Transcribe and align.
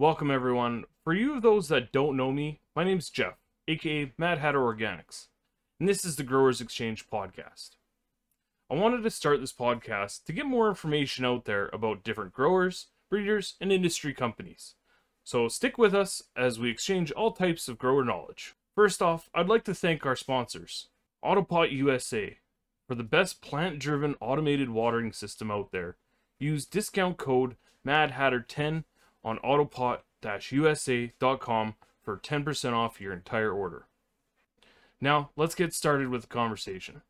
Welcome, 0.00 0.30
everyone. 0.30 0.84
For 1.02 1.12
you 1.12 1.34
of 1.34 1.42
those 1.42 1.66
that 1.70 1.90
don't 1.90 2.16
know 2.16 2.30
me, 2.30 2.60
my 2.76 2.84
name's 2.84 3.10
Jeff, 3.10 3.34
aka 3.66 4.12
Mad 4.16 4.38
Hatter 4.38 4.60
Organics, 4.60 5.26
and 5.80 5.88
this 5.88 6.04
is 6.04 6.14
the 6.14 6.22
Growers 6.22 6.60
Exchange 6.60 7.10
podcast. 7.10 7.70
I 8.70 8.76
wanted 8.76 9.02
to 9.02 9.10
start 9.10 9.40
this 9.40 9.52
podcast 9.52 10.22
to 10.26 10.32
get 10.32 10.46
more 10.46 10.68
information 10.68 11.24
out 11.24 11.46
there 11.46 11.68
about 11.72 12.04
different 12.04 12.32
growers, 12.32 12.86
breeders, 13.10 13.56
and 13.60 13.72
industry 13.72 14.14
companies. 14.14 14.76
So 15.24 15.48
stick 15.48 15.78
with 15.78 15.96
us 15.96 16.22
as 16.36 16.60
we 16.60 16.70
exchange 16.70 17.10
all 17.10 17.32
types 17.32 17.66
of 17.66 17.76
grower 17.76 18.04
knowledge. 18.04 18.54
First 18.76 19.02
off, 19.02 19.28
I'd 19.34 19.48
like 19.48 19.64
to 19.64 19.74
thank 19.74 20.06
our 20.06 20.14
sponsors, 20.14 20.90
Autopot 21.24 21.72
USA, 21.72 22.38
for 22.86 22.94
the 22.94 23.02
best 23.02 23.42
plant 23.42 23.80
driven 23.80 24.14
automated 24.20 24.70
watering 24.70 25.12
system 25.12 25.50
out 25.50 25.72
there. 25.72 25.96
Use 26.38 26.66
discount 26.66 27.16
code 27.16 27.56
MADHATTER10 27.84 28.84
on 29.28 29.38
autopot-usa.com 29.40 31.74
for 32.02 32.16
10% 32.16 32.72
off 32.72 32.98
your 33.00 33.12
entire 33.12 33.52
order. 33.52 33.86
Now, 35.00 35.30
let's 35.36 35.54
get 35.54 35.72
started 35.74 36.08
with 36.08 36.22
the 36.22 36.28
conversation. 36.28 37.02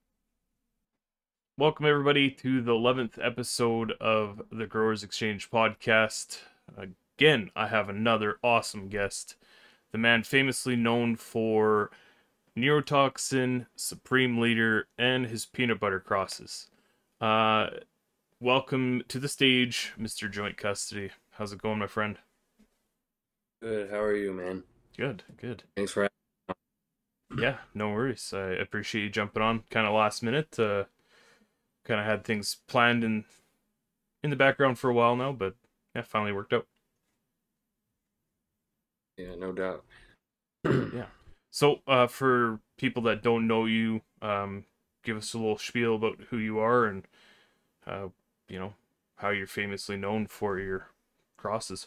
Welcome, 1.57 1.87
everybody, 1.87 2.31
to 2.33 2.61
the 2.61 2.73
11th 2.73 3.25
episode 3.25 3.93
of 4.01 4.43
the 4.51 4.67
Growers 4.67 5.05
Exchange 5.05 5.49
podcast. 5.49 6.41
Again, 6.77 7.53
I 7.55 7.69
have 7.69 7.89
another 7.89 8.41
awesome 8.43 8.89
guest, 8.89 9.37
the 9.93 9.99
man 9.99 10.25
famously 10.25 10.75
known 10.75 11.15
for 11.15 11.93
neurotoxin, 12.57 13.67
supreme 13.77 14.39
leader, 14.39 14.89
and 14.99 15.27
his 15.27 15.47
peanut 15.47 15.79
butter 15.79 16.01
crosses. 16.01 16.69
Uh, 17.21 17.69
welcome 18.41 19.05
to 19.07 19.21
the 19.21 19.29
stage, 19.29 19.93
Mr. 19.97 20.29
Joint 20.29 20.57
Custody. 20.57 21.13
How's 21.39 21.53
it 21.53 21.63
going, 21.63 21.79
my 21.79 21.87
friend? 21.87 22.19
Good. 23.63 23.93
How 23.93 24.01
are 24.01 24.17
you, 24.17 24.33
man? 24.33 24.65
Good, 24.97 25.23
good. 25.41 25.63
Thanks 25.77 25.93
for. 25.93 26.09
Yeah, 27.39 27.59
no 27.73 27.91
worries. 27.91 28.33
I 28.35 28.55
appreciate 28.55 29.05
you 29.05 29.09
jumping 29.09 29.41
on 29.41 29.63
kind 29.71 29.87
of 29.87 29.95
last 29.95 30.25
minute. 30.25 30.59
Uh, 30.59 30.85
kind 31.85 32.01
of 32.01 32.07
had 32.07 32.25
things 32.25 32.57
planned 32.67 33.05
in 33.05 33.25
in 34.25 34.31
the 34.31 34.37
background 34.37 34.81
for 34.81 34.91
a 34.91 34.95
while 34.95 35.15
now, 35.15 35.31
but 35.31 35.55
yeah, 35.95 36.03
finally 36.03 36.33
worked 36.33 36.53
out. 36.53 36.67
Yeah, 39.17 39.37
no 39.39 39.53
doubt. 39.53 39.85
yeah. 40.65 41.07
So, 41.53 41.83
uh, 41.87 42.09
for 42.09 42.59
people 42.77 43.03
that 43.05 43.23
don't 43.23 43.47
know 43.47 43.65
you, 43.65 44.01
um, 44.21 44.65
give 45.05 45.17
us 45.17 45.35
a 45.35 45.39
little 45.39 45.59
spiel 45.59 45.95
about 45.95 46.19
who 46.31 46.39
you 46.39 46.59
are 46.59 46.87
and, 46.87 47.07
uh, 47.87 48.09
you 48.49 48.59
know, 48.59 48.75
how 49.17 49.31
you're 49.31 49.47
famously 49.47 49.97
known 49.97 50.27
for 50.27 50.59
your 50.59 50.89
crosses. 51.39 51.87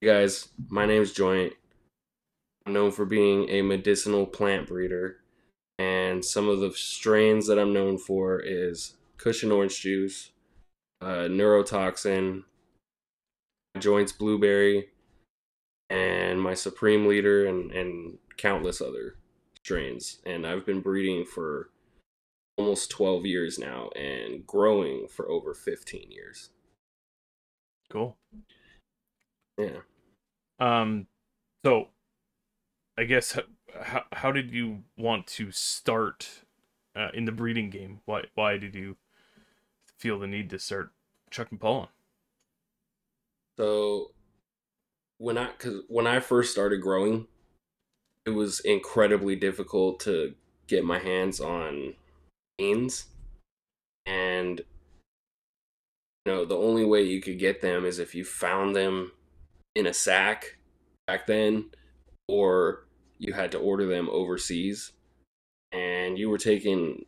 Hey 0.00 0.08
guys, 0.08 0.48
my 0.68 0.84
name's 0.84 1.12
Joint. 1.12 1.54
I'm 2.66 2.74
known 2.74 2.90
for 2.90 3.06
being 3.06 3.48
a 3.48 3.62
medicinal 3.62 4.26
plant 4.26 4.66
breeder, 4.66 5.18
and 5.78 6.22
some 6.22 6.48
of 6.48 6.60
the 6.60 6.72
strains 6.72 7.46
that 7.46 7.58
I'm 7.58 7.72
known 7.72 7.96
for 7.96 8.40
is 8.40 8.96
cushion 9.16 9.52
orange 9.52 9.80
juice, 9.80 10.30
uh, 11.00 11.28
neurotoxin, 11.30 12.42
joints 13.78 14.12
blueberry, 14.12 14.88
and 15.88 16.42
my 16.42 16.54
supreme 16.54 17.06
leader, 17.06 17.46
and 17.46 17.70
and 17.70 18.18
countless 18.36 18.80
other 18.82 19.14
strains. 19.56 20.18
And 20.26 20.44
I've 20.44 20.66
been 20.66 20.80
breeding 20.80 21.24
for 21.24 21.70
almost 22.58 22.90
12 22.90 23.26
years 23.26 23.58
now, 23.60 23.90
and 23.94 24.44
growing 24.44 25.06
for 25.06 25.30
over 25.30 25.54
15 25.54 26.10
years. 26.10 26.50
Cool. 27.88 28.16
Yeah. 29.58 29.80
Um, 30.58 31.06
so 31.64 31.88
I 32.98 33.04
guess 33.04 33.38
how 33.82 34.04
how 34.12 34.32
did 34.32 34.50
you 34.50 34.84
want 34.96 35.26
to 35.28 35.50
start 35.52 36.44
uh, 36.94 37.08
in 37.14 37.24
the 37.24 37.32
breeding 37.32 37.70
game? 37.70 38.00
Why 38.04 38.24
why 38.34 38.56
did 38.58 38.74
you 38.74 38.96
feel 39.98 40.18
the 40.18 40.26
need 40.26 40.50
to 40.50 40.58
start 40.58 40.92
chucking 41.30 41.58
pollen? 41.58 41.88
So 43.58 44.12
when 45.18 45.38
I 45.38 45.52
cuz 45.52 45.82
when 45.88 46.06
I 46.06 46.20
first 46.20 46.52
started 46.52 46.80
growing, 46.80 47.28
it 48.24 48.30
was 48.30 48.60
incredibly 48.60 49.36
difficult 49.36 50.00
to 50.00 50.34
get 50.66 50.84
my 50.84 50.98
hands 50.98 51.40
on 51.40 51.94
beans 52.58 53.06
and 54.06 54.62
know 56.26 56.44
the 56.44 56.56
only 56.56 56.84
way 56.84 57.02
you 57.02 57.20
could 57.20 57.38
get 57.38 57.60
them 57.60 57.84
is 57.84 57.98
if 57.98 58.14
you 58.14 58.24
found 58.24 58.74
them 58.74 59.12
in 59.74 59.86
a 59.86 59.94
sack 59.94 60.58
back 61.06 61.26
then 61.26 61.70
or 62.28 62.86
you 63.18 63.32
had 63.32 63.52
to 63.52 63.58
order 63.58 63.86
them 63.86 64.08
overseas. 64.10 64.92
And 65.72 66.18
you 66.18 66.30
were 66.30 66.38
taking 66.38 67.04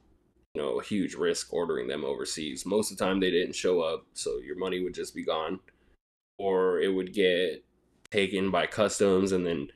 you 0.55 0.63
know 0.63 0.79
a 0.79 0.85
huge 0.85 1.15
risk 1.15 1.53
ordering 1.53 1.89
them 1.89 2.05
overseas. 2.05 2.67
Most 2.67 2.91
of 2.91 2.99
the 2.99 3.05
time 3.05 3.21
they 3.21 3.31
didn't 3.31 3.55
show 3.55 3.81
up 3.81 4.07
so 4.15 4.39
your 4.39 4.59
money 4.59 4.83
would 4.83 4.95
just 4.95 5.15
be 5.15 5.25
gone. 5.25 5.61
Or 6.39 6.81
it 6.81 6.93
would 6.93 7.13
get 7.13 7.65
taken 8.11 8.51
by 8.51 8.67
customs 8.67 9.33
and 9.33 9.47
then 9.47 9.69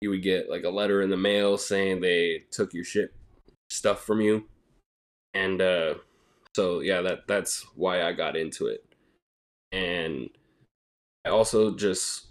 you 0.00 0.10
would 0.10 0.22
get 0.22 0.50
like 0.50 0.64
a 0.64 0.70
letter 0.70 1.00
in 1.00 1.10
the 1.10 1.16
mail 1.16 1.56
saying 1.56 2.00
they 2.00 2.44
took 2.50 2.74
your 2.74 2.84
ship 2.84 3.14
stuff 3.70 4.04
from 4.04 4.20
you. 4.20 4.44
And 5.32 5.60
uh 5.60 5.94
so 6.54 6.80
yeah 6.80 7.00
that 7.00 7.26
that's 7.26 7.66
why 7.74 8.02
i 8.02 8.12
got 8.12 8.36
into 8.36 8.66
it. 8.66 8.84
And 9.72 10.30
i 11.24 11.30
also 11.30 11.74
just 11.74 12.26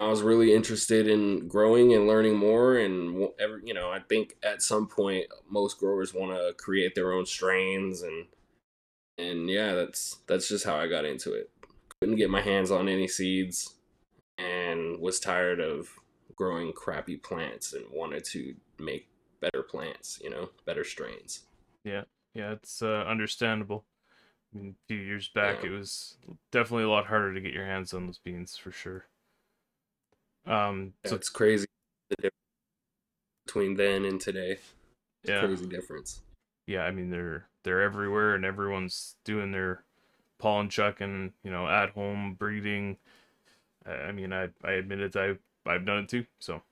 i 0.00 0.06
was 0.06 0.22
really 0.22 0.54
interested 0.54 1.08
in 1.08 1.48
growing 1.48 1.92
and 1.92 2.06
learning 2.06 2.36
more 2.36 2.76
and 2.76 3.28
every 3.40 3.62
you 3.64 3.74
know 3.74 3.90
i 3.90 3.98
think 3.98 4.36
at 4.42 4.62
some 4.62 4.86
point 4.86 5.26
most 5.50 5.78
growers 5.78 6.14
want 6.14 6.30
to 6.32 6.54
create 6.56 6.94
their 6.94 7.12
own 7.12 7.26
strains 7.26 8.02
and 8.02 8.26
and 9.18 9.50
yeah 9.50 9.74
that's 9.74 10.18
that's 10.28 10.48
just 10.48 10.64
how 10.64 10.76
i 10.76 10.86
got 10.86 11.04
into 11.04 11.32
it. 11.32 11.50
Couldn't 12.00 12.16
get 12.16 12.30
my 12.30 12.40
hands 12.40 12.70
on 12.70 12.88
any 12.88 13.08
seeds 13.08 13.74
and 14.38 15.00
was 15.00 15.18
tired 15.18 15.58
of 15.58 15.88
growing 16.36 16.72
crappy 16.72 17.16
plants 17.16 17.72
and 17.72 17.84
wanted 17.92 18.22
to 18.22 18.54
make 18.78 19.08
better 19.40 19.64
plants 19.64 20.20
you 20.22 20.30
know 20.30 20.50
better 20.64 20.84
strains. 20.84 21.40
Yeah 21.84 22.04
yeah, 22.38 22.52
it's 22.52 22.82
uh, 22.82 23.04
understandable. 23.08 23.84
I 24.54 24.58
mean, 24.58 24.76
a 24.84 24.86
few 24.86 24.98
years 25.02 25.28
back, 25.28 25.64
it 25.64 25.70
was 25.70 26.16
definitely 26.52 26.84
a 26.84 26.90
lot 26.90 27.06
harder 27.06 27.34
to 27.34 27.40
get 27.40 27.52
your 27.52 27.66
hands 27.66 27.92
on 27.92 28.06
those 28.06 28.18
beans 28.18 28.56
for 28.56 28.70
sure. 28.72 29.06
Um, 30.46 30.94
Yeah, 31.04 31.10
so 31.10 31.16
it's 31.16 31.28
crazy 31.28 31.66
the 32.10 32.16
difference 32.16 32.34
between 33.46 33.76
then 33.76 34.04
and 34.04 34.20
today. 34.20 34.58
It's 35.24 35.30
yeah, 35.30 35.38
crazy 35.38 35.66
difference. 35.66 36.22
yeah. 36.66 36.82
I 36.82 36.90
mean, 36.90 37.10
they're 37.10 37.48
they're 37.64 37.82
everywhere, 37.82 38.34
and 38.34 38.44
everyone's 38.44 39.16
doing 39.24 39.52
their 39.52 39.84
pollen 40.38 40.68
chucking, 40.68 41.32
you 41.42 41.50
know, 41.50 41.68
at 41.68 41.90
home 41.90 42.34
breeding. 42.34 42.98
I 43.86 44.12
mean, 44.12 44.32
I 44.32 44.50
I 44.64 44.72
admit 44.72 45.00
it, 45.00 45.16
I 45.16 45.36
I've 45.66 45.86
done 45.86 46.04
it 46.04 46.08
too. 46.08 46.26
So, 46.40 46.62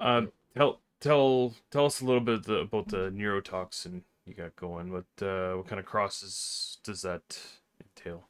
uh, 0.00 0.22
tell 0.56 0.80
tell 1.04 1.54
tell 1.70 1.86
us 1.86 2.00
a 2.00 2.04
little 2.04 2.20
bit 2.20 2.44
the, 2.44 2.60
about 2.60 2.88
the 2.88 3.10
neurotoxin 3.10 4.00
you 4.26 4.34
got 4.34 4.56
going. 4.56 4.90
What 4.90 5.04
uh, 5.26 5.54
what 5.54 5.68
kind 5.68 5.78
of 5.78 5.84
crosses 5.84 6.78
does 6.82 7.02
that 7.02 7.38
entail? 7.80 8.26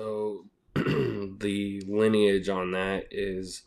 So 0.00 0.46
the 0.74 1.82
lineage 1.86 2.48
on 2.48 2.72
that 2.72 3.06
is 3.10 3.62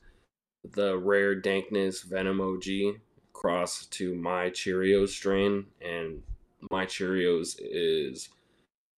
the 0.69 0.97
rare 0.97 1.35
dankness 1.35 2.03
Venom 2.03 2.41
OG 2.41 2.99
cross 3.31 3.85
to 3.87 4.13
my 4.15 4.49
Cheerios 4.49 5.09
strain, 5.09 5.65
and 5.81 6.23
my 6.71 6.85
Cheerios 6.85 7.55
is 7.59 8.29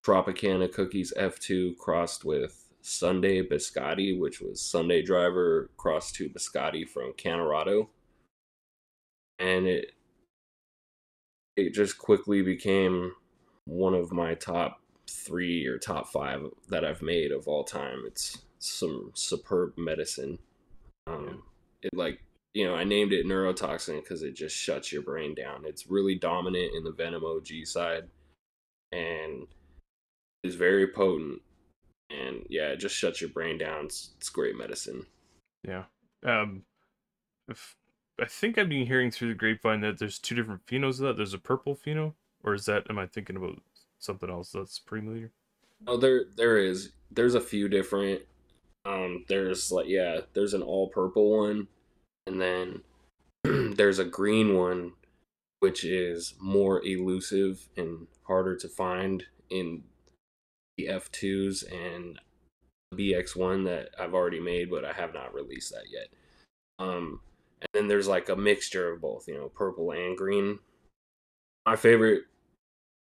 Tropicana 0.04 0.72
Cookies 0.72 1.14
F2 1.18 1.78
crossed 1.78 2.26
with 2.26 2.65
Sunday 2.86 3.42
Biscotti, 3.42 4.18
which 4.18 4.40
was 4.40 4.62
Sunday 4.62 5.02
Driver 5.02 5.72
crossed 5.76 6.14
to 6.16 6.30
Biscotti 6.30 6.88
from 6.88 7.14
Cannarado. 7.14 7.88
And 9.40 9.66
it 9.66 9.94
it 11.58 11.74
just 11.74 11.98
quickly 11.98 12.44
became 12.44 13.14
one 13.66 13.96
of 13.96 14.12
my 14.12 14.36
top 14.36 14.82
three 15.10 15.66
or 15.66 15.80
top 15.80 16.10
five 16.10 16.44
that 16.70 16.86
I've 16.86 17.02
made 17.02 17.32
of 17.32 17.48
all 17.48 17.64
time. 17.64 18.04
It's 18.06 18.44
some 18.60 19.12
superb 19.16 19.74
medicine. 19.78 20.38
Um, 21.08 21.42
it 21.82 21.90
like 21.96 22.22
you 22.54 22.68
know 22.68 22.76
I 22.76 22.84
named 22.84 23.14
it 23.14 23.26
neurotoxin 23.26 24.04
because 24.04 24.22
it 24.22 24.36
just 24.36 24.56
shuts 24.56 24.92
your 24.92 25.02
brain 25.02 25.34
down. 25.34 25.64
It's 25.66 25.90
really 25.90 26.16
dominant 26.16 26.76
in 26.76 26.84
the 26.84 26.92
Venom 26.92 27.26
OG 27.26 27.66
side, 27.66 28.04
and 28.92 29.48
is 30.44 30.54
very 30.54 30.88
potent. 30.88 31.42
And 32.10 32.46
yeah, 32.50 32.70
it 32.70 32.78
just 32.78 32.96
shuts 32.96 33.22
your 33.22 33.32
brain 33.32 33.58
down. 33.58 33.86
It's, 33.86 34.12
it's 34.18 34.30
great 34.30 34.58
medicine. 34.58 35.06
Yeah. 35.68 35.84
Um, 36.24 36.64
if, 37.48 37.76
I 38.22 38.26
think 38.26 38.58
I've 38.58 38.70
been 38.70 38.86
hearing 38.86 39.12
through 39.12 39.30
the 39.30 39.34
grapevine 39.36 39.82
that 39.82 40.00
there's 40.00 40.20
two 40.20 40.36
different 40.36 40.66
phenos 40.66 41.00
of 41.00 41.00
that. 41.00 41.18
There's 41.18 41.34
a 41.34 41.40
purple 41.40 41.76
pheno, 41.76 42.14
or 42.44 42.54
is 42.54 42.66
that 42.66 42.86
am 42.90 43.00
I 43.00 43.08
thinking 43.08 43.36
about 43.36 43.62
something 44.00 44.30
else? 44.30 44.52
That's 44.52 44.80
Leader. 44.92 45.32
Oh, 45.88 45.98
there 45.98 46.26
there 46.38 46.58
is. 46.58 46.92
There's 47.12 47.36
a 47.36 47.42
few 47.42 47.68
different. 47.68 48.22
Um, 48.86 49.26
there's 49.28 49.72
like 49.72 49.88
yeah, 49.88 50.22
there's 50.34 50.54
an 50.54 50.62
all 50.62 50.90
purple 50.90 51.38
one, 51.38 51.68
and 52.28 52.40
then 52.40 52.82
there's 53.76 54.00
a 54.00 54.06
green 54.06 54.56
one, 54.56 54.94
which 55.60 55.84
is 55.84 56.36
more 56.40 56.86
elusive 56.86 57.68
and 57.76 58.08
harder 58.24 58.56
to 58.56 58.70
find 58.70 59.26
in 59.50 59.84
the 60.78 60.88
F2s 60.88 61.64
and 61.72 62.20
BX1 62.94 63.66
that 63.66 63.90
I've 64.00 64.14
already 64.14 64.40
made, 64.40 64.70
but 64.70 64.86
I 64.86 64.94
have 64.94 65.14
not 65.14 65.34
released 65.34 65.72
that 65.72 65.86
yet. 65.92 66.08
Um, 66.80 67.22
and 67.62 67.70
then 67.74 67.88
there's 67.88 68.08
like 68.08 68.30
a 68.30 68.36
mixture 68.36 68.92
of 68.92 69.02
both, 69.02 69.28
you 69.28 69.36
know, 69.36 69.50
purple 69.50 69.92
and 69.92 70.18
green. 70.18 70.60
My 71.66 71.76
favorite, 71.76 72.24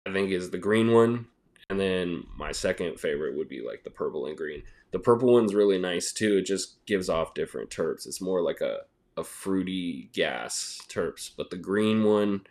I 0.06 0.12
think, 0.12 0.30
is 0.30 0.50
the 0.50 0.58
green 0.58 0.92
one, 0.92 1.26
and 1.68 1.78
then 1.78 2.24
my 2.36 2.52
second 2.52 2.98
favorite 2.98 3.36
would 3.36 3.48
be 3.48 3.60
like 3.60 3.84
the 3.84 3.90
purple 3.90 4.26
and 4.26 4.36
green. 4.36 4.62
The 4.92 4.98
purple 4.98 5.32
one's 5.32 5.54
really 5.54 5.78
nice 5.78 6.12
too. 6.12 6.38
It 6.38 6.46
just 6.46 6.84
gives 6.86 7.08
off 7.08 7.34
different 7.34 7.70
terps. 7.70 8.06
It's 8.06 8.20
more 8.20 8.40
like 8.40 8.60
a 8.60 8.80
a 9.18 9.24
fruity 9.24 10.10
gas 10.12 10.80
terps, 10.88 11.30
but 11.34 11.50
the 11.50 11.56
green 11.56 12.04
one, 12.04 12.42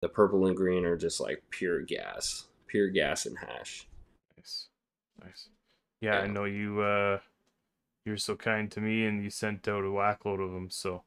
the 0.00 0.08
purple 0.08 0.46
and 0.46 0.56
green 0.56 0.84
are 0.84 0.96
just 0.96 1.20
like 1.20 1.42
pure 1.50 1.82
gas, 1.82 2.44
pure 2.68 2.88
gas 2.88 3.26
and 3.26 3.38
hash. 3.38 3.88
Nice, 5.22 5.48
nice. 5.48 5.48
Yeah, 6.00 6.18
I 6.18 6.26
know 6.26 6.44
you. 6.44 6.80
uh 6.82 7.18
You're 8.04 8.16
so 8.16 8.36
kind 8.36 8.70
to 8.72 8.80
me, 8.80 9.06
and 9.06 9.22
you 9.22 9.30
sent 9.30 9.68
out 9.68 9.84
a 9.84 9.88
whackload 9.88 10.44
of 10.44 10.52
them. 10.52 10.70
So, 10.70 11.04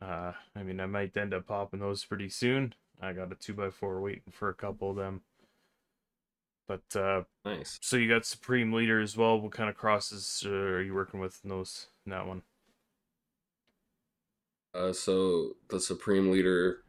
uh, 0.00 0.32
I 0.56 0.62
mean, 0.62 0.80
I 0.80 0.86
might 0.86 1.16
end 1.16 1.34
up 1.34 1.46
popping 1.46 1.80
those 1.80 2.04
pretty 2.04 2.28
soon. 2.28 2.74
I 3.00 3.12
got 3.12 3.32
a 3.32 3.34
two 3.34 3.62
x 3.64 3.74
four 3.76 4.00
waiting 4.00 4.32
for 4.32 4.48
a 4.48 4.54
couple 4.54 4.90
of 4.90 4.96
them. 4.96 5.22
But 6.66 6.96
uh, 6.96 7.24
Nice. 7.44 7.78
so 7.82 7.96
you 7.96 8.08
got 8.08 8.24
Supreme 8.24 8.72
Leader 8.72 9.00
as 9.00 9.16
well. 9.16 9.38
What 9.38 9.52
kind 9.52 9.68
of 9.68 9.76
crosses 9.76 10.42
uh, 10.46 10.50
are 10.50 10.82
you 10.82 10.94
working 10.94 11.20
with 11.20 11.40
in 11.44 11.50
those 11.50 11.88
in 12.06 12.10
that 12.10 12.26
one? 12.26 12.42
Uh, 14.74 14.92
so 14.92 15.54
the 15.68 15.78
supreme 15.78 16.32
leader 16.32 16.82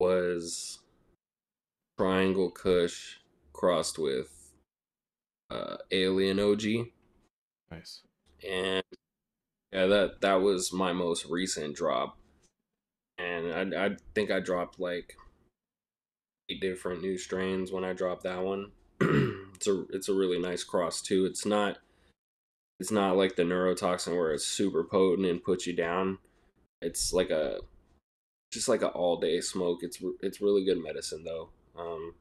was 0.00 0.80
Triangle 1.96 2.50
Kush 2.50 3.18
crossed 3.52 3.96
with 3.96 4.41
uh, 5.52 5.76
Alien 5.90 6.40
OG, 6.40 6.62
Nice. 7.70 8.02
and 8.48 8.82
yeah, 9.72 9.86
that 9.86 10.20
that 10.20 10.40
was 10.42 10.72
my 10.72 10.92
most 10.92 11.26
recent 11.26 11.76
drop, 11.76 12.16
and 13.18 13.74
I 13.74 13.86
I 13.86 13.90
think 14.14 14.30
I 14.30 14.40
dropped 14.40 14.78
like 14.80 15.16
eight 16.50 16.60
different 16.60 17.02
new 17.02 17.18
strains 17.18 17.72
when 17.72 17.84
I 17.84 17.92
dropped 17.92 18.24
that 18.24 18.42
one. 18.42 18.72
it's 19.00 19.66
a 19.66 19.84
it's 19.90 20.08
a 20.08 20.14
really 20.14 20.38
nice 20.38 20.64
cross 20.64 21.00
too. 21.02 21.24
It's 21.26 21.46
not 21.46 21.78
it's 22.80 22.90
not 22.90 23.16
like 23.16 23.36
the 23.36 23.42
neurotoxin 23.44 24.16
where 24.16 24.32
it's 24.32 24.46
super 24.46 24.84
potent 24.84 25.26
and 25.26 25.42
puts 25.42 25.66
you 25.66 25.72
down. 25.74 26.18
It's 26.80 27.12
like 27.12 27.30
a 27.30 27.58
just 28.52 28.68
like 28.68 28.82
a 28.82 28.88
all 28.88 29.18
day 29.18 29.40
smoke. 29.40 29.80
It's 29.82 29.98
it's 30.20 30.40
really 30.40 30.64
good 30.64 30.82
medicine 30.82 31.24
though. 31.24 31.50
Um, 31.78 32.14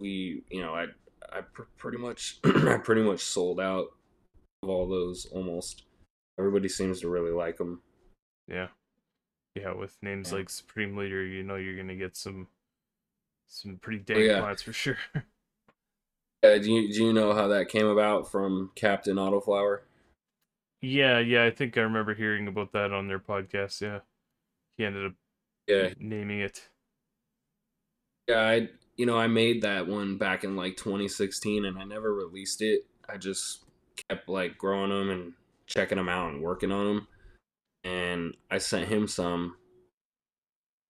we 0.00 0.42
you 0.50 0.60
know 0.60 0.74
I 0.74 0.86
I 1.32 1.40
pr- 1.42 1.62
pretty 1.76 1.98
much 1.98 2.38
I 2.44 2.78
pretty 2.78 3.02
much 3.02 3.20
sold 3.20 3.60
out 3.60 3.88
of 4.62 4.68
all 4.68 4.86
those 4.88 5.26
almost. 5.26 5.84
Everybody 6.38 6.68
seems 6.68 7.00
to 7.00 7.08
really 7.08 7.32
like 7.32 7.56
them. 7.58 7.82
Yeah. 8.46 8.68
Yeah, 9.54 9.72
with 9.72 9.96
names 10.02 10.30
Yeah. 10.30 10.38
like 10.38 10.50
Supreme 10.50 10.96
Leader, 10.96 11.24
you 11.24 11.42
know 11.42 11.56
you're 11.56 11.76
gonna 11.76 11.96
get 11.96 12.16
some 12.16 12.48
some 13.48 13.76
pretty 13.78 14.00
Oh, 14.00 14.14
dang 14.14 14.24
yeah. 14.24 14.40
plants 14.40 14.62
for 14.62 14.72
sure. 14.72 14.98
Uh, 16.44 16.56
do 16.56 16.70
you 16.72 16.92
do 16.92 17.04
you 17.06 17.12
know 17.12 17.34
how 17.34 17.48
that 17.48 17.68
came 17.68 17.86
about 17.88 18.30
from 18.30 18.70
Captain 18.76 19.16
Autoflower? 19.16 19.80
yeah, 20.80 21.18
yeah, 21.18 21.42
I 21.44 21.50
think 21.50 21.76
I 21.76 21.80
remember 21.80 22.14
hearing 22.14 22.46
about 22.46 22.70
that 22.74 22.92
on 22.92 23.08
their 23.08 23.18
podcast. 23.18 23.80
Yeah, 23.80 24.00
he 24.76 24.84
ended 24.84 25.06
up 25.06 25.14
Yeah, 25.66 25.94
naming 25.98 26.38
it. 26.38 26.68
Yeah, 28.28 28.40
I 28.40 28.68
you 28.98 29.06
know 29.06 29.16
I 29.16 29.28
made 29.28 29.62
that 29.62 29.86
one 29.86 30.18
back 30.18 30.44
in 30.44 30.56
like 30.56 30.76
2016, 30.76 31.64
and 31.64 31.78
I 31.78 31.84
never 31.84 32.12
released 32.12 32.60
it. 32.60 32.84
I 33.08 33.16
just 33.16 33.64
kept 34.08 34.28
like 34.28 34.58
growing 34.58 34.90
them 34.90 35.08
and 35.08 35.32
checking 35.66 35.96
them 35.96 36.08
out 36.08 36.32
and 36.32 36.42
working 36.42 36.72
on 36.72 36.86
them. 36.86 37.08
And 37.84 38.36
I 38.50 38.58
sent 38.58 38.88
him 38.88 39.06
some, 39.06 39.56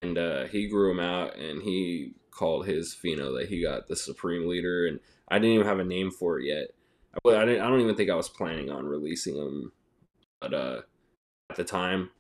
and 0.02 0.16
uh, 0.16 0.44
he 0.46 0.69
grew 0.69 0.88
them 0.88 1.05
out, 1.05 1.37
and 1.37 1.62
he 1.62 2.14
called 2.31 2.66
his 2.66 2.96
pheno 2.96 3.38
that 3.38 3.49
he 3.50 3.62
got 3.62 3.87
the 3.87 3.96
supreme 3.96 4.49
leader, 4.49 4.87
and 4.87 5.00
I 5.28 5.38
didn't 5.38 5.55
even 5.55 5.66
have 5.66 5.78
a 5.78 5.84
name 5.84 6.10
for 6.10 6.40
it 6.40 6.46
yet. 6.46 6.69
I, 7.26 7.37
I 7.37 7.44
didn't. 7.44 7.60
I 7.60 7.69
don't 7.69 7.81
even 7.81 7.94
think 7.94 8.10
I 8.10 8.14
was 8.14 8.31
planning 8.31 8.70
on 8.70 8.87
releasing 8.87 9.37
them, 9.37 9.72
but 10.40 10.55
uh, 10.55 10.81
at 11.50 11.56
the 11.56 11.64
time, 11.64 12.10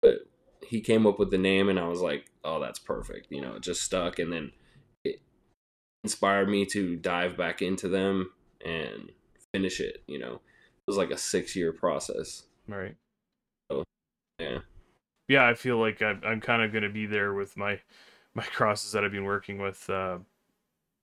but 0.00 0.26
he 0.66 0.80
came 0.80 1.06
up 1.06 1.18
with 1.18 1.30
the 1.30 1.38
name, 1.38 1.68
and 1.68 1.78
I 1.78 1.86
was 1.86 2.00
like, 2.00 2.30
oh, 2.44 2.60
that's 2.60 2.78
perfect. 2.78 3.26
You 3.30 3.42
know, 3.42 3.56
it 3.56 3.62
just 3.62 3.82
stuck, 3.82 4.18
and 4.18 4.32
then 4.32 4.52
inspired 6.04 6.48
me 6.48 6.64
to 6.66 6.96
dive 6.96 7.36
back 7.36 7.62
into 7.62 7.88
them 7.88 8.30
and 8.64 9.10
finish 9.52 9.80
it. 9.80 10.04
You 10.06 10.20
know, 10.20 10.34
it 10.34 10.86
was 10.86 10.96
like 10.96 11.10
a 11.10 11.16
six 11.16 11.56
year 11.56 11.72
process. 11.72 12.44
Right. 12.68 12.94
So, 13.70 13.82
yeah. 14.38 14.58
Yeah, 15.26 15.48
I 15.48 15.54
feel 15.54 15.78
like 15.78 16.02
I'm, 16.02 16.20
I'm 16.24 16.40
kind 16.40 16.62
of 16.62 16.72
gonna 16.72 16.90
be 16.90 17.06
there 17.06 17.34
with 17.34 17.56
my 17.56 17.80
my 18.34 18.44
crosses 18.44 18.92
that 18.92 19.04
I've 19.04 19.12
been 19.12 19.24
working 19.24 19.58
with. 19.58 19.88
Uh, 19.90 20.18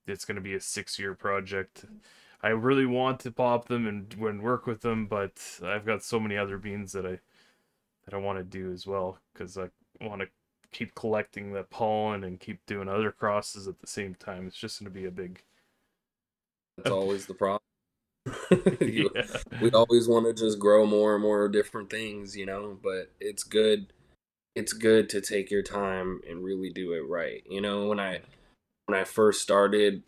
it's 0.08 0.26
gonna 0.26 0.42
be 0.42 0.54
a 0.54 0.62
six 0.62 0.98
year 0.98 1.16
project. 1.16 1.86
I 2.44 2.50
really 2.50 2.86
want 2.86 3.20
to 3.22 3.32
pop 3.32 3.68
them 3.68 3.88
and, 3.88 4.14
and 4.20 4.42
work 4.42 4.66
with 4.66 4.82
them, 4.82 5.06
but 5.06 5.60
I've 5.64 5.86
got 5.86 6.04
so 6.04 6.20
many 6.20 6.38
other 6.38 6.58
beans 6.58 6.92
that 6.94 7.06
I 7.06 7.20
that 8.06 8.14
I 8.14 8.18
want 8.18 8.40
to 8.40 8.44
do 8.44 8.72
as 8.72 8.88
well 8.88 9.20
because 9.34 9.58
I 9.58 9.70
want 10.00 10.22
to 10.22 10.28
keep 10.72 10.96
collecting 10.96 11.54
the 11.54 11.64
pollen 11.64 12.24
and 12.24 12.40
keep 12.40 12.66
doing 12.66 12.88
other 12.88 13.12
crosses 13.12 13.68
at 13.68 13.80
the 13.80 13.88
same 13.88 14.16
time. 14.16 14.48
It's 14.48 14.58
just 14.58 14.80
gonna 14.80 14.90
be 14.90 15.06
a 15.06 15.12
big. 15.12 15.44
That's 16.78 16.90
always 16.90 17.26
the 17.26 17.34
problem. 17.34 17.62
yeah. 18.82 19.26
We 19.62 19.72
always 19.72 20.08
want 20.08 20.26
to 20.26 20.34
just 20.34 20.60
grow 20.60 20.86
more 20.86 21.16
and 21.16 21.24
more 21.24 21.48
different 21.50 21.90
things, 21.90 22.36
you 22.36 22.46
know, 22.46 22.78
but 22.82 23.12
it's 23.20 23.44
good 23.44 23.94
it's 24.56 24.74
good 24.74 25.10
to 25.10 25.22
take 25.22 25.50
your 25.50 25.64
time 25.64 26.20
and 26.30 26.44
really 26.44 26.70
do 26.70 26.94
it 26.94 27.08
right. 27.08 27.44
You 27.50 27.62
know, 27.62 27.88
when 27.88 28.00
I 28.00 28.20
when 28.86 29.00
I 29.00 29.04
first 29.04 29.42
started, 29.42 30.04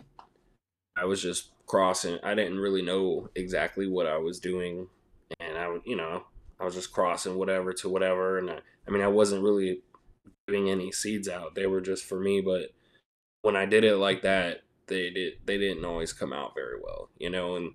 I 0.96 1.06
was 1.06 1.22
just 1.22 1.50
crossing. 1.66 2.20
I 2.24 2.36
didn't 2.36 2.60
really 2.60 2.82
know 2.82 3.30
exactly 3.36 3.88
what 3.88 4.06
I 4.06 4.18
was 4.18 4.40
doing 4.40 4.88
and 5.40 5.58
I 5.58 5.78
you 5.86 5.96
know, 5.96 6.24
I 6.60 6.66
was 6.66 6.76
just 6.76 6.92
crossing 6.92 7.36
whatever 7.36 7.74
to 7.74 7.90
whatever 7.90 8.38
and 8.38 8.50
I, 8.50 8.60
I 8.88 8.92
mean, 8.92 9.02
I 9.02 9.08
wasn't 9.08 9.44
really 9.44 9.82
giving 10.48 10.70
any 10.70 10.92
seeds 10.92 11.30
out. 11.30 11.56
They 11.56 11.68
were 11.68 11.82
just 11.82 12.04
for 12.06 12.20
me, 12.20 12.42
but 12.42 12.72
when 13.42 13.56
I 13.56 13.66
did 13.66 13.84
it 13.84 13.98
like 13.98 14.22
that, 14.24 14.62
they 14.88 15.10
did 15.10 15.34
they 15.46 15.58
didn't 15.58 15.86
always 15.86 16.14
come 16.14 16.34
out 16.34 16.54
very 16.56 16.78
well, 16.82 17.10
you 17.18 17.30
know, 17.30 17.56
and 17.56 17.74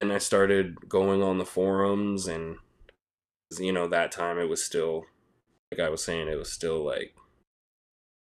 and 0.00 0.12
I 0.12 0.18
started 0.18 0.88
going 0.88 1.22
on 1.22 1.38
the 1.38 1.44
forums 1.44 2.26
and 2.26 2.56
you 3.58 3.72
know 3.72 3.88
that 3.88 4.12
time 4.12 4.38
it 4.38 4.48
was 4.48 4.64
still 4.64 5.04
like 5.70 5.80
I 5.80 5.88
was 5.88 6.04
saying 6.04 6.28
it 6.28 6.38
was 6.38 6.52
still 6.52 6.84
like 6.84 7.14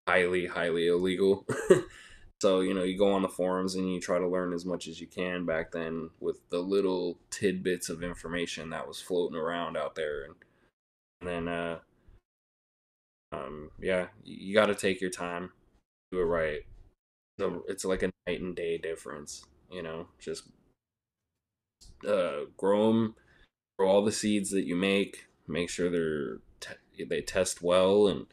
highly 0.07 0.47
highly 0.47 0.87
illegal. 0.89 1.47
so, 2.41 2.61
you 2.61 2.75
know, 2.75 2.83
you 2.83 2.99
go 2.99 3.13
on 3.13 3.23
the 3.23 3.29
forums 3.29 3.75
and 3.75 3.93
you 3.93 4.01
try 4.01 4.19
to 4.19 4.29
learn 4.29 4.53
as 4.53 4.65
much 4.65 4.87
as 4.89 5.01
you 5.01 5.07
can 5.07 5.45
back 5.45 5.73
then 5.73 6.11
with 6.21 6.49
the 6.51 6.59
little 6.61 7.19
tidbits 7.31 7.89
of 7.89 8.03
information 8.03 8.71
that 8.71 8.87
was 8.87 9.01
floating 9.01 9.39
around 9.39 9.77
out 9.77 9.95
there 9.95 10.25
and, 10.25 10.35
and 11.21 11.29
then 11.29 11.49
uh 11.49 11.79
um 13.33 13.71
yeah, 13.81 14.09
you, 14.25 14.55
got 14.55 14.67
to 14.67 14.75
take 14.75 15.01
your 15.01 15.11
time, 15.11 15.51
do 16.11 16.21
it 16.21 16.25
right. 16.25 16.61
So 17.39 17.65
it's 17.69 17.85
like 17.85 18.03
a 18.03 18.11
night 18.27 18.41
and 18.41 18.55
day 18.55 18.79
difference, 18.79 19.45
you 19.71 19.83
know, 19.83 20.09
just 20.19 20.45
uh, 22.07 22.45
grow 22.57 22.93
them, 22.93 23.15
grow 23.79 23.89
all 23.89 24.05
the 24.05 24.13
seeds 24.13 24.51
that 24.51 24.67
you 24.67 24.77
make. 24.77 25.27
Make 25.49 25.71
sure 25.71 25.91
they're 25.91 26.39
te- 26.61 27.05
they 27.05 27.21
test 27.21 27.63
well, 27.63 28.07
and 28.07 28.27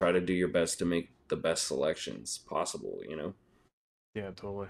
try 0.00 0.12
to 0.12 0.20
do 0.20 0.32
your 0.32 0.48
best 0.48 0.78
to 0.78 0.84
make 0.84 1.10
the 1.28 1.36
best 1.36 1.66
selections 1.66 2.38
possible. 2.38 3.00
You 3.06 3.16
know. 3.16 3.34
Yeah, 4.14 4.30
totally. 4.34 4.68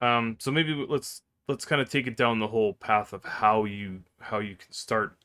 Um, 0.00 0.36
so 0.38 0.50
maybe 0.50 0.86
let's 0.88 1.22
let's 1.48 1.64
kind 1.64 1.80
of 1.80 1.88
take 1.88 2.06
it 2.06 2.16
down 2.16 2.38
the 2.38 2.48
whole 2.48 2.74
path 2.74 3.12
of 3.12 3.24
how 3.24 3.64
you 3.64 4.02
how 4.20 4.38
you 4.38 4.56
can 4.56 4.72
start 4.72 5.16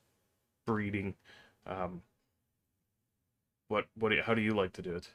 breeding. 0.66 1.14
Um, 1.66 2.02
what 3.72 3.86
what 3.98 4.10
do 4.10 4.16
you, 4.16 4.22
how 4.22 4.34
do 4.34 4.42
you 4.42 4.52
like 4.52 4.74
to 4.74 4.82
do 4.82 4.94
it? 4.94 5.08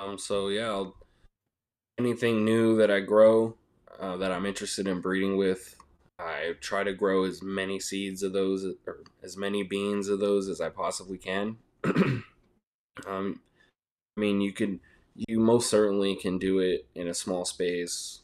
Um. 0.00 0.18
So 0.18 0.48
yeah, 0.48 0.68
I'll, 0.68 0.96
anything 1.98 2.44
new 2.44 2.76
that 2.78 2.90
I 2.90 3.00
grow, 3.00 3.56
uh, 4.00 4.16
that 4.16 4.32
I'm 4.32 4.46
interested 4.46 4.88
in 4.88 5.02
breeding 5.02 5.36
with, 5.36 5.76
I 6.18 6.54
try 6.60 6.84
to 6.84 6.94
grow 6.94 7.24
as 7.24 7.42
many 7.42 7.78
seeds 7.78 8.22
of 8.22 8.32
those 8.32 8.64
or 8.86 9.00
as 9.22 9.36
many 9.36 9.62
beans 9.62 10.08
of 10.08 10.20
those 10.20 10.48
as 10.48 10.60
I 10.60 10.70
possibly 10.70 11.18
can. 11.18 11.58
um, 11.84 12.24
I 13.06 14.20
mean, 14.20 14.40
you 14.40 14.52
could 14.52 14.80
you 15.14 15.38
most 15.38 15.68
certainly 15.68 16.16
can 16.16 16.38
do 16.38 16.60
it 16.60 16.86
in 16.94 17.08
a 17.08 17.14
small 17.14 17.44
space, 17.44 18.20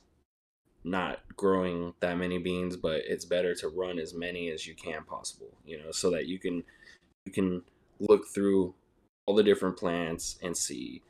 not 0.83 1.21
growing 1.37 1.93
that 2.01 2.17
many 2.17 2.39
beans, 2.39 2.79
but 2.79 3.03
it's 3.07 3.27
better 3.27 3.55
to 3.57 3.69
run 3.69 3.99
as 3.99 4.15
many 4.15 4.49
as 4.49 4.67
you 4.67 4.75
can 4.75 5.05
possible, 5.05 5.51
you 5.67 5.77
know, 5.77 5.93
so 5.93 6.11
that 6.11 6.27
you 6.27 6.39
can 6.39 6.65
you 7.27 7.33
can 7.33 7.63
look 8.01 8.27
through 8.29 8.75
all 9.27 9.35
the 9.35 9.43
different 9.43 9.77
plants 9.77 10.39
and 10.43 10.57
see 10.57 11.03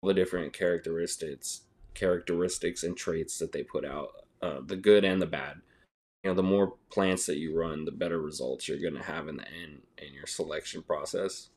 all 0.00 0.08
the 0.08 0.14
different 0.14 0.52
characteristics 0.52 1.62
characteristics 1.94 2.82
and 2.82 2.96
traits 2.96 3.38
that 3.38 3.52
they 3.52 3.62
put 3.62 3.84
out, 3.84 4.08
uh, 4.40 4.60
the 4.64 4.76
good 4.76 5.04
and 5.04 5.20
the 5.20 5.26
bad. 5.26 5.60
You 6.24 6.30
know, 6.30 6.34
the 6.34 6.42
more 6.42 6.74
plants 6.90 7.26
that 7.26 7.38
you 7.38 7.58
run, 7.58 7.84
the 7.84 7.90
better 7.90 8.20
results 8.20 8.68
you're 8.68 8.78
going 8.78 8.94
to 8.94 9.02
have 9.02 9.28
in 9.28 9.36
the 9.36 9.48
end 9.48 9.82
in 9.98 10.14
your 10.14 10.26
selection 10.26 10.82
process. 10.82 11.48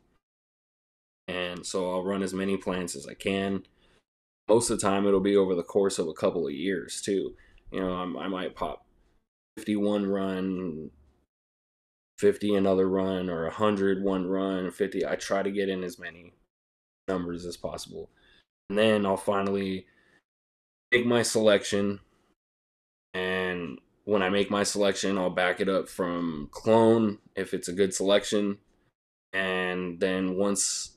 And 1.27 1.65
so 1.65 1.91
I'll 1.91 2.03
run 2.03 2.24
as 2.24 2.34
many 2.34 2.58
plants 2.58 2.96
as 2.96 3.08
I 3.08 3.13
can. 3.13 3.63
Most 4.48 4.70
of 4.70 4.79
the 4.79 4.88
time, 4.88 5.08
it'll 5.08 5.20
be 5.20 5.38
over 5.38 5.55
the 5.55 5.63
course 5.63 5.98
of 5.98 6.08
a 6.08 6.13
couple 6.13 6.46
of 6.46 6.53
years, 6.53 7.01
too. 7.01 7.36
You 7.72 7.79
know, 7.79 7.94
I'm, 7.94 8.17
I 8.17 8.27
might 8.27 8.55
pop 8.55 8.86
51 9.58 10.05
run, 10.05 10.91
50 12.19 12.55
another 12.55 12.88
run, 12.88 13.29
or 13.29 13.43
100 13.43 14.03
one 14.03 14.27
run, 14.27 14.72
50. 14.72 15.05
I 15.05 15.15
try 15.15 15.43
to 15.43 15.51
get 15.51 15.69
in 15.69 15.84
as 15.84 16.00
many 16.00 16.34
numbers 17.07 17.45
as 17.45 17.57
possible. 17.57 18.10
And 18.69 18.79
then 18.79 19.05
I'll 19.05 19.17
finally 19.17 19.86
make 20.91 21.05
my 21.05 21.22
selection. 21.22 22.00
And 23.13 23.79
when 24.05 24.22
I 24.22 24.29
make 24.29 24.50
my 24.50 24.63
selection, 24.63 25.17
I'll 25.17 25.29
back 25.29 25.60
it 25.60 25.69
up 25.69 25.89
from 25.89 26.50
clone 26.51 27.19
if 27.36 27.53
it's 27.53 27.67
a 27.67 27.74
good 27.74 27.93
selection. 27.93 28.60
And 29.34 30.00
then 30.00 30.36
once 30.36 30.91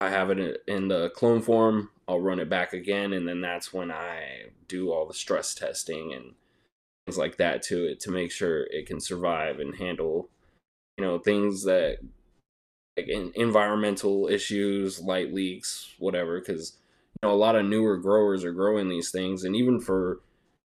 I 0.00 0.10
have 0.10 0.30
it 0.30 0.62
in 0.66 0.88
the 0.88 1.10
clone 1.10 1.42
form, 1.42 1.90
I'll 2.06 2.20
run 2.20 2.38
it 2.40 2.48
back 2.48 2.72
again. 2.72 3.12
And 3.12 3.26
then 3.26 3.40
that's 3.40 3.72
when 3.72 3.90
I 3.90 4.50
do 4.68 4.92
all 4.92 5.06
the 5.06 5.14
stress 5.14 5.54
testing 5.54 6.12
and 6.12 6.34
things 7.06 7.18
like 7.18 7.36
that 7.38 7.62
to 7.64 7.84
it 7.84 8.00
to 8.00 8.10
make 8.10 8.30
sure 8.30 8.64
it 8.64 8.86
can 8.86 9.00
survive 9.00 9.58
and 9.58 9.76
handle, 9.76 10.28
you 11.00 11.06
know, 11.06 11.18
things 11.18 11.64
that 11.64 11.96
like 12.98 13.08
environmental 13.08 14.28
issues, 14.28 15.00
light 15.00 15.32
leaks, 15.32 15.94
whatever. 15.98 16.38
Because 16.38 16.76
you 17.22 17.26
know, 17.26 17.34
a 17.34 17.36
lot 17.36 17.56
of 17.56 17.64
newer 17.64 17.96
growers 17.96 18.44
are 18.44 18.52
growing 18.52 18.90
these 18.90 19.10
things, 19.10 19.44
and 19.44 19.56
even 19.56 19.80
for 19.80 20.20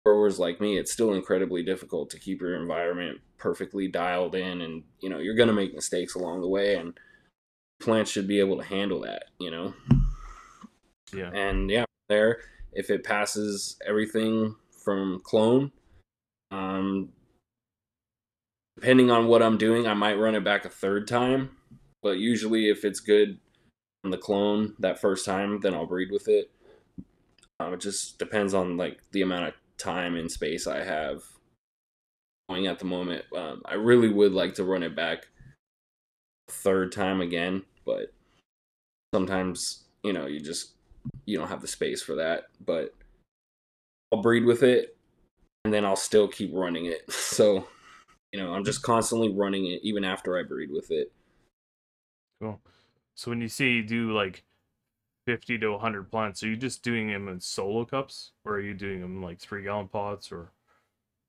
growers 0.04 0.38
like 0.38 0.60
me, 0.60 0.76
it's 0.76 0.92
still 0.92 1.14
incredibly 1.14 1.62
difficult 1.62 2.10
to 2.10 2.18
keep 2.18 2.42
your 2.42 2.54
environment 2.60 3.20
perfectly 3.38 3.88
dialed 3.88 4.34
in, 4.34 4.60
and 4.60 4.82
you 5.00 5.08
know, 5.08 5.20
you're 5.20 5.34
gonna 5.34 5.54
make 5.54 5.74
mistakes 5.74 6.14
along 6.14 6.42
the 6.42 6.48
way, 6.48 6.74
and 6.74 7.00
plants 7.80 8.10
should 8.10 8.28
be 8.28 8.40
able 8.40 8.58
to 8.58 8.64
handle 8.64 9.00
that, 9.00 9.24
you 9.38 9.50
know. 9.50 9.72
Yeah. 11.14 11.30
And 11.32 11.70
yeah, 11.70 11.86
there, 12.10 12.40
if 12.74 12.90
it 12.90 13.04
passes 13.04 13.78
everything 13.86 14.54
from 14.84 15.22
clone, 15.24 15.72
um, 16.50 17.08
depending 18.80 19.10
on 19.10 19.26
what 19.26 19.42
I'm 19.42 19.58
doing, 19.58 19.86
I 19.86 19.92
might 19.92 20.18
run 20.18 20.34
it 20.34 20.42
back 20.42 20.64
a 20.64 20.70
third 20.70 21.06
time. 21.06 21.50
But 22.02 22.16
usually, 22.18 22.70
if 22.70 22.82
it's 22.82 23.00
good 23.00 23.38
on 24.04 24.10
the 24.10 24.16
clone 24.16 24.74
that 24.78 24.98
first 24.98 25.26
time, 25.26 25.60
then 25.60 25.74
I'll 25.74 25.86
breed 25.86 26.10
with 26.10 26.28
it. 26.28 26.50
Um, 27.58 27.74
it 27.74 27.80
just 27.80 28.18
depends 28.18 28.54
on 28.54 28.78
like 28.78 28.98
the 29.12 29.20
amount 29.20 29.48
of 29.48 29.54
time 29.76 30.16
and 30.16 30.30
space 30.30 30.66
I 30.66 30.82
have 30.82 31.20
going 32.48 32.66
at 32.66 32.78
the 32.78 32.86
moment. 32.86 33.26
Um, 33.36 33.60
I 33.66 33.74
really 33.74 34.08
would 34.08 34.32
like 34.32 34.54
to 34.54 34.64
run 34.64 34.82
it 34.82 34.96
back 34.96 35.26
third 36.48 36.90
time 36.90 37.20
again, 37.20 37.64
but 37.84 38.14
sometimes 39.12 39.84
you 40.02 40.14
know 40.14 40.26
you 40.26 40.40
just 40.40 40.72
you 41.26 41.36
don't 41.36 41.48
have 41.48 41.60
the 41.60 41.68
space 41.68 42.02
for 42.02 42.14
that. 42.14 42.44
But 42.64 42.94
I'll 44.10 44.22
breed 44.22 44.46
with 44.46 44.62
it, 44.62 44.96
and 45.66 45.74
then 45.74 45.84
I'll 45.84 45.96
still 45.96 46.28
keep 46.28 46.50
running 46.54 46.86
it. 46.86 47.02
So 47.12 47.66
you 48.32 48.40
know 48.40 48.52
I'm 48.52 48.64
just 48.64 48.82
constantly 48.82 49.32
running 49.32 49.66
it 49.66 49.80
even 49.82 50.04
after 50.04 50.38
I 50.38 50.42
breed 50.42 50.70
with 50.70 50.90
it. 50.90 51.12
Cool. 52.40 52.60
So 53.14 53.30
when 53.30 53.40
you 53.40 53.48
say 53.48 53.68
you 53.68 53.82
do 53.82 54.12
like 54.12 54.44
50 55.26 55.58
to 55.58 55.72
100 55.72 56.10
plants, 56.10 56.42
are 56.42 56.48
you 56.48 56.56
just 56.56 56.82
doing 56.82 57.08
them 57.08 57.28
in 57.28 57.40
solo 57.40 57.84
cups 57.84 58.32
or 58.44 58.54
are 58.54 58.60
you 58.60 58.74
doing 58.74 59.00
them 59.00 59.22
like 59.22 59.38
three 59.38 59.64
gallon 59.64 59.88
pots 59.88 60.32
or 60.32 60.52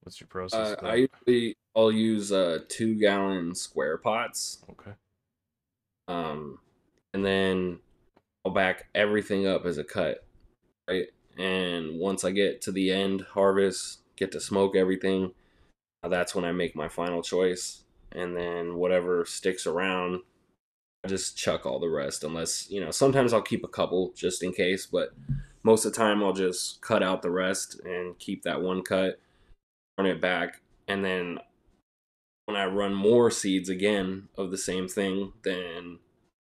what's 0.01 0.20
your 0.20 0.27
process? 0.27 0.77
Uh, 0.81 0.86
I 0.86 1.08
usually 1.27 1.58
I'll 1.75 1.91
use 1.91 2.31
uh 2.31 2.60
two 2.70 2.96
gallon 2.96 3.55
square 3.55 3.98
pots. 3.98 4.63
Okay. 4.70 4.91
Um, 6.08 6.60
and 7.13 7.25
then 7.25 7.79
I'll 8.46 8.51
back 8.51 8.88
everything 8.96 9.48
up 9.48 9.65
as 9.65 9.77
a 9.77 9.84
cut, 9.84 10.25
right? 10.89 11.08
And 11.38 12.00
once 12.00 12.24
I 12.24 12.31
get 12.31 12.62
to 12.63 12.72
the 12.72 12.91
end 12.91 13.22
harvest, 13.34 14.00
get 14.15 14.31
to 14.34 14.39
smoke 14.39 14.75
everything, 14.75 15.25
uh, 15.25 15.27
that's 16.10 16.36
when 16.36 16.46
I 16.46 16.51
make 16.51 16.75
my 16.75 16.88
final 16.88 17.22
choice. 17.22 17.84
And 18.12 18.36
then 18.36 18.75
whatever 18.75 19.25
sticks 19.25 19.65
around 19.65 20.22
I 21.03 21.08
just 21.08 21.36
chuck 21.36 21.65
all 21.65 21.79
the 21.79 21.89
rest 21.89 22.24
unless, 22.24 22.70
you 22.70 22.79
know, 22.79 22.91
sometimes 22.91 23.34
I'll 23.34 23.41
keep 23.41 23.63
a 23.63 23.70
couple 23.70 24.13
just 24.15 24.43
in 24.43 24.53
case, 24.53 24.86
but 24.86 25.13
most 25.63 25.84
of 25.84 25.91
the 25.93 25.98
time 25.98 26.24
I'll 26.24 26.34
just 26.34 26.81
cut 26.81 27.01
out 27.01 27.22
the 27.22 27.31
rest 27.31 27.79
and 27.84 28.17
keep 28.20 28.43
that 28.43 28.62
one 28.62 28.84
cut, 28.84 29.20
run 29.98 30.08
it 30.08 30.22
back, 30.22 30.62
and 30.88 31.03
then 31.03 31.39
when 32.46 32.55
I 32.55 32.65
run 32.65 32.93
more 32.93 33.31
seeds 33.31 33.70
again 33.70 34.27
of 34.38 34.51
the 34.51 34.58
same 34.58 34.88
thing, 34.88 35.34
then 35.43 36.00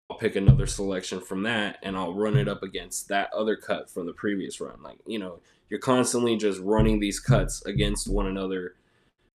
I'll 0.10 0.18
pick 0.18 0.36
another 0.36 0.68
selection 0.68 1.22
from 1.22 1.44
that 1.44 1.78
and 1.82 1.96
I'll 1.96 2.14
run 2.14 2.36
it 2.36 2.50
up 2.50 2.64
against 2.64 3.08
that 3.08 3.32
other 3.34 3.56
cut 3.56 3.90
from 3.90 4.06
the 4.06 4.14
previous 4.14 4.60
run. 4.60 4.84
Like, 4.84 4.98
you 5.06 5.20
know, 5.20 5.40
you're 5.70 5.80
constantly 5.80 6.36
just 6.36 6.60
running 6.60 7.00
these 7.00 7.22
cuts 7.22 7.64
against 7.66 8.10
one 8.10 8.28
another 8.28 8.76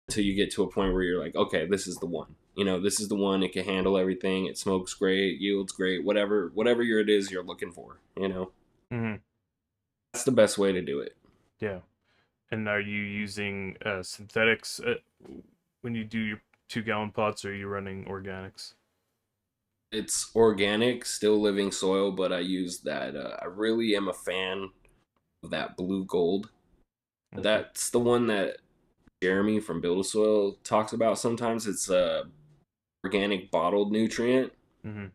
until 0.07 0.23
you 0.23 0.35
get 0.35 0.51
to 0.51 0.63
a 0.63 0.69
point 0.69 0.93
where 0.93 1.03
you're 1.03 1.21
like, 1.21 1.35
okay, 1.35 1.65
this 1.65 1.87
is 1.87 1.97
the 1.97 2.05
one. 2.05 2.35
You 2.55 2.65
know 2.65 2.79
this 2.79 2.99
is 2.99 3.07
the 3.07 3.15
one 3.15 3.41
it 3.41 3.51
can 3.51 3.65
handle 3.65 3.97
everything 3.97 4.45
it 4.45 4.59
smokes 4.59 4.93
great 4.93 5.39
yields 5.39 5.71
great 5.71 6.05
whatever 6.05 6.51
whatever 6.53 6.83
it 6.83 7.09
is 7.09 7.31
you're 7.31 7.43
looking 7.43 7.71
for 7.71 7.99
you 8.15 8.27
know? 8.27 8.51
Mm-hmm. 8.91 9.15
that's 10.13 10.23
the 10.23 10.31
best 10.31 10.59
way 10.59 10.71
to 10.71 10.81
do 10.81 10.99
it. 10.99 11.15
Yeah. 11.59 11.79
And 12.51 12.69
are 12.69 12.79
you 12.79 13.01
using 13.01 13.77
uh, 13.83 14.03
synthetics 14.03 14.79
uh, 14.79 14.95
when 15.81 15.95
you 15.95 16.03
do 16.03 16.19
your 16.19 16.41
two 16.69 16.83
gallon 16.83 17.09
pots 17.09 17.43
or 17.43 17.49
are 17.49 17.55
you 17.55 17.67
running 17.67 18.05
organics? 18.05 18.73
It's 19.91 20.29
organic 20.35 21.05
still 21.05 21.41
living 21.41 21.71
soil 21.71 22.11
but 22.11 22.31
i 22.31 22.39
use 22.39 22.81
that 22.81 23.15
uh, 23.15 23.37
i 23.41 23.45
really 23.45 23.95
am 23.95 24.07
a 24.07 24.13
fan 24.13 24.69
of 25.43 25.49
that 25.49 25.75
blue 25.75 26.05
gold. 26.05 26.51
Okay. 27.33 27.41
that's 27.41 27.89
the 27.89 27.99
one 27.99 28.27
that 28.27 28.57
jeremy 29.23 29.57
from 29.57 29.79
build 29.79 29.99
a 29.99 30.03
soil 30.03 30.57
talks 30.65 30.91
about 30.91 31.17
sometimes 31.17 31.65
it's 31.65 31.89
a 31.89 32.25
organic 33.05 33.49
bottled 33.51 33.89
nutrient. 33.89 34.51
Mm-hmm. 34.85 35.05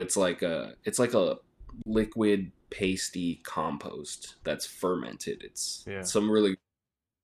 It's 0.00 0.16
like 0.16 0.40
a 0.40 0.74
it's 0.84 0.98
like 0.98 1.12
a 1.12 1.36
liquid 1.84 2.50
pasty 2.70 3.42
compost 3.44 4.36
that's 4.42 4.64
fermented. 4.64 5.42
It's 5.44 5.84
yeah. 5.86 6.00
some 6.00 6.30
really 6.30 6.56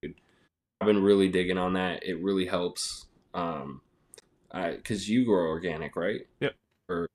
I've 0.05 0.87
been 0.87 1.03
really 1.03 1.31
digging 1.31 1.57
on 1.57 1.73
that. 1.73 2.05
It 2.05 2.23
really 2.23 2.45
helps. 2.45 3.07
Um 3.33 3.81
I 4.53 4.73
cuz 4.85 5.09
you 5.09 5.25
grow 5.25 5.47
organic, 5.47 5.97
right? 5.97 6.27
Yep. 6.41 6.57
Or 6.91 7.09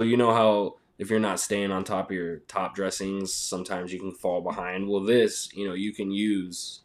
so 0.00 0.06
you 0.06 0.16
know 0.16 0.32
how 0.32 0.76
if 0.98 1.10
you're 1.10 1.20
not 1.20 1.38
staying 1.38 1.70
on 1.70 1.84
top 1.84 2.10
of 2.10 2.16
your 2.16 2.38
top 2.40 2.74
dressings, 2.74 3.34
sometimes 3.34 3.92
you 3.92 4.00
can 4.00 4.12
fall 4.12 4.40
behind. 4.40 4.88
Well, 4.88 5.02
this, 5.02 5.50
you 5.54 5.66
know, 5.66 5.74
you 5.74 5.92
can 5.92 6.10
use 6.10 6.80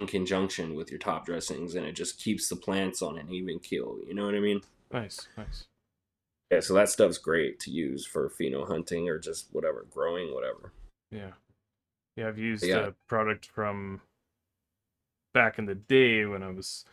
in 0.00 0.06
conjunction 0.06 0.74
with 0.74 0.90
your 0.90 0.98
top 0.98 1.26
dressings 1.26 1.74
and 1.74 1.86
it 1.86 1.92
just 1.92 2.18
keeps 2.18 2.48
the 2.48 2.56
plants 2.56 3.02
on 3.02 3.18
an 3.18 3.30
even 3.30 3.58
keel. 3.58 3.98
You 4.06 4.14
know 4.14 4.24
what 4.24 4.34
I 4.34 4.40
mean? 4.40 4.62
Nice, 4.92 5.28
nice. 5.36 5.66
Yeah, 6.50 6.60
so 6.60 6.74
that 6.74 6.88
stuff's 6.88 7.18
great 7.18 7.60
to 7.60 7.70
use 7.70 8.04
for 8.04 8.28
pheno 8.28 8.66
hunting 8.66 9.08
or 9.08 9.18
just 9.18 9.46
whatever, 9.52 9.86
growing, 9.90 10.34
whatever. 10.34 10.72
Yeah. 11.10 11.32
Yeah, 12.16 12.28
I've 12.28 12.38
used 12.38 12.64
yeah. 12.64 12.88
a 12.88 12.92
product 13.06 13.46
from 13.46 14.00
back 15.32 15.58
in 15.58 15.66
the 15.66 15.76
day 15.76 16.24
when 16.24 16.42
I 16.42 16.50
was 16.50 16.84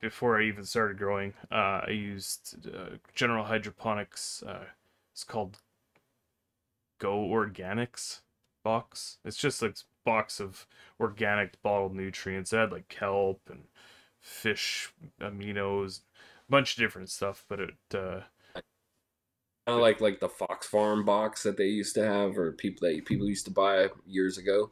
before 0.00 0.40
I 0.40 0.44
even 0.44 0.64
started 0.64 0.98
growing. 0.98 1.34
Uh, 1.50 1.82
I 1.86 1.90
used 1.90 2.66
uh, 2.66 2.96
General 3.14 3.44
Hydroponics. 3.44 4.44
Uh, 4.46 4.64
it's 5.12 5.24
called 5.24 5.58
Go 7.00 7.26
Organics 7.28 8.20
box. 8.62 9.18
It's 9.24 9.36
just 9.36 9.60
like 9.60 9.76
box 10.08 10.40
of 10.40 10.66
organic 10.98 11.60
bottled 11.62 11.94
nutrients. 11.94 12.52
It 12.52 12.56
had 12.56 12.72
like 12.72 12.88
kelp 12.88 13.42
and 13.50 13.64
fish 14.20 14.92
aminos, 15.20 16.00
a 16.48 16.50
bunch 16.50 16.72
of 16.72 16.78
different 16.78 17.10
stuff. 17.10 17.44
But 17.46 17.60
it 17.60 17.74
uh, 17.94 18.20
kind 18.54 18.62
of 19.66 19.80
like 19.80 20.00
like 20.00 20.20
the 20.20 20.28
Fox 20.28 20.66
Farm 20.66 21.04
box 21.04 21.42
that 21.42 21.58
they 21.58 21.66
used 21.66 21.94
to 21.96 22.04
have, 22.04 22.38
or 22.38 22.52
people 22.52 22.88
that 22.88 23.04
people 23.04 23.28
used 23.28 23.44
to 23.44 23.52
buy 23.52 23.88
years 24.06 24.38
ago. 24.38 24.70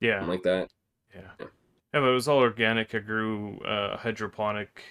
Yeah, 0.00 0.20
Something 0.20 0.28
like 0.28 0.42
that. 0.44 0.68
Yeah. 1.12 1.20
yeah, 1.40 1.46
yeah, 1.94 2.00
but 2.00 2.08
it 2.08 2.14
was 2.14 2.28
all 2.28 2.38
organic. 2.38 2.94
I 2.94 3.00
grew 3.00 3.58
uh, 3.60 3.96
hydroponic 3.96 4.82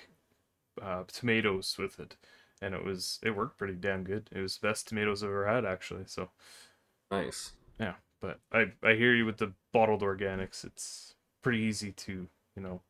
uh, 0.82 1.04
tomatoes 1.08 1.78
with 1.80 2.00
it, 2.02 2.18
and 2.62 2.76
it 2.76 2.84
was 2.84 3.20
it 3.24 3.32
worked 3.32 3.58
pretty 3.58 3.76
damn 3.76 4.04
good. 4.04 4.30
It 4.34 4.42
was 4.42 4.58
the 4.58 4.68
best 4.68 4.90
tomatoes 4.90 5.24
I've 5.24 5.30
ever 5.30 5.48
had 5.48 5.66
actually. 5.66 6.04
So 6.06 6.32
Nice. 7.12 7.54
Yeah, 7.80 7.94
but 8.22 8.40
I 8.52 8.66
I 8.84 8.94
hear 8.96 9.16
you 9.16 9.26
with 9.26 9.38
the 9.38 9.54
bottled 9.72 10.02
organics. 10.02 10.64
It's 10.64 11.16
pretty 11.42 11.60
easy 11.60 11.92
to 11.92 12.28
you 12.56 12.62
know 12.62 12.82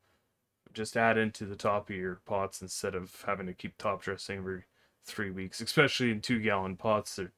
just 0.73 0.97
add 0.97 1.17
into 1.17 1.45
the 1.45 1.55
top 1.55 1.89
of 1.89 1.95
your 1.95 2.21
pots 2.25 2.61
instead 2.61 2.95
of 2.95 3.23
having 3.25 3.47
to 3.47 3.53
keep 3.53 3.77
top 3.77 4.01
dressing 4.01 4.37
every 4.37 4.63
three 5.05 5.31
weeks, 5.31 5.61
especially 5.61 6.11
in 6.11 6.21
two 6.21 6.39
gallon 6.39 6.75
pots. 6.75 7.15
They're 7.15 7.31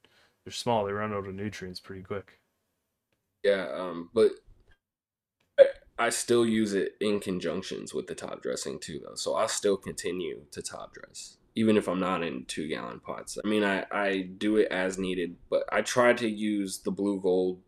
they're 0.43 0.51
small. 0.51 0.85
They 0.85 0.91
run 0.91 1.13
out 1.13 1.27
of 1.27 1.35
nutrients 1.35 1.79
pretty 1.79 2.01
quick. 2.01 2.39
Yeah, 3.43 3.67
um, 3.75 4.09
but 4.13 4.31
I, 5.59 5.65
I 5.97 6.09
still 6.09 6.45
use 6.45 6.73
it 6.73 6.95
in 6.99 7.19
conjunctions 7.19 7.93
with 7.93 8.07
the 8.07 8.15
top 8.15 8.41
dressing 8.41 8.79
too, 8.79 8.99
though. 9.03 9.15
So 9.15 9.35
I'll 9.35 9.47
still 9.47 9.77
continue 9.77 10.41
to 10.51 10.61
top 10.61 10.93
dress, 10.93 11.37
even 11.55 11.77
if 11.77 11.87
I'm 11.87 11.99
not 11.99 12.23
in 12.23 12.45
two 12.45 12.67
gallon 12.67 12.99
pots. 12.99 13.37
I 13.43 13.47
mean, 13.47 13.63
I, 13.63 13.85
I 13.91 14.29
do 14.37 14.57
it 14.57 14.71
as 14.71 14.97
needed, 14.97 15.35
but 15.49 15.63
I 15.71 15.81
try 15.81 16.13
to 16.13 16.29
use 16.29 16.79
the 16.79 16.91
blue 16.91 17.19
gold 17.19 17.59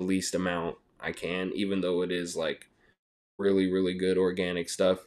least 0.00 0.34
amount 0.34 0.76
I 1.04 1.12
can, 1.12 1.52
even 1.54 1.80
though 1.80 2.02
it 2.02 2.10
is 2.10 2.36
like 2.36 2.68
really, 3.38 3.70
really 3.70 3.94
good 3.94 4.18
organic 4.18 4.68
stuff. 4.68 5.06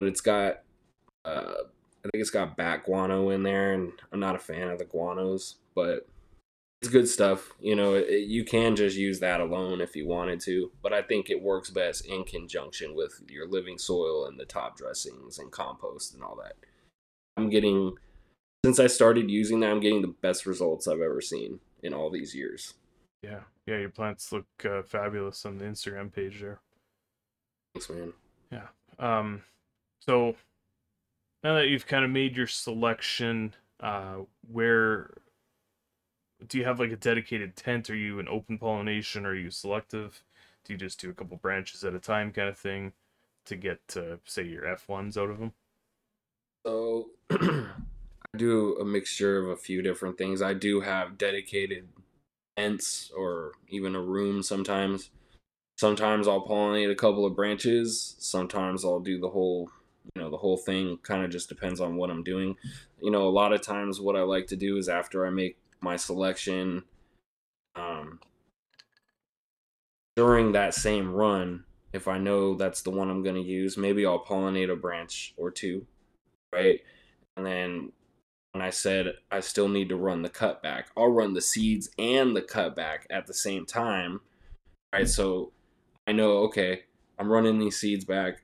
But 0.00 0.08
it's 0.08 0.20
got, 0.20 0.62
uh, 1.24 1.54
I 2.04 2.08
think 2.10 2.20
it's 2.20 2.30
got 2.30 2.56
bat 2.56 2.84
guano 2.84 3.30
in 3.30 3.42
there, 3.42 3.72
and 3.72 3.92
I'm 4.12 4.20
not 4.20 4.34
a 4.34 4.40
fan 4.40 4.68
of 4.68 4.78
the 4.78 4.84
guanos, 4.84 5.54
but 5.74 6.08
it's 6.80 6.90
good 6.90 7.08
stuff. 7.08 7.52
You 7.60 7.76
know, 7.76 7.94
it, 7.94 8.26
you 8.26 8.44
can 8.44 8.74
just 8.74 8.96
use 8.96 9.20
that 9.20 9.40
alone 9.40 9.80
if 9.80 9.94
you 9.94 10.06
wanted 10.08 10.40
to, 10.40 10.72
but 10.82 10.92
I 10.92 11.02
think 11.02 11.30
it 11.30 11.40
works 11.40 11.70
best 11.70 12.06
in 12.06 12.24
conjunction 12.24 12.96
with 12.96 13.22
your 13.28 13.48
living 13.48 13.78
soil 13.78 14.26
and 14.26 14.38
the 14.38 14.44
top 14.44 14.76
dressings 14.76 15.38
and 15.38 15.52
compost 15.52 16.14
and 16.14 16.24
all 16.24 16.36
that. 16.42 16.54
I'm 17.36 17.48
getting 17.48 17.94
since 18.64 18.78
I 18.78 18.86
started 18.86 19.30
using 19.30 19.60
that, 19.60 19.70
I'm 19.70 19.80
getting 19.80 20.02
the 20.02 20.14
best 20.22 20.46
results 20.46 20.86
I've 20.86 21.00
ever 21.00 21.20
seen 21.20 21.58
in 21.82 21.92
all 21.92 22.10
these 22.10 22.34
years. 22.34 22.74
Yeah, 23.22 23.40
yeah, 23.66 23.78
your 23.78 23.90
plants 23.90 24.32
look 24.32 24.46
uh, 24.64 24.82
fabulous 24.82 25.46
on 25.46 25.58
the 25.58 25.64
Instagram 25.64 26.12
page 26.12 26.40
there. 26.40 26.60
Thanks, 27.74 27.88
man. 27.88 28.12
Yeah. 28.50 28.66
Um, 28.98 29.42
so 30.00 30.34
now 31.44 31.54
that 31.54 31.68
you've 31.68 31.86
kind 31.86 32.04
of 32.04 32.10
made 32.10 32.36
your 32.36 32.46
selection, 32.46 33.54
uh, 33.80 34.16
where 34.50 35.10
do 36.46 36.58
you 36.58 36.64
have 36.64 36.80
like 36.80 36.90
a 36.90 36.96
dedicated 36.96 37.56
tent? 37.56 37.90
Are 37.90 37.96
you 37.96 38.18
an 38.18 38.28
open 38.28 38.58
pollination? 38.58 39.24
Are 39.26 39.34
you 39.34 39.50
selective? 39.50 40.24
Do 40.64 40.72
you 40.72 40.78
just 40.78 41.00
do 41.00 41.10
a 41.10 41.14
couple 41.14 41.36
branches 41.36 41.84
at 41.84 41.94
a 41.94 41.98
time, 41.98 42.32
kind 42.32 42.48
of 42.48 42.58
thing, 42.58 42.92
to 43.46 43.56
get 43.56 43.80
uh, 43.96 44.16
say 44.24 44.44
your 44.44 44.66
F 44.66 44.88
ones 44.88 45.16
out 45.16 45.30
of 45.30 45.38
them? 45.38 45.52
So 46.64 47.10
I 47.30 47.66
do 48.36 48.76
a 48.80 48.84
mixture 48.84 49.38
of 49.38 49.48
a 49.48 49.56
few 49.56 49.82
different 49.82 50.18
things. 50.18 50.42
I 50.42 50.54
do 50.54 50.80
have 50.80 51.18
dedicated 51.18 51.88
tents 52.56 53.10
or 53.16 53.52
even 53.68 53.94
a 53.94 54.00
room 54.00 54.42
sometimes. 54.42 55.10
Sometimes 55.78 56.28
I'll 56.28 56.46
pollinate 56.46 56.90
a 56.90 56.96
couple 56.96 57.26
of 57.26 57.34
branches. 57.34 58.14
Sometimes 58.18 58.84
I'll 58.84 59.00
do 59.00 59.18
the 59.18 59.30
whole, 59.30 59.70
you 60.14 60.22
know, 60.22 60.30
the 60.30 60.36
whole 60.36 60.56
thing. 60.56 60.98
Kind 61.02 61.24
of 61.24 61.30
just 61.30 61.48
depends 61.48 61.80
on 61.80 61.96
what 61.96 62.10
I'm 62.10 62.22
doing. 62.22 62.56
You 63.00 63.10
know, 63.10 63.26
a 63.26 63.30
lot 63.30 63.52
of 63.52 63.62
times 63.62 64.00
what 64.00 64.16
I 64.16 64.22
like 64.22 64.46
to 64.48 64.56
do 64.56 64.76
is 64.76 64.88
after 64.88 65.26
I 65.26 65.30
make 65.30 65.56
my 65.80 65.96
selection, 65.96 66.84
um, 67.74 68.20
during 70.14 70.52
that 70.52 70.74
same 70.74 71.12
run, 71.12 71.64
if 71.92 72.06
I 72.08 72.18
know 72.18 72.54
that's 72.54 72.82
the 72.82 72.90
one 72.90 73.10
I'm 73.10 73.22
going 73.22 73.34
to 73.34 73.42
use, 73.42 73.76
maybe 73.76 74.06
I'll 74.06 74.24
pollinate 74.24 74.70
a 74.70 74.76
branch 74.76 75.34
or 75.36 75.50
two, 75.50 75.86
right? 76.52 76.80
And 77.36 77.44
then 77.44 77.92
when 78.52 78.62
I 78.62 78.70
said 78.70 79.14
I 79.30 79.40
still 79.40 79.68
need 79.68 79.88
to 79.88 79.96
run 79.96 80.22
the 80.22 80.28
cutback, 80.28 80.84
I'll 80.96 81.08
run 81.08 81.34
the 81.34 81.40
seeds 81.40 81.90
and 81.98 82.36
the 82.36 82.42
cutback 82.42 83.00
at 83.10 83.26
the 83.26 83.34
same 83.34 83.66
time, 83.66 84.20
right? 84.92 85.08
So 85.08 85.52
I 86.06 86.12
know, 86.12 86.38
okay, 86.44 86.84
I'm 87.18 87.30
running 87.30 87.58
these 87.58 87.78
seeds 87.78 88.04
back. 88.04 88.42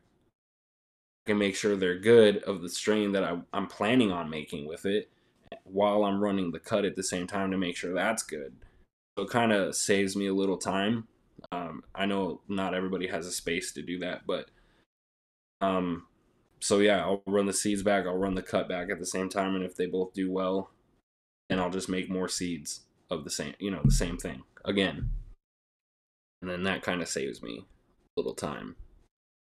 I 1.26 1.30
can 1.30 1.38
make 1.38 1.56
sure 1.56 1.76
they're 1.76 1.98
good 1.98 2.38
of 2.38 2.62
the 2.62 2.70
strain 2.70 3.12
that 3.12 3.24
I, 3.24 3.38
I'm 3.52 3.66
planning 3.66 4.10
on 4.10 4.30
making 4.30 4.66
with 4.66 4.86
it 4.86 5.10
while 5.64 6.04
I'm 6.04 6.20
running 6.20 6.52
the 6.52 6.58
cut 6.58 6.84
at 6.84 6.96
the 6.96 7.02
same 7.02 7.26
time 7.26 7.50
to 7.50 7.58
make 7.58 7.76
sure 7.76 7.92
that's 7.92 8.22
good. 8.22 8.54
So 9.16 9.24
it 9.24 9.30
kind 9.30 9.52
of 9.52 9.74
saves 9.74 10.16
me 10.16 10.26
a 10.28 10.34
little 10.34 10.56
time. 10.56 11.06
Um, 11.52 11.82
I 11.94 12.06
know 12.06 12.40
not 12.48 12.74
everybody 12.74 13.08
has 13.08 13.26
a 13.26 13.32
space 13.32 13.72
to 13.72 13.82
do 13.82 13.98
that, 13.98 14.26
but 14.26 14.48
um, 15.60 16.06
so 16.60 16.78
yeah, 16.78 17.00
I'll 17.02 17.22
run 17.26 17.46
the 17.46 17.52
seeds 17.52 17.82
back, 17.82 18.06
I'll 18.06 18.16
run 18.16 18.34
the 18.34 18.42
cut 18.42 18.68
back 18.68 18.90
at 18.90 18.98
the 18.98 19.06
same 19.06 19.28
time, 19.28 19.54
and 19.54 19.64
if 19.64 19.76
they 19.76 19.86
both 19.86 20.12
do 20.14 20.30
well, 20.30 20.70
then 21.48 21.58
I'll 21.58 21.70
just 21.70 21.88
make 21.88 22.10
more 22.10 22.28
seeds 22.28 22.82
of 23.10 23.24
the 23.24 23.30
same, 23.30 23.54
you 23.58 23.70
know, 23.70 23.80
the 23.84 23.90
same 23.92 24.16
thing 24.18 24.42
again, 24.64 25.10
and 26.42 26.50
then 26.50 26.62
that 26.64 26.82
kind 26.82 27.02
of 27.02 27.08
saves 27.08 27.42
me 27.42 27.64
a 28.16 28.20
little 28.20 28.34
time. 28.34 28.76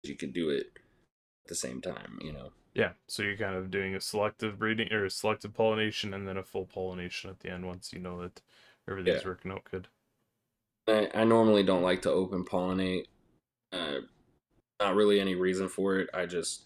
You 0.03 0.15
can 0.15 0.31
do 0.31 0.49
it 0.49 0.67
at 0.75 1.49
the 1.49 1.55
same 1.55 1.81
time, 1.81 2.19
you 2.21 2.33
know. 2.33 2.51
Yeah, 2.73 2.93
so 3.07 3.23
you're 3.23 3.37
kind 3.37 3.55
of 3.55 3.69
doing 3.69 3.95
a 3.95 4.01
selective 4.01 4.57
breeding 4.57 4.91
or 4.93 5.05
a 5.05 5.09
selective 5.09 5.53
pollination 5.53 6.13
and 6.13 6.27
then 6.27 6.37
a 6.37 6.43
full 6.43 6.65
pollination 6.65 7.29
at 7.29 7.39
the 7.41 7.49
end 7.51 7.65
once 7.65 7.91
you 7.91 7.99
know 7.99 8.21
that 8.21 8.41
everything's 8.89 9.23
Yeah. 9.23 9.29
working 9.29 9.51
out 9.51 9.65
good. 9.69 9.89
I, 10.87 11.09
I 11.13 11.23
normally 11.23 11.63
don't 11.63 11.83
like 11.83 12.01
to 12.03 12.11
open 12.11 12.45
pollinate. 12.45 13.07
Uh, 13.71 13.99
not 14.79 14.95
really 14.95 15.19
any 15.19 15.35
reason 15.35 15.69
for 15.69 15.99
it. 15.99 16.09
I 16.13 16.25
just 16.25 16.65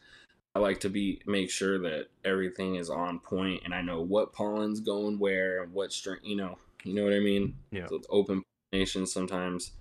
I 0.56 0.60
like 0.60 0.80
to 0.82 0.90
be 0.90 1.22
make 1.26 1.50
sure 1.50 1.78
that 1.80 2.08
everything 2.24 2.76
is 2.76 2.90
on 2.90 3.20
point 3.20 3.64
and 3.66 3.74
I 3.74 3.82
know 3.82 4.02
what 4.02 4.32
pollen's 4.32 4.80
going 4.80 5.20
where 5.20 5.62
and 5.62 5.74
what 5.74 5.92
string. 5.92 6.22
You 6.24 6.38
know, 6.38 6.58
you 6.86 6.94
know 6.94 7.04
what 7.04 7.14
I 7.14 7.20
mean. 7.20 7.56
Yeah. 7.72 7.88
So 7.88 7.96
it's 7.98 8.08
open 8.10 8.42
pollination 8.72 9.06
sometimes. 9.06 9.72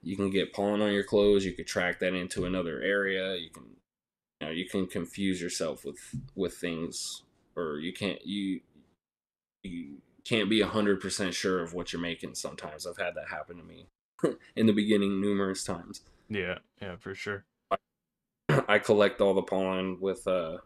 You 0.00 0.16
can 0.16 0.30
get 0.30 0.52
pollen 0.52 0.80
on 0.80 0.92
your 0.92 1.02
clothes. 1.02 1.44
You 1.44 1.52
could 1.52 1.66
track 1.66 1.98
that 2.00 2.14
into 2.14 2.44
another 2.44 2.80
area. 2.80 3.36
You 3.36 3.50
can, 3.50 3.64
you 4.40 4.46
know, 4.46 4.52
you 4.52 4.68
can 4.68 4.86
confuse 4.86 5.40
yourself 5.40 5.84
with 5.84 5.98
with 6.34 6.54
things, 6.54 7.22
or 7.56 7.78
you 7.78 7.92
can't 7.92 8.24
you 8.24 8.60
you 9.64 9.98
can't 10.24 10.50
be 10.50 10.60
100% 10.60 11.32
sure 11.32 11.60
of 11.60 11.74
what 11.74 11.92
you're 11.92 12.02
making 12.02 12.34
sometimes. 12.34 12.86
I've 12.86 12.96
had 12.96 13.14
that 13.14 13.28
happen 13.28 13.56
to 13.56 13.62
me 13.62 13.86
in 14.56 14.66
the 14.66 14.72
beginning 14.72 15.20
numerous 15.20 15.64
times. 15.64 16.02
Yeah, 16.28 16.58
yeah, 16.80 16.96
for 16.96 17.14
sure. 17.14 17.44
I 18.68 18.78
collect 18.78 19.20
all 19.20 19.34
the 19.34 19.42
pollen 19.42 19.98
with 20.00 20.26
uh, 20.26 20.58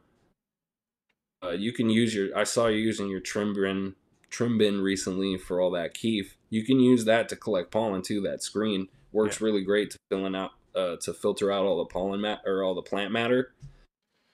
uh 1.43 1.51
you 1.51 1.73
can 1.73 1.91
use 1.91 2.15
your 2.15 2.37
I 2.37 2.45
saw 2.45 2.67
you 2.67 2.79
using 2.79 3.09
your 3.09 3.21
trim 3.21 3.55
bin 3.55 3.95
trim 4.31 4.59
bin 4.59 4.81
recently 4.81 5.37
for 5.39 5.61
all 5.61 5.71
that 5.73 5.95
kief. 5.95 6.37
You 6.51 6.65
can 6.65 6.81
use 6.81 7.05
that 7.05 7.29
to 7.31 7.37
collect 7.37 7.71
pollen 7.71 8.03
too. 8.03 8.21
That 8.23 8.43
screen 8.43 8.89
works 9.13 9.41
really 9.41 9.65
great 9.65 9.91
to 9.93 9.99
filling 10.11 10.35
out 10.35 10.53
uh 10.75 10.97
to 11.03 11.15
filter 11.15 11.53
out 11.53 11.65
all 11.65 11.79
the 11.79 11.93
pollen 11.93 12.21
mat 12.21 12.41
or 12.47 12.63
all 12.63 12.75
the 12.75 12.83
plant 12.83 13.13
matter. 13.13 13.55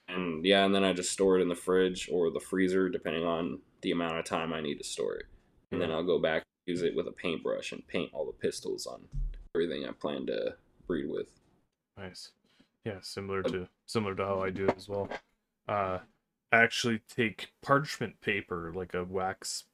And 0.08 0.44
yeah, 0.44 0.64
and 0.64 0.74
then 0.74 0.84
I 0.84 0.92
just 0.92 1.12
store 1.12 1.38
it 1.38 1.42
in 1.42 1.48
the 1.48 1.54
fridge 1.54 2.08
or 2.12 2.30
the 2.30 2.40
freezer 2.40 2.88
depending 2.88 3.24
on 3.24 3.60
the 3.80 3.92
amount 3.92 4.18
of 4.18 4.24
time 4.24 4.52
I 4.52 4.60
need 4.60 4.78
to 4.78 4.84
store 4.84 5.16
it. 5.16 5.26
And 5.70 5.80
then 5.80 5.90
I'll 5.90 6.04
go 6.04 6.18
back 6.18 6.42
use 6.66 6.82
it 6.82 6.94
with 6.94 7.08
a 7.08 7.12
paintbrush 7.12 7.72
and 7.72 7.86
paint 7.88 8.10
all 8.12 8.24
the 8.24 8.32
pistils 8.32 8.86
on 8.86 9.00
everything 9.54 9.86
I 9.86 9.92
plan 9.92 10.26
to 10.26 10.54
breed 10.86 11.08
with. 11.08 11.26
Nice. 11.96 12.30
Yeah, 12.84 12.98
similar 13.00 13.42
to 13.44 13.68
similar 13.86 14.14
to 14.16 14.24
how 14.24 14.42
I 14.42 14.50
do 14.50 14.66
it 14.66 14.76
as 14.76 14.88
well. 14.88 15.08
Uh, 15.68 15.98
I 16.50 16.58
actually 16.58 17.00
take 17.14 17.52
parchment 17.62 18.20
paper, 18.20 18.72
like 18.74 18.94
a 18.94 19.04
wax, 19.04 19.64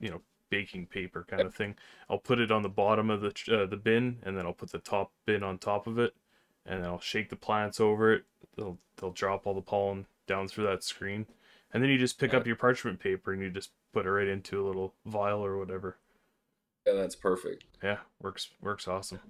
you 0.00 0.10
know, 0.10 0.20
baking 0.50 0.86
paper 0.86 1.24
kind 1.28 1.42
of 1.42 1.54
thing. 1.54 1.76
I'll 2.08 2.18
put 2.18 2.40
it 2.40 2.50
on 2.50 2.62
the 2.62 2.68
bottom 2.68 3.08
of 3.08 3.20
the 3.20 3.32
uh, 3.50 3.66
the 3.66 3.76
bin, 3.76 4.18
and 4.24 4.36
then 4.36 4.46
I'll 4.46 4.52
put 4.52 4.72
the 4.72 4.78
top 4.78 5.12
bin 5.26 5.42
on 5.42 5.58
top 5.58 5.86
of 5.86 5.98
it, 5.98 6.14
and 6.66 6.82
then 6.82 6.90
I'll 6.90 7.00
shake 7.00 7.30
the 7.30 7.36
plants 7.36 7.80
over 7.80 8.12
it. 8.12 8.24
They'll 8.56 8.78
they'll 8.96 9.12
drop 9.12 9.46
all 9.46 9.54
the 9.54 9.62
pollen 9.62 10.06
down 10.26 10.48
through 10.48 10.64
that 10.64 10.82
screen, 10.82 11.26
and 11.72 11.82
then 11.82 11.90
you 11.90 11.98
just 11.98 12.18
pick 12.18 12.34
up 12.34 12.46
your 12.46 12.56
parchment 12.56 12.98
paper 12.98 13.32
and 13.32 13.40
you 13.40 13.50
just 13.50 13.70
put 13.92 14.06
it 14.06 14.10
right 14.10 14.28
into 14.28 14.64
a 14.64 14.66
little 14.66 14.94
vial 15.06 15.44
or 15.44 15.56
whatever. 15.56 15.96
Yeah, 16.86 16.94
that's 16.94 17.16
perfect. 17.16 17.64
Yeah, 17.82 17.98
works 18.20 18.50
works 18.60 18.88
awesome. 18.88 19.20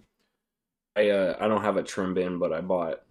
I 0.96 1.10
uh, 1.10 1.36
I 1.38 1.48
don't 1.48 1.62
have 1.62 1.76
a 1.76 1.82
trim 1.82 2.14
bin, 2.14 2.38
but 2.38 2.52
I 2.52 2.60
bought 2.60 3.02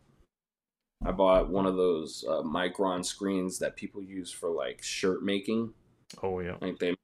I 1.06 1.12
bought 1.12 1.50
one 1.50 1.66
of 1.66 1.76
those 1.76 2.26
uh, 2.28 2.42
micron 2.42 3.06
screens 3.06 3.60
that 3.60 3.76
people 3.76 4.02
use 4.02 4.32
for 4.32 4.50
like 4.50 4.84
shirt 4.84 5.24
making. 5.24 5.74
Oh 6.22 6.40
yeah, 6.40 6.56
Like 6.62 6.80
they 6.80 6.90
make 6.90 7.00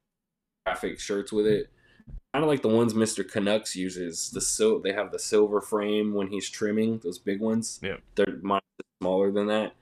graphic 0.65 0.99
shirts 0.99 1.31
with 1.31 1.47
it. 1.47 1.69
Kind 2.34 2.43
of 2.43 2.49
like 2.49 2.62
the 2.62 2.67
ones 2.67 2.93
Mr. 2.93 3.25
Canucks 3.29 3.75
uses. 3.75 4.29
The 4.31 4.41
sil- 4.43 4.81
they 4.81 4.91
have 4.91 5.12
the 5.12 5.19
silver 5.19 5.62
frame 5.62 6.13
when 6.13 6.27
he's 6.27 6.49
trimming 6.49 6.99
those 6.99 7.17
big 7.17 7.39
ones. 7.39 7.79
Yeah. 7.81 7.97
they're 8.15 8.27
is 8.27 8.41
smaller 9.01 9.31
than 9.31 9.47
that. 9.47 9.73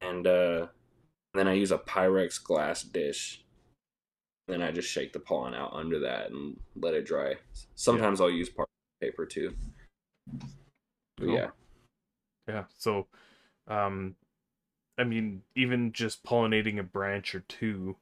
And 0.00 0.26
uh, 0.26 0.66
then 1.34 1.48
I 1.48 1.54
use 1.54 1.72
a 1.72 1.78
Pyrex 1.78 2.42
glass 2.42 2.82
dish. 2.82 3.42
Then 4.46 4.62
I 4.62 4.70
just 4.70 4.88
shake 4.88 5.12
the 5.12 5.18
pollen 5.20 5.54
out 5.54 5.72
under 5.72 5.98
that 6.00 6.30
and 6.30 6.56
let 6.76 6.94
it 6.94 7.06
dry. 7.06 7.34
Sometimes 7.74 8.20
I'll 8.20 8.30
use 8.30 8.48
parchment 8.48 8.68
paper 9.00 9.26
too. 9.26 9.52
Cool. 11.18 11.34
yeah. 11.34 11.48
Yeah. 12.48 12.64
So, 12.76 13.06
um, 13.68 14.16
I 14.98 15.04
mean, 15.04 15.42
even 15.56 15.92
just 15.92 16.24
pollinating 16.24 16.78
a 16.78 16.82
branch 16.82 17.34
or 17.34 17.40
two, 17.40 17.96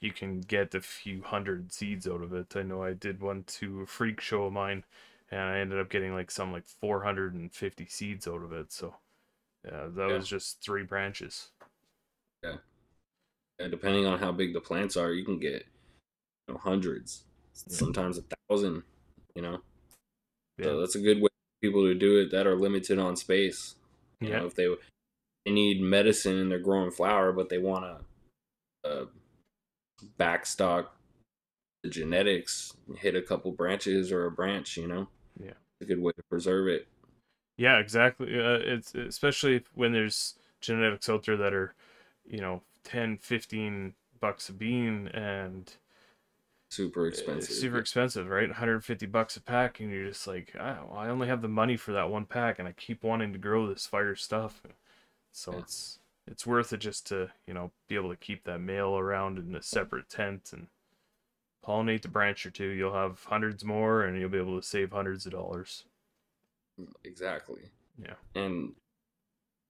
you 0.00 0.12
can 0.12 0.40
get 0.40 0.74
a 0.74 0.80
few 0.80 1.22
hundred 1.22 1.72
seeds 1.72 2.06
out 2.08 2.22
of 2.22 2.32
it. 2.34 2.56
I 2.56 2.62
know 2.62 2.82
I 2.82 2.92
did 2.94 3.20
one 3.20 3.44
to 3.44 3.82
a 3.82 3.86
freak 3.86 4.20
show 4.20 4.44
of 4.46 4.52
mine, 4.52 4.84
and 5.30 5.40
I 5.40 5.58
ended 5.60 5.80
up 5.80 5.90
getting 5.90 6.14
like 6.14 6.30
some 6.30 6.52
like 6.52 6.66
450 6.68 7.86
seeds 7.86 8.28
out 8.28 8.42
of 8.42 8.52
it. 8.52 8.72
So 8.72 8.96
yeah, 9.64 9.88
that 9.90 10.08
Yeah. 10.08 10.12
was 10.12 10.28
just 10.28 10.62
three 10.62 10.84
branches. 10.84 11.50
Yeah. 12.42 12.56
And 13.58 13.70
depending 13.70 14.06
on 14.06 14.18
how 14.18 14.32
big 14.32 14.52
the 14.52 14.60
plants 14.60 14.96
are, 14.96 15.12
you 15.12 15.24
can 15.24 15.38
get 15.38 15.66
you 16.48 16.54
know, 16.54 16.58
hundreds, 16.58 17.24
Yeah. 17.70 17.78
sometimes 17.78 18.18
a 18.18 18.24
thousand. 18.50 18.84
You 19.34 19.42
know, 19.42 19.60
Yeah, 20.58 20.76
so 20.76 20.80
that's 20.80 20.94
a 20.94 21.00
good 21.00 21.18
way 21.20 21.28
for 21.28 21.60
people 21.66 21.84
to 21.84 21.94
do 21.94 22.18
it 22.20 22.30
that 22.30 22.46
are 22.46 22.56
limited 22.56 22.98
on 22.98 23.16
space. 23.16 23.76
You 24.24 24.30
yeah, 24.30 24.40
know, 24.40 24.46
if 24.46 24.54
they 24.54 24.68
they 25.46 25.52
need 25.52 25.80
medicine 25.80 26.36
and 26.38 26.50
they're 26.50 26.58
growing 26.58 26.90
flower, 26.90 27.32
but 27.32 27.48
they 27.48 27.58
want 27.58 27.84
to 28.84 28.90
uh, 28.90 29.04
backstock 30.18 30.88
the 31.84 31.88
genetics, 31.88 32.72
hit 32.98 33.14
a 33.14 33.22
couple 33.22 33.52
branches 33.52 34.10
or 34.10 34.26
a 34.26 34.30
branch. 34.30 34.76
You 34.76 34.88
know, 34.88 35.08
Yeah. 35.40 35.50
It's 35.80 35.82
a 35.82 35.84
good 35.84 36.02
way 36.02 36.12
to 36.16 36.22
preserve 36.24 36.66
it. 36.68 36.88
yeah, 37.56 37.78
exactly. 37.78 38.38
Uh, 38.38 38.58
it's 38.60 38.94
especially 38.94 39.62
when 39.74 39.92
there's 39.92 40.34
genetics 40.60 41.08
out 41.08 41.24
there 41.24 41.36
that 41.36 41.54
are, 41.54 41.74
you 42.28 42.40
know, 42.40 42.62
10, 42.84 43.18
15 43.18 43.94
bucks 44.20 44.48
a 44.48 44.52
bean 44.52 45.08
and 45.08 45.74
Super 46.70 47.04
uh, 47.04 47.08
expensive. 47.08 47.54
super 47.54 47.78
expensive, 47.78 48.28
right? 48.28 48.48
150 48.48 49.06
bucks 49.06 49.36
a 49.36 49.40
pack, 49.40 49.78
and 49.78 49.92
you're 49.92 50.08
just 50.08 50.26
like, 50.26 50.50
well, 50.58 50.92
I 50.96 51.08
only 51.08 51.28
have 51.28 51.40
the 51.40 51.48
money 51.48 51.76
for 51.76 51.92
that 51.92 52.10
one 52.10 52.24
pack, 52.26 52.58
and 52.58 52.66
I 52.66 52.72
keep 52.72 53.04
wanting 53.04 53.32
to 53.32 53.38
grow 53.38 53.68
this 53.68 53.86
fire 53.86 54.16
stuff. 54.16 54.60
So 55.36 55.52
Yeah. 55.52 55.58
it's 55.60 55.98
it's 56.26 56.46
worth 56.46 56.72
it 56.72 56.78
just 56.78 57.06
to 57.08 57.30
you 57.46 57.52
know 57.54 57.70
be 57.88 57.94
able 57.94 58.10
to 58.10 58.16
keep 58.16 58.44
that 58.44 58.58
male 58.58 58.96
around 58.96 59.38
in 59.38 59.54
a 59.54 59.62
separate 59.62 60.08
tent 60.08 60.50
and 60.52 60.68
pollinate 61.64 62.02
the 62.02 62.08
branch 62.08 62.46
or 62.46 62.50
two. 62.50 62.68
You'll 62.68 62.94
have 62.94 63.22
hundreds 63.24 63.62
more, 63.64 64.02
and 64.02 64.18
you'll 64.18 64.30
be 64.30 64.38
able 64.38 64.58
to 64.58 64.66
save 64.66 64.92
hundreds 64.92 65.26
of 65.26 65.32
dollars. 65.32 65.84
Exactly. 67.04 67.70
Yeah. 67.98 68.14
And 68.34 68.74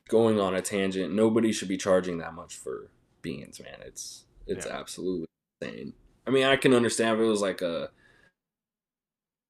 going 0.09 0.39
on 0.41 0.55
a 0.55 0.63
tangent, 0.63 1.13
nobody 1.13 1.53
should 1.53 1.69
be 1.69 1.77
charging 1.77 2.19
that 2.19 2.35
much 2.35 2.55
for 2.55 2.91
beans, 3.23 3.61
man. 3.61 3.81
It's 3.85 4.25
it's 4.47 4.67
Yeah. 4.67 4.79
absolutely 4.79 5.27
insane. 5.61 5.95
I 6.27 6.31
mean, 6.31 6.45
I 6.45 6.57
can 6.57 6.75
understand 6.75 7.17
if 7.19 7.25
it 7.25 7.29
was 7.29 7.41
like 7.41 7.61
a 7.61 7.91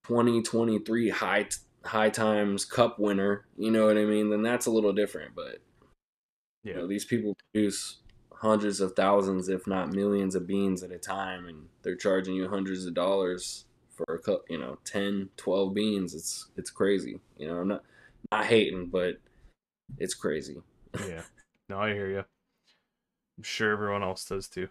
2023 0.05 1.11
high 1.11 1.49
high 1.85 2.11
times 2.11 2.65
cup 2.65 2.99
winner, 2.99 3.47
you 3.59 3.71
know 3.71 3.87
what 3.87 3.99
I 3.99 4.05
mean? 4.07 4.31
Then 4.31 4.43
that's 4.43 4.65
a 4.67 4.71
little 4.71 4.93
different, 4.95 5.35
but 5.35 5.61
you 6.73 6.75
Yeah, 6.75 6.81
know, 6.81 6.87
these 6.87 7.05
people 7.05 7.37
produce 7.53 7.99
hundreds 8.33 8.81
of 8.81 8.95
thousands 8.95 9.49
if 9.49 9.67
not 9.67 9.91
millions 9.93 10.35
of 10.35 10.47
beans 10.47 10.83
at 10.83 10.91
a 10.93 10.99
time 10.99 11.47
and 11.47 11.69
they're 11.83 11.97
charging 11.97 12.35
you 12.35 12.49
hundreds 12.49 12.85
of 12.85 12.95
dollars 12.95 13.65
for 13.95 14.15
a 14.15 14.19
cup 14.19 14.45
you 14.51 14.59
know 14.59 14.77
10 14.85 15.31
12 15.39 15.73
beans 15.75 16.15
it's 16.15 16.51
it's 16.57 16.71
crazy 16.71 17.19
you 17.39 17.49
know 17.49 17.57
i'm 17.57 17.69
not 17.69 17.83
not 18.31 18.45
hating 18.45 18.87
but 18.89 19.17
it's 19.99 20.15
crazy 20.15 20.59
yeah. 20.99 21.23
No, 21.69 21.81
I 21.81 21.93
hear 21.93 22.09
you. 22.11 22.25
I'm 23.39 23.43
sure 23.45 23.73
everyone 23.73 24.03
else 24.03 24.25
does 24.25 24.49
too. 24.49 24.69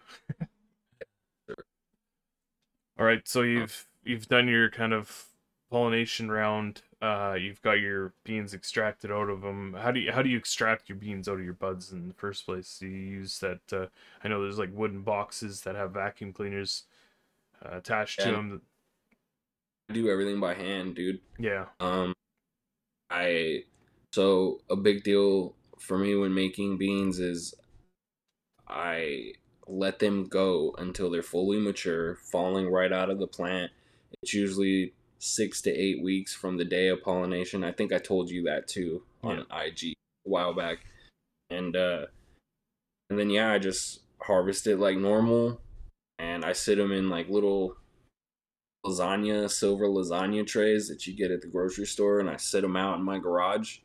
All 2.98 3.06
right, 3.06 3.26
so 3.26 3.42
uh, 3.56 3.66
you've 3.66 3.86
you've 4.04 4.28
done 4.28 4.48
your 4.48 4.70
kind 4.70 4.92
of 4.92 5.26
pollination 5.70 6.30
round. 6.30 6.82
Uh, 7.02 7.36
you've 7.38 7.60
got 7.62 7.72
your 7.80 8.12
beans 8.24 8.54
extracted 8.54 9.10
out 9.12 9.28
of 9.28 9.42
them. 9.42 9.76
How 9.78 9.90
do 9.90 10.00
you 10.00 10.12
how 10.12 10.22
do 10.22 10.28
you 10.30 10.38
extract 10.38 10.88
your 10.88 10.96
beans 10.96 11.28
out 11.28 11.38
of 11.38 11.44
your 11.44 11.52
buds 11.54 11.92
in 11.92 12.08
the 12.08 12.14
first 12.14 12.46
place? 12.46 12.78
Do 12.78 12.86
you 12.86 12.98
use 12.98 13.38
that? 13.40 13.60
Uh, 13.72 13.86
I 14.24 14.28
know 14.28 14.42
there's 14.42 14.58
like 14.58 14.70
wooden 14.72 15.02
boxes 15.02 15.62
that 15.62 15.74
have 15.74 15.92
vacuum 15.92 16.32
cleaners 16.32 16.84
uh, 17.64 17.76
attached 17.78 18.20
to 18.20 18.30
them. 18.30 18.62
i 19.88 19.92
do 19.94 20.08
everything 20.10 20.40
by 20.40 20.52
hand 20.54 20.94
dude 20.94 21.20
Yeah, 21.38 21.66
um 21.80 22.12
i 23.10 23.62
so 24.12 24.60
a 24.68 24.76
big 24.76 25.04
deal 25.04 25.54
for 25.78 25.96
me 25.96 26.14
when 26.16 26.34
making 26.34 26.76
beans 26.76 27.18
is 27.18 27.54
i 28.68 29.32
let 29.66 29.98
them 29.98 30.26
go 30.26 30.74
until 30.78 31.10
they're 31.10 31.22
fully 31.22 31.58
mature 31.58 32.16
falling 32.16 32.68
right 32.70 32.92
out 32.92 33.10
of 33.10 33.18
the 33.18 33.26
plant 33.26 33.70
it's 34.22 34.34
usually 34.34 34.92
six 35.18 35.60
to 35.62 35.70
eight 35.70 36.02
weeks 36.02 36.34
from 36.34 36.56
the 36.56 36.64
day 36.64 36.88
of 36.88 37.02
pollination. 37.02 37.64
I 37.64 37.72
think 37.72 37.92
i 37.92 37.98
told 37.98 38.30
you 38.30 38.42
that 38.44 38.68
too 38.68 39.02
on 39.22 39.46
ig 39.64 39.82
a 39.84 39.94
while 40.24 40.54
back. 40.54 40.78
And 41.50 41.76
uh 41.76 42.06
and 43.10 43.18
then 43.18 43.30
yeah 43.30 43.52
i 43.52 43.58
just 43.58 44.00
harvest 44.22 44.66
it 44.66 44.78
like 44.78 44.96
normal 44.96 45.60
and 46.18 46.44
i 46.44 46.52
sit 46.52 46.78
them 46.78 46.92
in 46.92 47.08
like 47.08 47.28
little 47.28 47.76
lasagna 48.84 49.50
silver 49.50 49.86
lasagna 49.86 50.46
trays 50.46 50.88
that 50.88 51.06
you 51.06 51.14
get 51.14 51.30
at 51.30 51.40
the 51.40 51.46
grocery 51.46 51.86
store 51.86 52.20
and 52.20 52.30
i 52.30 52.36
sit 52.36 52.62
them 52.62 52.76
out 52.76 52.98
in 52.98 53.04
my 53.04 53.18
garage 53.18 53.78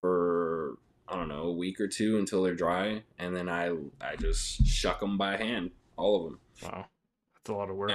for 0.00 0.78
i 1.08 1.16
don't 1.16 1.28
know 1.28 1.44
a 1.44 1.52
week 1.52 1.80
or 1.80 1.88
two 1.88 2.18
until 2.18 2.42
they're 2.42 2.54
dry 2.54 3.02
and 3.18 3.34
then 3.34 3.48
i 3.48 3.74
i 4.00 4.16
just 4.16 4.66
shuck 4.66 5.00
them 5.00 5.18
by 5.18 5.36
hand 5.36 5.70
all 5.96 6.16
of 6.16 6.24
them 6.24 6.40
wow, 6.62 6.86
that's 7.34 7.50
a 7.50 7.54
lot 7.54 7.70
of 7.70 7.76
work. 7.76 7.90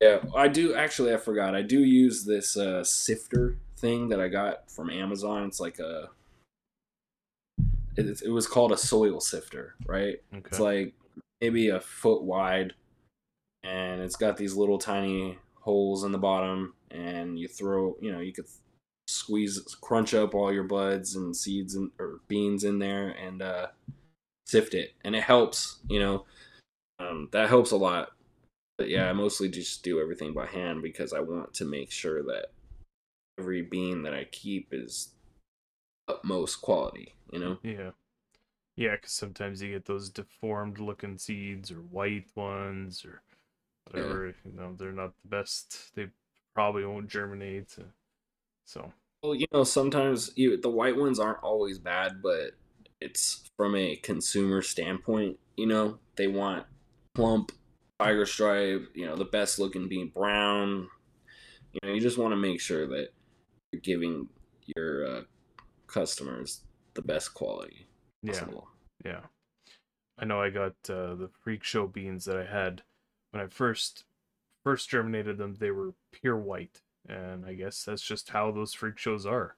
Yeah. 0.00 0.18
I 0.34 0.48
do 0.48 0.74
actually 0.74 1.12
i 1.14 1.16
forgot. 1.16 1.54
I 1.54 1.62
do 1.62 1.80
use 1.80 2.24
this 2.24 2.56
uh 2.56 2.84
sifter 2.84 3.56
thing 3.76 4.08
that 4.08 4.20
i 4.20 4.28
got 4.28 4.70
from 4.70 4.90
amazon. 4.90 5.44
It's 5.44 5.60
like 5.60 5.78
a 5.78 6.10
it, 7.96 8.22
it 8.22 8.30
was 8.30 8.46
called 8.46 8.72
a 8.72 8.76
soil 8.76 9.20
sifter 9.20 9.74
right? 9.86 10.20
Okay, 10.32 10.46
it's 10.46 10.60
like 10.60 10.94
maybe 11.40 11.68
a 11.68 11.80
foot 11.80 12.22
wide, 12.22 12.74
and 13.62 14.00
it's 14.00 14.16
got 14.16 14.36
these 14.36 14.54
little 14.54 14.78
tiny 14.78 15.38
holes 15.54 16.04
in 16.04 16.12
the 16.12 16.18
bottom, 16.18 16.74
and 16.90 17.38
you 17.38 17.48
throw, 17.48 17.96
you 18.00 18.12
know, 18.12 18.20
you 18.20 18.32
could 18.32 18.46
squeeze, 19.06 19.60
crunch 19.80 20.14
up 20.14 20.34
all 20.34 20.52
your 20.52 20.64
buds 20.64 21.16
and 21.16 21.36
seeds 21.36 21.74
and 21.74 21.90
or 21.98 22.20
beans 22.28 22.64
in 22.64 22.78
there, 22.78 23.10
and 23.10 23.42
uh, 23.42 23.68
sift 24.46 24.74
it, 24.74 24.94
and 25.04 25.14
it 25.14 25.22
helps. 25.22 25.78
You 25.88 26.00
know, 26.00 26.24
um, 26.98 27.28
that 27.32 27.48
helps 27.48 27.70
a 27.70 27.76
lot. 27.76 28.10
But 28.78 28.88
yeah, 28.88 29.10
I 29.10 29.12
mostly 29.12 29.48
just 29.48 29.82
do 29.82 30.00
everything 30.00 30.32
by 30.32 30.46
hand 30.46 30.82
because 30.82 31.12
I 31.12 31.20
want 31.20 31.52
to 31.54 31.64
make 31.64 31.90
sure 31.90 32.22
that 32.22 32.46
every 33.38 33.62
bean 33.62 34.02
that 34.04 34.14
I 34.14 34.24
keep 34.24 34.68
is 34.72 35.10
utmost 36.06 36.62
quality. 36.62 37.14
You 37.32 37.40
know. 37.40 37.58
yeah, 37.62 37.90
yeah. 38.76 38.92
Because 38.92 39.12
sometimes 39.12 39.60
you 39.60 39.72
get 39.72 39.84
those 39.84 40.08
deformed 40.08 40.78
looking 40.78 41.18
seeds 41.18 41.70
or 41.72 41.76
white 41.80 42.28
ones 42.36 43.04
or 43.04 43.20
whatever. 43.90 44.34
You 44.44 44.52
know, 44.52 44.74
they're 44.78 44.92
not 44.92 45.12
the 45.22 45.28
best. 45.28 45.94
They 45.94 46.06
probably 46.54 46.84
won't 46.84 47.08
germinate. 47.08 47.74
uh, 47.78 47.84
So 48.64 48.92
Well, 49.22 49.34
you 49.34 49.46
know, 49.52 49.64
sometimes 49.64 50.30
you, 50.36 50.56
the 50.60 50.70
white 50.70 50.96
ones 50.96 51.18
aren't 51.18 51.42
always 51.42 51.78
bad, 51.78 52.22
but 52.22 52.52
it's 53.00 53.50
from 53.56 53.74
a 53.74 53.96
consumer 53.96 54.62
standpoint. 54.62 55.38
You 55.56 55.66
know, 55.66 55.98
they 56.16 56.28
want 56.28 56.66
plump, 57.14 57.52
tiger 57.98 58.26
stripe. 58.26 58.88
You 58.94 59.06
know, 59.06 59.16
the 59.16 59.24
best 59.24 59.58
looking 59.58 59.88
being 59.88 60.08
brown. 60.08 60.88
You 61.72 61.80
know, 61.82 61.94
you 61.94 62.00
just 62.00 62.18
want 62.18 62.32
to 62.32 62.36
make 62.36 62.60
sure 62.60 62.86
that 62.86 63.08
you're 63.72 63.80
giving 63.80 64.28
your 64.76 65.06
uh, 65.06 65.20
customers 65.86 66.62
the 66.94 67.02
best 67.02 67.34
quality 67.34 67.86
yeah. 68.22 68.32
possible. 68.32 68.68
Yeah. 69.04 69.20
I 70.18 70.24
know 70.24 70.40
I 70.40 70.50
got 70.50 70.72
uh, 70.88 71.14
the 71.14 71.30
freak 71.40 71.62
show 71.62 71.86
beans 71.86 72.24
that 72.24 72.36
I 72.36 72.44
had 72.44 72.82
when 73.30 73.42
I 73.42 73.46
first 73.46 74.04
first 74.64 74.90
germinated 74.90 75.38
them, 75.38 75.54
they 75.54 75.70
were 75.70 75.94
pure 76.12 76.36
white. 76.36 76.82
And 77.08 77.46
I 77.46 77.54
guess 77.54 77.84
that's 77.84 78.02
just 78.02 78.30
how 78.30 78.50
those 78.50 78.74
freak 78.74 78.98
shows 78.98 79.24
are. 79.24 79.56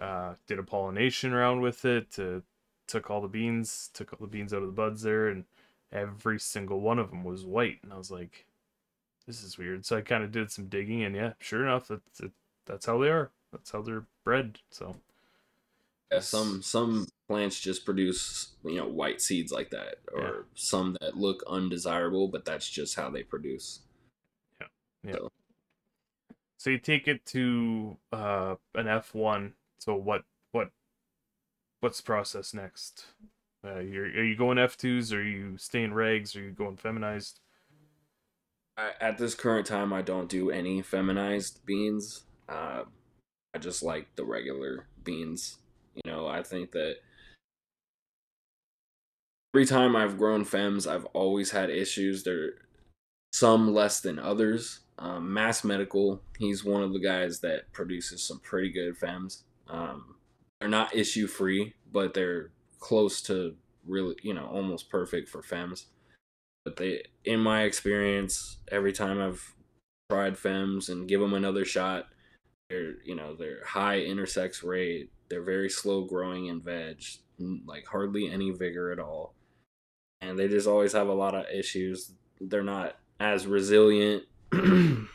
Uh, 0.00 0.34
did 0.46 0.58
a 0.58 0.62
pollination 0.62 1.32
round 1.32 1.62
with 1.62 1.84
it, 1.84 2.18
uh, 2.18 2.40
took 2.86 3.10
all 3.10 3.20
the 3.20 3.28
beans, 3.28 3.90
took 3.92 4.12
all 4.12 4.18
the 4.20 4.30
beans 4.30 4.52
out 4.52 4.62
of 4.62 4.66
the 4.66 4.72
buds 4.72 5.02
there, 5.02 5.28
and 5.28 5.44
every 5.92 6.38
single 6.38 6.80
one 6.80 6.98
of 6.98 7.10
them 7.10 7.24
was 7.24 7.44
white. 7.44 7.78
And 7.82 7.92
I 7.92 7.98
was 7.98 8.10
like, 8.10 8.46
this 9.26 9.42
is 9.42 9.58
weird. 9.58 9.84
So 9.84 9.96
I 9.96 10.00
kind 10.02 10.22
of 10.24 10.32
did 10.32 10.50
some 10.50 10.66
digging, 10.66 11.02
and 11.02 11.14
yeah, 11.14 11.32
sure 11.40 11.62
enough, 11.64 11.88
that's, 11.88 12.20
it, 12.20 12.30
that's 12.64 12.86
how 12.86 12.98
they 12.98 13.08
are. 13.08 13.30
That's 13.52 13.70
how 13.70 13.82
they're 13.82 14.04
bred. 14.24 14.58
So, 14.70 14.96
Yeah, 16.12 16.20
some 16.20 16.62
some 16.62 17.06
plants 17.28 17.58
just 17.58 17.84
produce 17.84 18.54
you 18.64 18.76
know 18.76 18.86
white 18.88 19.20
seeds 19.20 19.50
like 19.52 19.70
that, 19.70 19.96
or 20.12 20.20
Yeah. 20.20 20.30
some 20.54 20.96
that 21.00 21.16
look 21.16 21.42
undesirable, 21.48 22.28
but 22.28 22.44
that's 22.44 22.68
just 22.68 22.94
how 22.96 23.10
they 23.10 23.22
produce. 23.22 23.80
Yeah. 24.60 24.66
Yeah. 25.02 25.28
So 26.58 26.70
you 26.70 26.78
take 26.78 27.06
it 27.06 27.24
to 27.26 27.96
uh, 28.12 28.56
an 28.74 28.88
F 28.88 29.14
one. 29.14 29.54
So 29.78 29.94
what 29.94 30.24
what 30.52 30.70
what's 31.80 31.98
the 31.98 32.04
process 32.04 32.52
next? 32.54 33.06
Uh, 33.66 33.80
you're, 33.80 34.04
are 34.04 34.24
you 34.24 34.36
going 34.36 34.58
F 34.58 34.76
twos? 34.76 35.12
Are 35.12 35.22
you 35.22 35.56
staying 35.56 35.90
regs? 35.90 36.36
Are 36.36 36.40
you 36.40 36.50
going 36.50 36.76
feminized? 36.76 37.40
I, 38.76 38.90
at 39.00 39.18
this 39.18 39.34
current 39.34 39.66
time, 39.66 39.92
I 39.92 40.02
don't 40.02 40.28
do 40.28 40.50
any 40.50 40.82
feminized 40.82 41.64
beans. 41.64 42.24
Uh, 42.48 42.82
I 43.54 43.58
just 43.58 43.82
like 43.82 44.14
the 44.16 44.24
regular 44.24 44.86
beans. 45.02 45.58
You 45.94 46.12
know, 46.12 46.26
I 46.26 46.42
think 46.42 46.72
that 46.72 46.96
every 49.54 49.66
time 49.66 49.96
I've 49.96 50.18
grown 50.18 50.44
fems, 50.44 50.86
I've 50.86 51.06
always 51.06 51.50
had 51.50 51.70
issues. 51.70 52.22
There, 52.22 52.52
some 53.32 53.74
less 53.74 54.00
than 54.00 54.18
others. 54.18 54.80
Um, 54.98 55.32
Mass 55.32 55.64
Medical, 55.64 56.22
he's 56.38 56.64
one 56.64 56.82
of 56.82 56.92
the 56.92 57.00
guys 57.00 57.40
that 57.40 57.72
produces 57.72 58.22
some 58.22 58.40
pretty 58.40 58.70
good 58.70 58.98
fems. 58.98 59.42
Um, 59.68 60.16
they're 60.60 60.68
not 60.68 60.94
issue 60.94 61.26
free, 61.26 61.74
but 61.92 62.14
they're 62.14 62.50
close 62.78 63.20
to 63.22 63.54
really, 63.86 64.16
you 64.22 64.34
know, 64.34 64.46
almost 64.46 64.90
perfect 64.90 65.28
for 65.28 65.42
femmes. 65.42 65.86
But 66.64 66.76
they, 66.76 67.04
in 67.24 67.40
my 67.40 67.62
experience, 67.62 68.58
every 68.70 68.92
time 68.92 69.20
I've 69.20 69.54
tried 70.10 70.36
femmes 70.36 70.88
and 70.88 71.08
give 71.08 71.20
them 71.20 71.34
another 71.34 71.64
shot, 71.64 72.06
they're, 72.68 72.94
you 73.04 73.14
know, 73.14 73.34
they're 73.36 73.64
high 73.64 74.00
intersex 74.00 74.64
rate. 74.64 75.10
They're 75.28 75.42
very 75.42 75.70
slow 75.70 76.04
growing 76.04 76.46
in 76.46 76.60
veg, 76.60 77.02
like 77.66 77.86
hardly 77.86 78.28
any 78.30 78.50
vigor 78.50 78.90
at 78.90 78.98
all. 78.98 79.34
And 80.20 80.38
they 80.38 80.48
just 80.48 80.66
always 80.66 80.92
have 80.92 81.08
a 81.08 81.14
lot 81.14 81.34
of 81.34 81.46
issues. 81.52 82.12
They're 82.40 82.62
not 82.62 82.96
as 83.20 83.46
resilient 83.46 84.24
and 84.52 85.06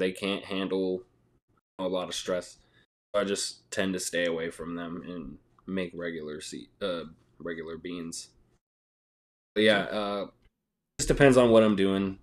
they 0.00 0.12
can't 0.12 0.44
handle 0.44 1.02
a 1.78 1.88
lot 1.88 2.08
of 2.08 2.14
stress. 2.14 2.58
I 3.14 3.24
just 3.24 3.70
tend 3.70 3.92
to 3.94 4.00
stay 4.00 4.26
away 4.26 4.50
from 4.50 4.74
them 4.74 5.02
and 5.06 5.38
make 5.66 5.92
regular 5.94 6.40
seed, 6.40 6.68
uh, 6.80 7.04
regular 7.38 7.76
beans. 7.76 8.28
But 9.54 9.64
yeah, 9.64 9.80
uh, 9.80 10.26
just 10.98 11.08
depends 11.08 11.36
on 11.36 11.50
what 11.50 11.62
I'm 11.62 11.76
doing. 11.76 12.18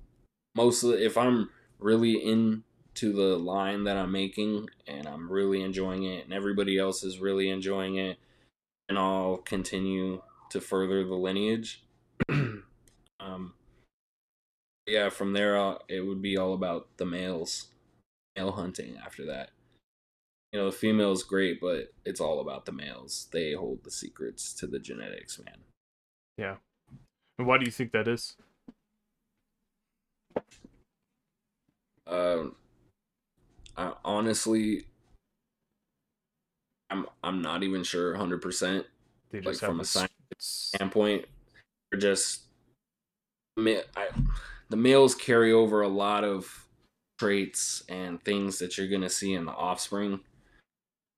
Mostly, 0.55 1.03
if 1.03 1.17
I'm 1.17 1.49
really 1.79 2.13
into 2.13 3.13
the 3.13 3.37
line 3.37 3.83
that 3.83 3.97
I'm 3.97 4.11
making 4.11 4.69
and 4.87 5.07
I'm 5.07 5.31
really 5.31 5.61
enjoying 5.61 6.03
it, 6.03 6.25
and 6.25 6.33
everybody 6.33 6.77
else 6.77 7.03
is 7.03 7.19
really 7.19 7.49
enjoying 7.49 7.95
it, 7.95 8.17
and 8.87 8.97
I'll 8.97 9.37
continue 9.37 10.21
to 10.49 10.59
further 10.59 11.03
the 11.03 11.15
lineage. 11.15 11.83
um, 12.29 13.53
yeah, 14.87 15.09
from 15.09 15.33
there, 15.33 15.57
uh, 15.57 15.75
it 15.87 16.01
would 16.01 16.21
be 16.21 16.37
all 16.37 16.53
about 16.53 16.87
the 16.97 17.05
males, 17.05 17.67
male 18.35 18.51
hunting 18.51 18.97
after 19.03 19.25
that. 19.27 19.51
You 20.51 20.59
know, 20.59 20.65
the 20.65 20.75
female's 20.75 21.23
great, 21.23 21.61
but 21.61 21.93
it's 22.05 22.19
all 22.19 22.39
about 22.41 22.65
the 22.65 22.71
males. 22.71 23.27
They 23.31 23.53
hold 23.53 23.83
the 23.83 23.91
secrets 23.91 24.53
to 24.55 24.67
the 24.67 24.79
genetics, 24.79 25.39
man. 25.39 25.57
Yeah. 26.37 26.55
And 27.37 27.47
why 27.47 27.57
do 27.57 27.65
you 27.65 27.71
think 27.71 27.91
that 27.91 28.07
is? 28.07 28.35
Um, 32.07 32.55
I 33.77 33.93
honestly, 34.03 34.85
I'm 36.89 37.05
I'm 37.23 37.41
not 37.41 37.63
even 37.63 37.83
sure 37.83 38.11
100. 38.11 38.41
percent 38.41 38.85
Like 39.31 39.55
from 39.57 39.79
a 39.79 39.85
science 39.85 40.09
standpoint, 40.39 41.25
they're 41.91 41.99
just, 41.99 42.41
I, 43.57 44.07
the 44.69 44.77
males 44.77 45.13
carry 45.13 45.51
over 45.53 45.81
a 45.81 45.87
lot 45.87 46.23
of 46.23 46.67
traits 47.19 47.83
and 47.89 48.23
things 48.23 48.59
that 48.59 48.77
you're 48.77 48.87
going 48.87 49.01
to 49.01 49.09
see 49.09 49.33
in 49.33 49.45
the 49.45 49.51
offspring 49.51 50.21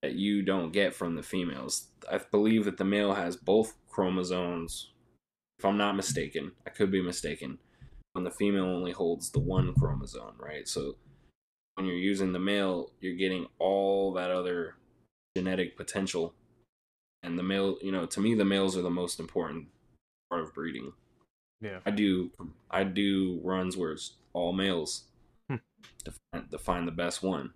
that 0.02 0.14
you 0.14 0.42
don't 0.42 0.74
get 0.74 0.96
from 0.96 1.16
the 1.16 1.24
females. 1.24 1.88
I 2.12 2.20
believe 2.20 2.66
that 2.66 2.78
the 2.78 2.86
male 2.86 3.14
has 3.14 3.36
both 3.36 3.76
chromosomes, 3.90 4.92
if 5.60 5.66
I'm 5.66 5.78
not 5.78 5.96
mistaken. 5.96 6.52
I 6.66 6.72
could 6.72 6.92
be 6.92 7.02
mistaken. 7.02 7.60
When 8.14 8.24
the 8.24 8.32
female 8.32 8.66
only 8.66 8.92
holds 8.92 9.30
the 9.30 9.40
one 9.40 9.74
chromosome, 9.74 10.36
right? 10.38 10.68
So 10.68 10.96
when 11.76 11.86
you're 11.86 11.96
using 11.96 12.34
the 12.34 12.40
male, 12.40 12.92
you're 13.00 13.16
getting 13.16 13.48
all 13.60 14.14
that 14.14 14.32
other 14.32 14.76
genetic 15.36 15.78
potential. 15.78 16.34
And 17.24 17.38
the 17.38 17.44
male, 17.44 17.78
you 17.82 17.92
know, 17.92 18.06
to 18.08 18.20
me, 18.20 18.34
the 18.34 18.44
males 18.44 18.76
are 18.76 18.82
the 18.82 18.90
most 18.90 19.20
important 19.20 19.68
part 20.30 20.44
of 20.44 20.54
breeding. 20.54 20.94
Yeah. 21.62 21.80
I 21.86 21.92
do 21.92 22.32
I 22.72 22.84
do 22.84 23.40
runs 23.44 23.78
where 23.78 23.92
it's 23.92 24.16
all 24.34 24.52
males 24.52 25.04
hmm. 25.48 25.58
to, 26.06 26.12
find, 26.12 26.52
to 26.52 26.58
find 26.58 26.88
the 26.88 26.92
best 26.92 27.22
one. 27.22 27.54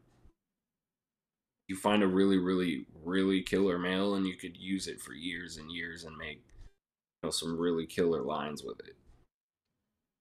You 1.67 1.75
find 1.75 2.03
a 2.03 2.07
really, 2.07 2.37
really, 2.37 2.85
really 3.03 3.41
killer 3.41 3.79
male, 3.79 4.15
and 4.15 4.27
you 4.27 4.35
could 4.35 4.55
use 4.55 4.87
it 4.87 5.01
for 5.01 5.13
years 5.13 5.57
and 5.57 5.71
years 5.71 6.03
and 6.03 6.15
make 6.15 6.37
you 6.37 7.23
know 7.23 7.31
some 7.31 7.57
really 7.57 7.85
killer 7.85 8.21
lines 8.21 8.63
with 8.63 8.79
it. 8.81 8.95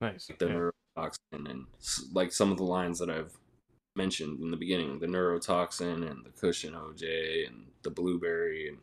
Nice. 0.00 0.28
Like 0.28 0.38
the 0.38 0.46
yeah. 0.46 0.70
neurotoxin 0.96 1.50
and 1.50 1.66
like 2.12 2.32
some 2.32 2.50
of 2.50 2.56
the 2.56 2.64
lines 2.64 2.98
that 2.98 3.10
I've 3.10 3.32
mentioned 3.96 4.40
in 4.40 4.50
the 4.50 4.56
beginning, 4.56 4.98
the 4.98 5.06
neurotoxin 5.06 6.10
and 6.10 6.24
the 6.24 6.30
cushion 6.30 6.74
OJ 6.74 7.46
and 7.46 7.66
the 7.82 7.90
blueberry 7.90 8.68
and 8.68 8.78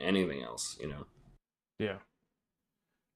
anything 0.00 0.42
else, 0.42 0.76
you 0.80 0.88
know. 0.88 1.06
Yeah. 1.78 1.98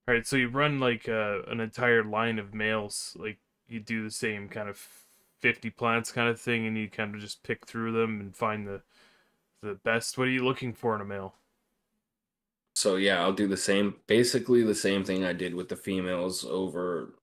All 0.07 0.13
right, 0.13 0.25
so 0.25 0.35
you 0.35 0.49
run 0.49 0.79
like 0.79 1.07
uh, 1.07 1.43
an 1.47 1.59
entire 1.59 2.03
line 2.03 2.39
of 2.39 2.53
males, 2.53 3.15
like 3.17 3.37
you 3.67 3.79
do 3.79 4.03
the 4.03 4.11
same 4.11 4.49
kind 4.49 4.67
of 4.67 4.85
50 5.43 5.71
plants 5.71 6.09
kind 6.09 6.29
of 6.29 6.39
thing 6.39 6.67
and 6.67 6.77
you 6.77 6.89
kind 6.89 7.13
of 7.13 7.19
just 7.19 7.43
pick 7.43 7.67
through 7.67 7.91
them 7.91 8.21
and 8.21 8.33
find 8.33 8.65
the 8.65 8.81
the 9.61 9.75
best. 9.83 10.17
What 10.17 10.27
are 10.27 10.31
you 10.31 10.45
looking 10.45 10.73
for 10.73 10.95
in 10.95 11.01
a 11.01 11.05
male? 11.05 11.35
So 12.75 12.95
yeah, 12.95 13.21
I'll 13.21 13.33
do 13.33 13.47
the 13.47 13.57
same 13.57 13.95
basically 14.07 14.63
the 14.63 14.73
same 14.73 15.03
thing 15.03 15.25
I 15.25 15.33
did 15.33 15.53
with 15.53 15.67
the 15.67 15.75
females 15.75 16.45
over 16.45 17.15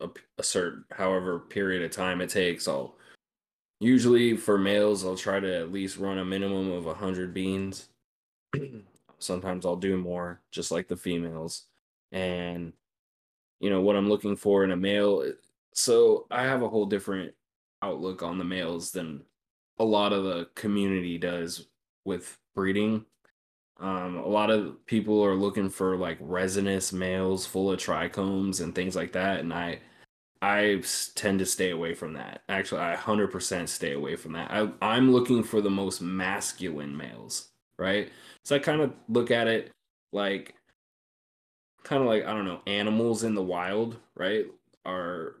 a, 0.00 0.08
a 0.36 0.42
certain 0.42 0.84
however 0.92 1.38
period 1.38 1.82
of 1.82 1.90
time 1.90 2.20
it 2.20 2.28
takes. 2.28 2.68
I'll 2.68 2.96
usually 3.80 4.36
for 4.36 4.58
males 4.58 5.02
I'll 5.02 5.16
try 5.16 5.40
to 5.40 5.60
at 5.60 5.72
least 5.72 5.96
run 5.96 6.18
a 6.18 6.24
minimum 6.26 6.70
of 6.72 6.84
100 6.84 7.32
beans. 7.32 7.88
Sometimes 9.18 9.64
I'll 9.64 9.76
do 9.76 9.96
more 9.96 10.42
just 10.50 10.70
like 10.70 10.88
the 10.88 10.96
females 10.96 11.68
and 12.10 12.74
you 13.60 13.70
know 13.70 13.80
what 13.80 13.96
I'm 13.96 14.10
looking 14.10 14.36
for 14.36 14.62
in 14.62 14.72
a 14.72 14.76
male. 14.76 15.24
So 15.72 16.26
I 16.30 16.42
have 16.42 16.60
a 16.60 16.68
whole 16.68 16.84
different 16.84 17.32
outlook 17.82 18.22
on 18.22 18.38
the 18.38 18.44
males 18.44 18.92
than 18.92 19.22
a 19.78 19.84
lot 19.84 20.12
of 20.12 20.24
the 20.24 20.48
community 20.54 21.18
does 21.18 21.66
with 22.04 22.38
breeding. 22.54 23.04
Um, 23.80 24.16
a 24.16 24.28
lot 24.28 24.50
of 24.50 24.84
people 24.86 25.24
are 25.24 25.34
looking 25.34 25.68
for 25.68 25.96
like 25.96 26.18
resinous 26.20 26.92
males 26.92 27.46
full 27.46 27.72
of 27.72 27.78
trichomes 27.78 28.60
and 28.60 28.74
things 28.74 28.94
like 28.94 29.12
that, 29.12 29.40
and 29.40 29.52
I 29.52 29.80
I 30.42 30.82
tend 31.14 31.38
to 31.38 31.46
stay 31.46 31.70
away 31.70 31.94
from 31.94 32.14
that. 32.14 32.42
Actually, 32.48 32.80
I 32.80 32.96
100% 32.96 33.68
stay 33.68 33.92
away 33.92 34.16
from 34.16 34.32
that. 34.32 34.50
I, 34.50 34.68
I'm 34.82 35.12
looking 35.12 35.44
for 35.44 35.60
the 35.60 35.70
most 35.70 36.02
masculine 36.02 36.96
males, 36.96 37.50
right? 37.78 38.10
So 38.44 38.56
I 38.56 38.58
kind 38.58 38.80
of 38.80 38.92
look 39.08 39.30
at 39.30 39.46
it 39.46 39.70
like 40.12 40.54
kind 41.84 42.02
of 42.02 42.08
like 42.08 42.24
I 42.24 42.32
don't 42.32 42.44
know 42.44 42.60
animals 42.66 43.24
in 43.24 43.34
the 43.34 43.42
wild, 43.42 43.98
right? 44.16 44.46
Are 44.84 45.36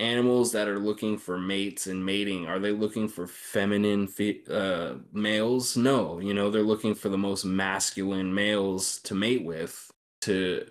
animals 0.00 0.52
that 0.52 0.68
are 0.68 0.78
looking 0.78 1.16
for 1.16 1.38
mates 1.38 1.86
and 1.86 2.04
mating 2.04 2.46
are 2.46 2.58
they 2.58 2.72
looking 2.72 3.08
for 3.08 3.26
feminine 3.28 4.08
fe- 4.08 4.42
uh, 4.50 4.96
males? 5.12 5.76
No 5.76 6.18
you 6.20 6.34
know 6.34 6.50
they're 6.50 6.62
looking 6.62 6.94
for 6.94 7.08
the 7.08 7.18
most 7.18 7.44
masculine 7.44 8.34
males 8.34 8.98
to 9.02 9.14
mate 9.14 9.44
with 9.44 9.90
to 10.22 10.66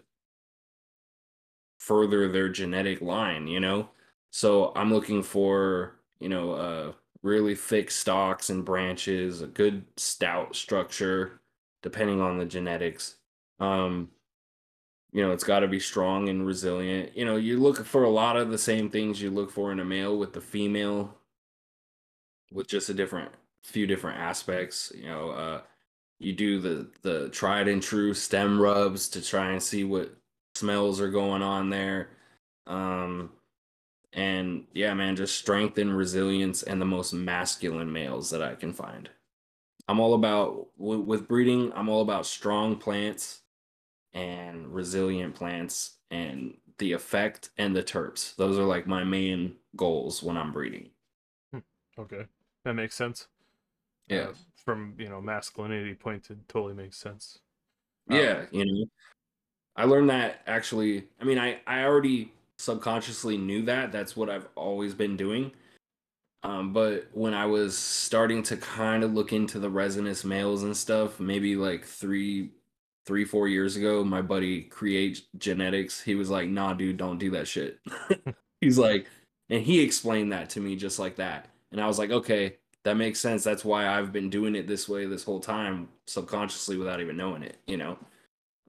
further 1.79 2.31
their 2.31 2.49
genetic 2.49 3.01
line 3.01 3.47
you 3.47 3.59
know? 3.59 3.89
So 4.31 4.71
i'm 4.75 4.91
looking 4.93 5.21
for 5.23 5.99
you 6.19 6.29
know 6.29 6.51
uh 6.53 6.93
really 7.21 7.55
thick 7.55 7.89
stalks 7.91 8.49
and 8.49 8.65
branches 8.65 9.41
a 9.41 9.47
good 9.47 9.86
stout 9.97 10.55
structure 10.55 11.41
depending 11.81 12.19
on 12.21 12.38
the 12.38 12.45
genetics. 12.45 13.17
Um 13.59 14.12
you 15.13 15.21
know 15.23 15.32
it's 15.32 15.43
got 15.43 15.60
to 15.60 15.67
be 15.67 15.80
strong 15.80 16.28
and 16.28 16.45
resilient. 16.45 17.15
You 17.15 17.26
know 17.26 17.38
you 17.38 17.60
look 17.60 17.86
for 17.86 18.04
a 18.04 18.10
lot 18.10 18.36
of 18.36 18.49
the 18.52 18.58
same 18.58 18.89
things 18.89 19.21
you 19.21 19.30
look 19.30 19.52
for 19.52 19.71
in 19.71 19.80
a 19.80 19.86
male 19.86 20.17
with 20.17 20.34
the 20.34 20.41
female 20.41 21.15
with 22.52 22.67
just 22.67 22.89
a 22.89 22.93
different 22.93 23.32
few 23.63 23.88
different 23.88 24.19
aspects 24.19 24.91
you 24.93 25.06
know 25.06 25.30
uh 25.30 25.62
you 26.19 26.34
do 26.34 26.60
the 26.60 26.89
the 27.02 27.30
tried 27.30 27.67
and 27.67 27.82
true 27.82 28.13
stem 28.13 28.60
rubs 28.62 29.10
to 29.10 29.21
try 29.21 29.52
and 29.52 29.63
see 29.63 29.84
what 29.84 30.15
smells 30.56 30.99
are 31.02 31.10
going 31.10 31.41
on 31.41 31.69
there. 31.69 32.10
Um 32.67 33.32
and 34.13 34.65
yeah 34.73 34.93
man 34.93 35.15
just 35.15 35.36
strength 35.38 35.78
and 35.78 35.95
resilience 35.95 36.63
and 36.63 36.82
the 36.82 36.86
most 36.86 37.13
masculine 37.13 37.91
males 37.91 38.30
that 38.30 38.43
i 38.43 38.56
can 38.56 38.73
find. 38.73 39.10
I'm 39.88 39.99
all 39.99 40.13
about 40.15 40.69
with 40.78 41.28
breeding 41.28 41.71
i'm 41.76 41.89
all 41.89 42.02
about 42.02 42.26
strong 42.26 42.78
plants 42.78 43.42
and 44.13 44.73
resilient 44.73 45.36
plants 45.36 45.97
and 46.12 46.56
the 46.78 46.91
effect 46.93 47.49
and 47.58 47.76
the 47.76 47.84
terps. 47.84 48.36
Those 48.36 48.58
are 48.58 48.63
like 48.63 48.88
my 48.88 49.04
main 49.04 49.56
goals 49.76 50.23
when 50.23 50.38
I'm 50.38 50.52
breeding. 50.52 50.89
Hmm, 51.52 51.60
okay, 51.97 52.26
that 52.63 52.73
makes 52.73 52.95
sense. 52.95 53.28
Yeah, 54.08 54.30
uh, 54.30 54.34
from 54.56 54.95
you 54.97 55.10
know 55.10 55.21
masculinity 55.21 55.93
point, 55.93 56.30
it 56.30 56.38
totally 56.47 56.73
makes 56.73 56.97
sense. 56.97 57.39
Yeah, 58.10 58.41
um, 58.41 58.47
you 58.52 58.65
know, 58.65 58.86
I 59.76 59.86
learned 59.86 60.10
that 60.10 60.41
actually. 60.47 61.08
I 61.19 61.23
mean, 61.23 61.39
I 61.39 61.60
I 61.65 61.84
already 61.84 62.34
subconsciously 62.58 63.38
knew 63.38 63.63
that. 63.65 63.91
That's 63.91 64.15
what 64.15 64.30
I've 64.30 64.47
always 64.56 64.93
been 64.93 65.17
doing. 65.17 65.52
Um, 66.43 66.73
but 66.73 67.08
when 67.13 67.34
I 67.34 67.45
was 67.45 67.78
starting 67.78 68.43
to 68.43 68.58
kind 68.58 69.04
of 69.04 69.13
look 69.13 69.32
into 69.32 69.60
the 69.60 69.69
resinous 69.69 70.26
males 70.26 70.63
and 70.63 70.76
stuff, 70.76 71.19
maybe 71.19 71.56
like 71.56 71.86
three 71.86 72.52
three, 73.05 73.25
four 73.25 73.47
years 73.47 73.75
ago, 73.75 74.03
my 74.03 74.21
buddy 74.21 74.61
Create 74.63 75.21
Genetics, 75.37 76.01
he 76.01 76.15
was 76.15 76.29
like, 76.29 76.47
nah, 76.49 76.73
dude, 76.73 76.97
don't 76.97 77.17
do 77.17 77.29
that 77.31 77.47
shit. 77.47 77.79
He's 78.61 78.77
like, 78.77 79.07
and 79.49 79.61
he 79.61 79.81
explained 79.81 80.31
that 80.31 80.49
to 80.51 80.59
me 80.61 80.75
just 80.75 80.99
like 80.99 81.17
that. 81.17 81.49
And 81.71 81.81
I 81.81 81.87
was 81.87 81.99
like, 81.99 82.11
okay, 82.11 82.55
that 82.83 82.95
makes 82.95 83.19
sense. 83.19 83.43
That's 83.43 83.65
why 83.65 83.87
I've 83.87 84.11
been 84.13 84.29
doing 84.29 84.55
it 84.55 84.67
this 84.67 84.87
way 84.87 85.05
this 85.05 85.23
whole 85.23 85.39
time, 85.39 85.89
subconsciously 86.07 86.77
without 86.77 87.01
even 87.01 87.17
knowing 87.17 87.43
it, 87.43 87.57
you 87.67 87.77
know? 87.77 87.97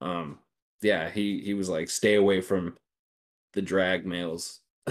Um, 0.01 0.39
yeah, 0.81 1.09
he 1.09 1.39
he 1.39 1.53
was 1.53 1.69
like, 1.69 1.89
stay 1.89 2.15
away 2.15 2.41
from 2.41 2.75
the 3.53 3.61
drag 3.61 4.05
males. 4.05 4.59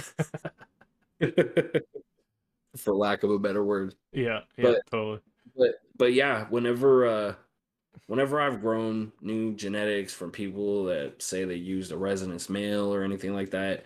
For 2.76 2.92
lack 2.94 3.22
of 3.22 3.30
a 3.30 3.38
better 3.38 3.62
word. 3.64 3.94
Yeah, 4.12 4.40
yeah, 4.56 4.62
But- 4.64 4.80
totally. 4.90 5.20
but 5.56 5.68
but 5.96 6.12
yeah 6.12 6.46
whenever 6.48 7.06
uh 7.06 7.34
whenever 8.06 8.40
i've 8.40 8.60
grown 8.60 9.12
new 9.20 9.54
genetics 9.54 10.12
from 10.12 10.30
people 10.30 10.84
that 10.84 11.20
say 11.22 11.44
they 11.44 11.54
used 11.54 11.92
a 11.92 11.96
resonance 11.96 12.48
male 12.48 12.92
or 12.92 13.02
anything 13.02 13.34
like 13.34 13.50
that 13.50 13.84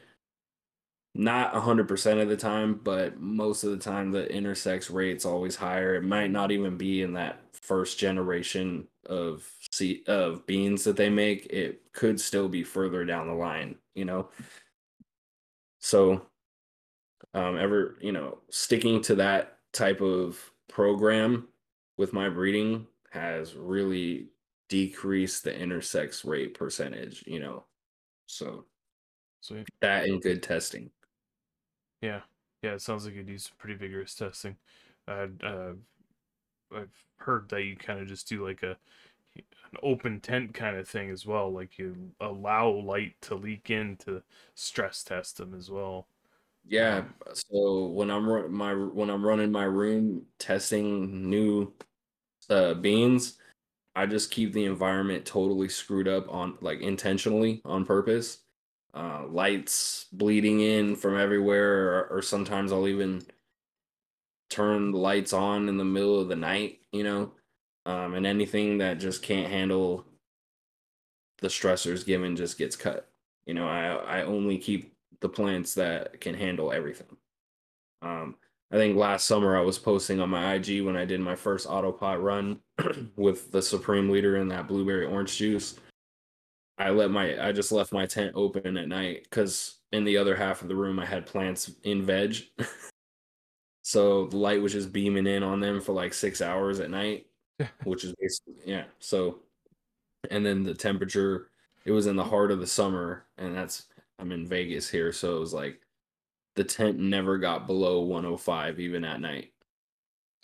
not 1.15 1.53
100% 1.55 2.21
of 2.23 2.29
the 2.29 2.37
time 2.37 2.75
but 2.83 3.19
most 3.21 3.65
of 3.65 3.71
the 3.71 3.79
time 3.79 4.11
the 4.11 4.27
intersex 4.27 4.93
rate's 4.93 5.25
always 5.25 5.57
higher. 5.57 5.95
It 5.95 6.03
might 6.05 6.31
not 6.31 6.51
even 6.51 6.77
be 6.77 7.03
in 7.03 7.15
that 7.15 7.41
first 7.53 7.99
generation 7.99 8.87
of 9.07 9.51
se- 9.73 10.05
of 10.07 10.47
beans 10.47 10.85
that 10.85 10.97
they 10.97 11.11
make. 11.11 11.47
It 11.47 11.93
could 11.93 12.21
still 12.21 12.49
be 12.49 12.63
further 12.63 13.05
down 13.05 13.27
the 13.27 13.35
line 13.35 13.77
you 13.95 14.05
know? 14.05 14.29
So 15.81 16.23
um 17.35 17.59
ever 17.59 17.97
you 18.01 18.13
know 18.13 18.39
sticking 18.51 19.03
to 19.03 19.15
that 19.17 19.59
type 19.73 20.01
of 20.01 20.39
program 20.69 21.49
with 21.97 22.13
my 22.13 22.29
breeding 22.29 22.87
has 23.11 23.55
really 23.55 24.29
decreased 24.69 25.45
the 25.45 25.53
intersex 25.53 26.27
rate 26.27 26.55
percentage 26.55 27.25
you 27.27 27.41
know 27.41 27.65
so 28.27 28.65
Sweet. 29.41 29.67
that 29.81 30.05
and 30.05 30.21
good 30.23 30.43
testing 30.43 30.91
Yeah, 32.01 32.21
yeah. 32.63 32.75
It 32.75 32.83
sounds 32.83 33.05
like 33.05 33.15
you 33.15 33.23
do 33.23 33.39
some 33.39 33.57
pretty 33.59 33.75
vigorous 33.77 34.15
testing. 34.15 34.57
Uh, 35.07 35.29
uh, 35.43 35.73
I've 36.75 36.95
heard 37.17 37.49
that 37.51 37.65
you 37.65 37.77
kind 37.77 38.01
of 38.01 38.09
just 38.09 38.29
do 38.29 38.47
like 38.47 38.63
a 38.63 38.77
an 39.73 39.79
open 39.83 40.21
tent 40.21 40.55
kind 40.55 40.77
of 40.77 40.89
thing 40.89 41.11
as 41.11 41.27
well. 41.27 41.53
Like 41.53 41.79
you 41.79 42.13
allow 42.21 42.71
light 42.71 43.15
to 43.23 43.35
leak 43.35 43.71
in 43.71 43.97
to 43.99 44.23
stress 44.55 45.03
test 45.05 45.37
them 45.39 45.55
as 45.55 45.71
well. 45.71 46.09
yeah 46.65 47.05
so 47.35 47.87
when 47.87 48.11
i'm 48.11 48.29
run- 48.29 48.53
my 48.53 48.75
when 48.75 49.11
i'm 49.11 49.25
running 49.25 49.51
my 49.53 49.65
room 49.65 50.27
testing 50.39 51.31
new 51.31 51.73
uh 52.51 52.75
beans 52.75 53.39
i 53.97 54.07
just 54.07 54.31
keep 54.31 54.53
the 54.53 54.65
environment 54.65 55.25
totally 55.25 55.69
screwed 55.69 56.09
up 56.09 56.27
on 56.33 56.57
like 56.61 56.81
intentionally 56.81 57.61
on 57.65 57.85
purpose. 57.85 58.39
Uh 58.95 59.25
lights 59.29 60.07
bleeding 60.13 60.61
in 60.61 60.97
from 60.97 61.19
everywhere 61.19 61.99
or, 62.01 62.09
or 62.19 62.23
sometimes 62.23 62.73
i'll 62.73 62.89
even 62.89 63.23
turn 64.51 64.93
the 64.93 64.99
lights 64.99 65.33
on 65.33 65.69
in 65.69 65.77
the 65.77 65.85
middle 65.85 66.21
of 66.21 66.29
the 66.29 66.37
night 66.37 66.81
you 66.93 67.05
know? 67.05 67.33
Um 67.87 68.15
and 68.15 68.27
anything 68.27 68.79
that 68.79 68.99
just 69.01 69.23
can't 69.23 69.51
handle 69.51 70.05
the 71.41 71.49
stressors 71.49 72.05
given 72.05 72.37
just 72.37 72.59
gets 72.59 72.77
cut. 72.77 73.09
You 73.47 73.55
know 73.55 73.67
i 73.69 74.21
i 74.21 74.23
only 74.23 74.59
keep 74.59 74.95
the 75.21 75.29
plants 75.29 75.75
that 75.75 76.21
can 76.21 76.35
handle 76.35 76.73
everything. 76.73 77.17
Um 78.03 78.37
i 78.71 78.77
think 78.77 78.97
last 78.97 79.27
summer 79.27 79.57
i 79.57 79.61
was 79.61 79.79
posting 79.79 80.21
on 80.21 80.31
my 80.31 80.55
ig 80.55 80.83
when 80.85 80.97
i 80.97 81.05
did 81.05 81.21
my 81.21 81.35
first 81.35 81.67
autopot 81.67 82.23
run 82.23 82.59
with 83.17 83.51
the 83.51 83.63
supreme 83.63 84.09
leader 84.11 84.37
and 84.37 84.51
that 84.51 84.69
blueberry 84.69 85.07
orange 85.07 85.37
juice. 85.37 85.77
I 86.81 86.91
let 86.91 87.11
my 87.11 87.45
i 87.45 87.51
just 87.51 87.73
left 87.73 87.93
my 87.93 88.07
tent 88.07 88.33
open 88.37 88.77
at 88.77 88.87
night 88.87 89.25
because 89.25 89.79
in 89.91 90.05
the 90.05 90.17
other 90.17 90.37
half 90.37 90.63
of 90.63 90.69
the 90.69 90.77
room 90.77 91.01
i 91.01 91.07
had 91.07 91.27
plants 91.27 91.73
in 91.85 92.03
veg. 92.03 92.37
So 93.89 94.27
the 94.27 94.37
light 94.37 94.61
was 94.61 94.73
just 94.73 94.93
beaming 94.93 95.27
in 95.27 95.43
on 95.43 95.61
them 95.61 95.81
for 95.81 95.95
like 95.95 96.13
six 96.13 96.43
hours 96.43 96.79
at 96.79 96.91
night 96.91 97.25
which 97.85 98.05
is 98.05 98.15
basically 98.21 98.55
yeah 98.67 98.85
so 98.99 99.39
and 100.31 100.45
then 100.45 100.63
the 100.63 100.75
temperature 100.75 101.51
it 101.87 101.91
was 101.91 102.07
in 102.07 102.15
the 102.15 102.25
heart 102.25 102.51
of 102.51 102.61
the 102.61 102.67
summer 102.67 103.25
and 103.39 103.57
that's 103.57 103.87
i'm 104.19 104.31
in 104.31 104.47
vegas 104.47 104.89
here 104.89 105.11
so 105.11 105.37
it 105.37 105.41
was 105.41 105.55
like 105.55 105.81
the 106.59 106.65
tent 106.65 106.99
never 106.99 107.39
got 107.39 107.69
below 107.69 108.01
105 108.01 108.81
even 108.81 109.05
at 109.05 109.21
night. 109.21 109.53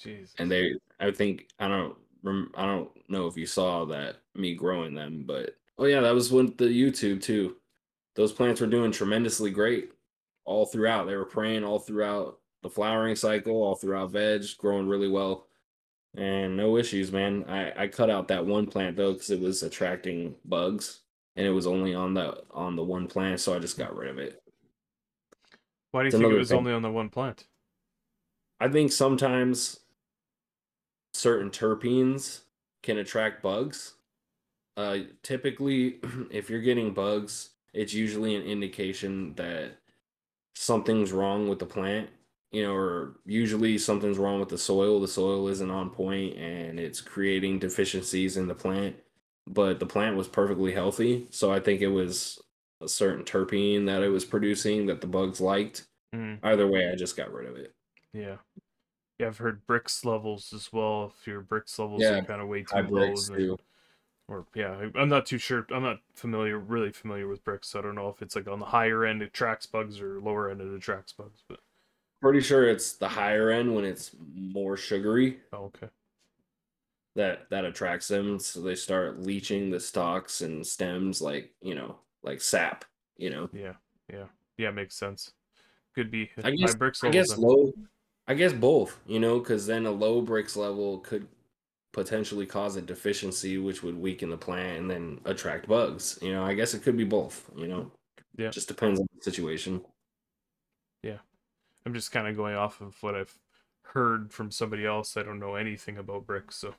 Jeez. 0.02 0.30
and 0.38 0.50
they 0.50 0.74
i 0.98 1.10
think 1.12 1.46
i 1.60 1.68
don't 1.68 1.96
rem- 2.24 2.50
i 2.56 2.66
don't 2.66 2.90
know 3.08 3.28
if 3.28 3.36
you 3.36 3.46
saw 3.46 3.84
that 3.84 4.16
me 4.34 4.54
growing 4.54 4.92
them 4.92 5.22
but 5.24 5.56
oh 5.78 5.84
yeah 5.84 6.00
that 6.00 6.14
was 6.14 6.32
with 6.32 6.56
the 6.56 6.64
youtube 6.64 7.22
too. 7.22 7.56
Those 8.16 8.32
plants 8.32 8.60
were 8.60 8.68
doing 8.68 8.92
tremendously 8.92 9.50
great 9.50 9.90
all 10.44 10.66
throughout. 10.66 11.06
They 11.06 11.16
were 11.16 11.24
praying 11.24 11.64
all 11.64 11.80
throughout 11.80 12.38
the 12.62 12.70
flowering 12.70 13.16
cycle 13.16 13.60
all 13.62 13.74
throughout 13.74 14.12
veg 14.12 14.44
growing 14.58 14.86
really 14.88 15.08
well. 15.08 15.46
And 16.16 16.56
no 16.56 16.76
issues 16.76 17.10
man. 17.10 17.44
I 17.48 17.72
i 17.84 17.88
cut 17.88 18.10
out 18.10 18.28
that 18.28 18.46
one 18.46 18.66
plant 18.66 18.96
though 18.96 19.14
because 19.14 19.30
it 19.30 19.40
was 19.40 19.64
attracting 19.64 20.36
bugs 20.44 21.00
and 21.34 21.44
it 21.46 21.50
was 21.50 21.66
only 21.66 21.92
on 21.92 22.14
the 22.14 22.44
on 22.52 22.76
the 22.76 22.84
one 22.84 23.08
plant 23.08 23.40
so 23.40 23.54
i 23.54 23.58
just 23.58 23.78
got 23.78 23.96
rid 23.96 24.10
of 24.10 24.18
it 24.18 24.40
Why 25.94 26.00
do 26.00 26.06
you 26.06 26.08
it's 26.08 26.16
think 26.16 26.32
it 26.32 26.36
was 26.36 26.48
thing. 26.48 26.58
only 26.58 26.72
on 26.72 26.82
the 26.82 26.90
one 26.90 27.08
plant? 27.08 27.46
I 28.58 28.66
think 28.66 28.90
sometimes 28.90 29.78
certain 31.12 31.50
terpenes 31.50 32.40
can 32.82 32.98
attract 32.98 33.44
bugs. 33.44 33.94
Uh, 34.76 34.98
typically, 35.22 36.00
if 36.32 36.50
you're 36.50 36.62
getting 36.62 36.94
bugs, 36.94 37.50
it's 37.72 37.94
usually 37.94 38.34
an 38.34 38.42
indication 38.42 39.34
that 39.36 39.76
something's 40.56 41.12
wrong 41.12 41.48
with 41.48 41.60
the 41.60 41.66
plant, 41.66 42.10
you 42.50 42.64
know, 42.64 42.74
or 42.74 43.12
usually 43.24 43.78
something's 43.78 44.18
wrong 44.18 44.40
with 44.40 44.48
the 44.48 44.58
soil. 44.58 44.98
The 44.98 45.06
soil 45.06 45.46
isn't 45.46 45.70
on 45.70 45.90
point 45.90 46.36
and 46.36 46.80
it's 46.80 47.00
creating 47.00 47.60
deficiencies 47.60 48.36
in 48.36 48.48
the 48.48 48.54
plant. 48.56 48.96
But 49.46 49.78
the 49.78 49.86
plant 49.86 50.16
was 50.16 50.26
perfectly 50.26 50.72
healthy. 50.72 51.28
So 51.30 51.52
I 51.52 51.60
think 51.60 51.82
it 51.82 51.88
was 51.88 52.40
a 52.84 52.88
certain 52.88 53.24
terpene 53.24 53.86
that 53.86 54.02
it 54.02 54.08
was 54.08 54.24
producing 54.24 54.86
that 54.86 55.00
the 55.00 55.06
bugs 55.06 55.40
liked. 55.40 55.86
Mm, 56.14 56.38
Either 56.42 56.68
way, 56.68 56.90
I 56.90 56.94
just 56.94 57.16
got 57.16 57.32
rid 57.32 57.48
of 57.48 57.56
it. 57.56 57.74
yeah. 58.12 58.36
Yeah, 59.18 59.28
I've 59.28 59.38
heard 59.38 59.64
Brix 59.68 60.04
levels 60.04 60.52
as 60.52 60.72
well. 60.72 61.12
If 61.16 61.26
your 61.26 61.40
Brix 61.40 61.78
levels 61.78 62.02
Yeah, 62.02 62.18
are 62.18 62.24
kind 62.24 62.42
of 62.42 62.48
way 62.48 62.62
too 62.64 62.76
low, 62.76 63.12
Brix 63.12 63.28
then- 63.28 63.38
too. 63.38 63.56
or 64.26 64.44
yeah, 64.54 64.88
I'm 64.96 65.08
not 65.08 65.24
too 65.26 65.38
sure. 65.38 65.64
I'm 65.70 65.84
not 65.84 66.00
familiar, 66.14 66.58
really 66.58 66.90
familiar 66.90 67.28
with 67.28 67.44
Brix. 67.44 67.66
So 67.66 67.78
I 67.78 67.82
don't 67.82 67.94
know 67.94 68.08
if 68.08 68.22
it's 68.22 68.34
like 68.34 68.48
on 68.48 68.58
the 68.58 68.64
higher 68.66 69.04
end 69.04 69.22
it 69.22 69.26
attracts 69.26 69.66
bugs 69.66 70.00
or 70.00 70.20
lower 70.20 70.50
end 70.50 70.60
it 70.60 70.72
attracts 70.74 71.12
bugs. 71.12 71.42
But 71.48 71.60
Pretty 72.20 72.40
sure 72.40 72.68
it's 72.68 72.94
the 72.94 73.08
higher 73.08 73.50
end 73.50 73.72
when 73.74 73.84
it's 73.84 74.16
more 74.34 74.76
sugary 74.76 75.38
oh, 75.52 75.64
okay, 75.66 75.88
that 77.14 77.48
that 77.50 77.64
attracts 77.64 78.08
them. 78.08 78.38
So 78.40 78.60
they 78.60 78.74
start 78.74 79.20
leaching 79.20 79.70
the 79.70 79.78
stalks 79.78 80.40
and 80.40 80.66
stems 80.66 81.22
like 81.22 81.52
you 81.62 81.74
know 81.76 81.98
like 82.24 82.40
sap. 82.40 82.84
You 83.16 83.30
know, 83.30 83.48
yeah, 83.52 83.74
yeah, 84.12 84.24
yeah, 84.58 84.70
makes 84.72 84.96
sense. 84.96 85.32
Could 85.94 86.10
be 86.10 86.30
I 86.42 86.50
guess- 86.50 86.72
high 86.72 86.78
Brix 86.78 87.04
I 87.06 87.10
guess 87.10 87.30
then. 87.30 87.40
low. 87.40 87.72
I 88.26 88.34
guess 88.34 88.52
both. 88.52 88.98
You 89.06 89.20
know, 89.20 89.38
because 89.38 89.66
then 89.66 89.86
a 89.86 89.90
low 89.92 90.20
Brix 90.20 90.56
level 90.56 90.98
could 90.98 91.28
potentially 91.92 92.46
cause 92.46 92.74
a 92.74 92.82
deficiency, 92.82 93.56
which 93.58 93.84
would 93.84 93.96
weaken 93.96 94.30
the 94.30 94.36
plant 94.36 94.78
and 94.80 94.90
then 94.90 95.20
attract 95.26 95.68
bugs. 95.68 96.18
You 96.20 96.32
know, 96.32 96.42
I 96.42 96.54
guess 96.54 96.74
it 96.74 96.82
could 96.82 96.96
be 96.96 97.04
both. 97.04 97.48
You 97.56 97.68
know, 97.68 97.92
Yeah. 98.36 98.50
just 98.50 98.66
depends 98.66 98.98
on 98.98 99.06
the 99.14 99.22
situation. 99.22 99.84
Yeah, 101.04 101.18
I'm 101.86 101.94
just 101.94 102.10
kind 102.10 102.26
of 102.26 102.34
going 102.36 102.56
off 102.56 102.80
of 102.80 103.00
what 103.02 103.14
I've 103.14 103.38
heard 103.82 104.32
from 104.32 104.50
somebody 104.50 104.84
else. 104.86 105.16
I 105.16 105.22
don't 105.22 105.38
know 105.38 105.54
anything 105.54 105.98
about 105.98 106.26
Brix, 106.26 106.54
so 106.54 106.74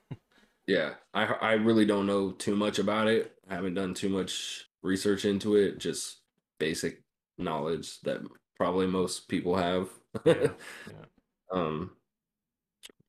Yeah, 0.66 0.94
I 1.14 1.24
I 1.24 1.52
really 1.54 1.86
don't 1.86 2.06
know 2.06 2.32
too 2.32 2.56
much 2.56 2.78
about 2.78 3.06
it. 3.08 3.38
I 3.48 3.54
haven't 3.54 3.74
done 3.74 3.94
too 3.94 4.08
much 4.10 4.68
research 4.86 5.24
into 5.24 5.56
it. 5.56 5.78
Just 5.78 6.18
basic 6.58 7.02
knowledge 7.38 8.00
that 8.02 8.20
probably 8.56 8.86
most 8.86 9.28
people 9.28 9.56
have. 9.56 9.88
Yeah, 10.24 10.34
yeah. 10.88 11.04
Um, 11.52 11.90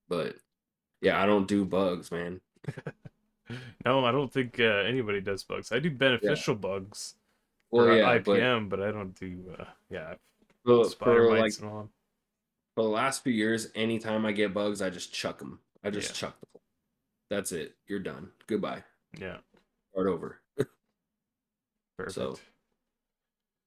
but 0.10 0.36
yeah, 1.02 1.22
I 1.22 1.26
don't 1.26 1.48
do 1.48 1.64
bugs, 1.66 2.12
man. 2.12 2.42
no, 3.86 4.04
I 4.04 4.12
don't 4.12 4.32
think 4.32 4.60
uh, 4.60 4.64
anybody 4.86 5.22
does 5.22 5.44
bugs. 5.44 5.72
I 5.72 5.80
do 5.80 5.90
beneficial 5.92 6.56
bugs 6.56 7.16
Well, 7.72 7.86
for 7.86 7.96
yeah, 7.96 8.18
but 8.18 8.40
IPM, 8.40 8.70
but, 8.70 8.82
I 8.82 8.92
don't 8.92 9.18
do 9.18 9.56
uh, 9.60 9.66
yeah 9.90 10.16
for, 10.66 10.86
spider 10.86 11.28
for 11.30 11.38
like 11.40 11.54
and 11.62 11.70
all. 11.70 11.90
for 12.76 12.84
the 12.84 12.90
last 12.90 13.24
few 13.24 13.34
years, 13.34 13.70
anytime 13.76 14.26
I 14.26 14.32
get 14.34 14.54
bugs, 14.54 14.82
I 14.82 14.90
just 14.90 15.14
chuck 15.14 15.40
them. 15.40 15.60
I 15.84 15.90
just 15.90 16.10
Yeah. 16.10 16.28
chuck 16.28 16.40
them. 16.40 16.62
That's 17.30 17.52
it. 17.52 17.76
You're 17.88 18.00
done. 18.00 18.32
Goodbye. 18.48 18.84
Yeah, 19.20 19.38
Start 19.92 20.08
over. 20.08 20.40
Perfect. 21.98 22.16
So- 22.16 22.39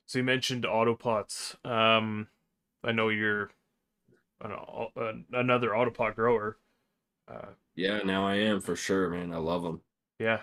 So, 0.06 0.18
you 0.18 0.24
mentioned 0.24 0.64
autopots. 0.64 1.54
Um, 1.64 2.28
I 2.82 2.90
know 2.92 3.10
you're 3.10 3.50
an, 4.40 4.52
uh, 4.52 5.12
another 5.32 5.70
autopot 5.70 6.14
grower. 6.16 6.58
Uh, 7.28 7.50
Yeah, 7.76 7.98
now 7.98 8.26
I 8.26 8.34
am 8.36 8.60
for 8.60 8.74
sure, 8.74 9.08
man. 9.10 9.32
I 9.32 9.36
love 9.36 9.62
them. 9.62 9.82
yeah. 10.18 10.42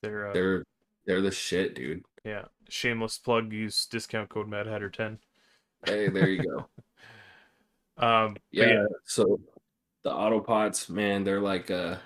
They're 0.00 0.28
uh, 0.28 0.32
They're 0.32 0.64
they're 1.06 1.20
the 1.22 1.32
shit, 1.32 1.74
dude. 1.74 2.04
yeah. 2.24 2.44
Shameless 2.68 3.18
plug. 3.18 3.52
Use 3.52 3.84
discount 3.86 4.28
code 4.28 4.46
Mad 4.46 4.66
Hatter 4.68 4.90
ten. 4.90 5.18
Hey, 5.84 6.08
there 6.08 6.28
you 6.28 6.42
go. 6.44 6.68
Um, 7.96 8.34
but 8.34 8.68
yeah, 8.68 8.84
So 9.02 9.40
the 10.04 10.10
autopots, 10.10 10.88
man, 10.88 11.24
they're 11.24 11.40
like 11.40 11.68
a 11.70 12.00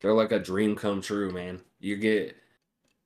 they're 0.00 0.14
like 0.14 0.32
a 0.32 0.38
dream 0.38 0.76
come 0.76 1.02
true, 1.02 1.30
man. 1.30 1.60
You 1.78 1.96
get 1.96 2.34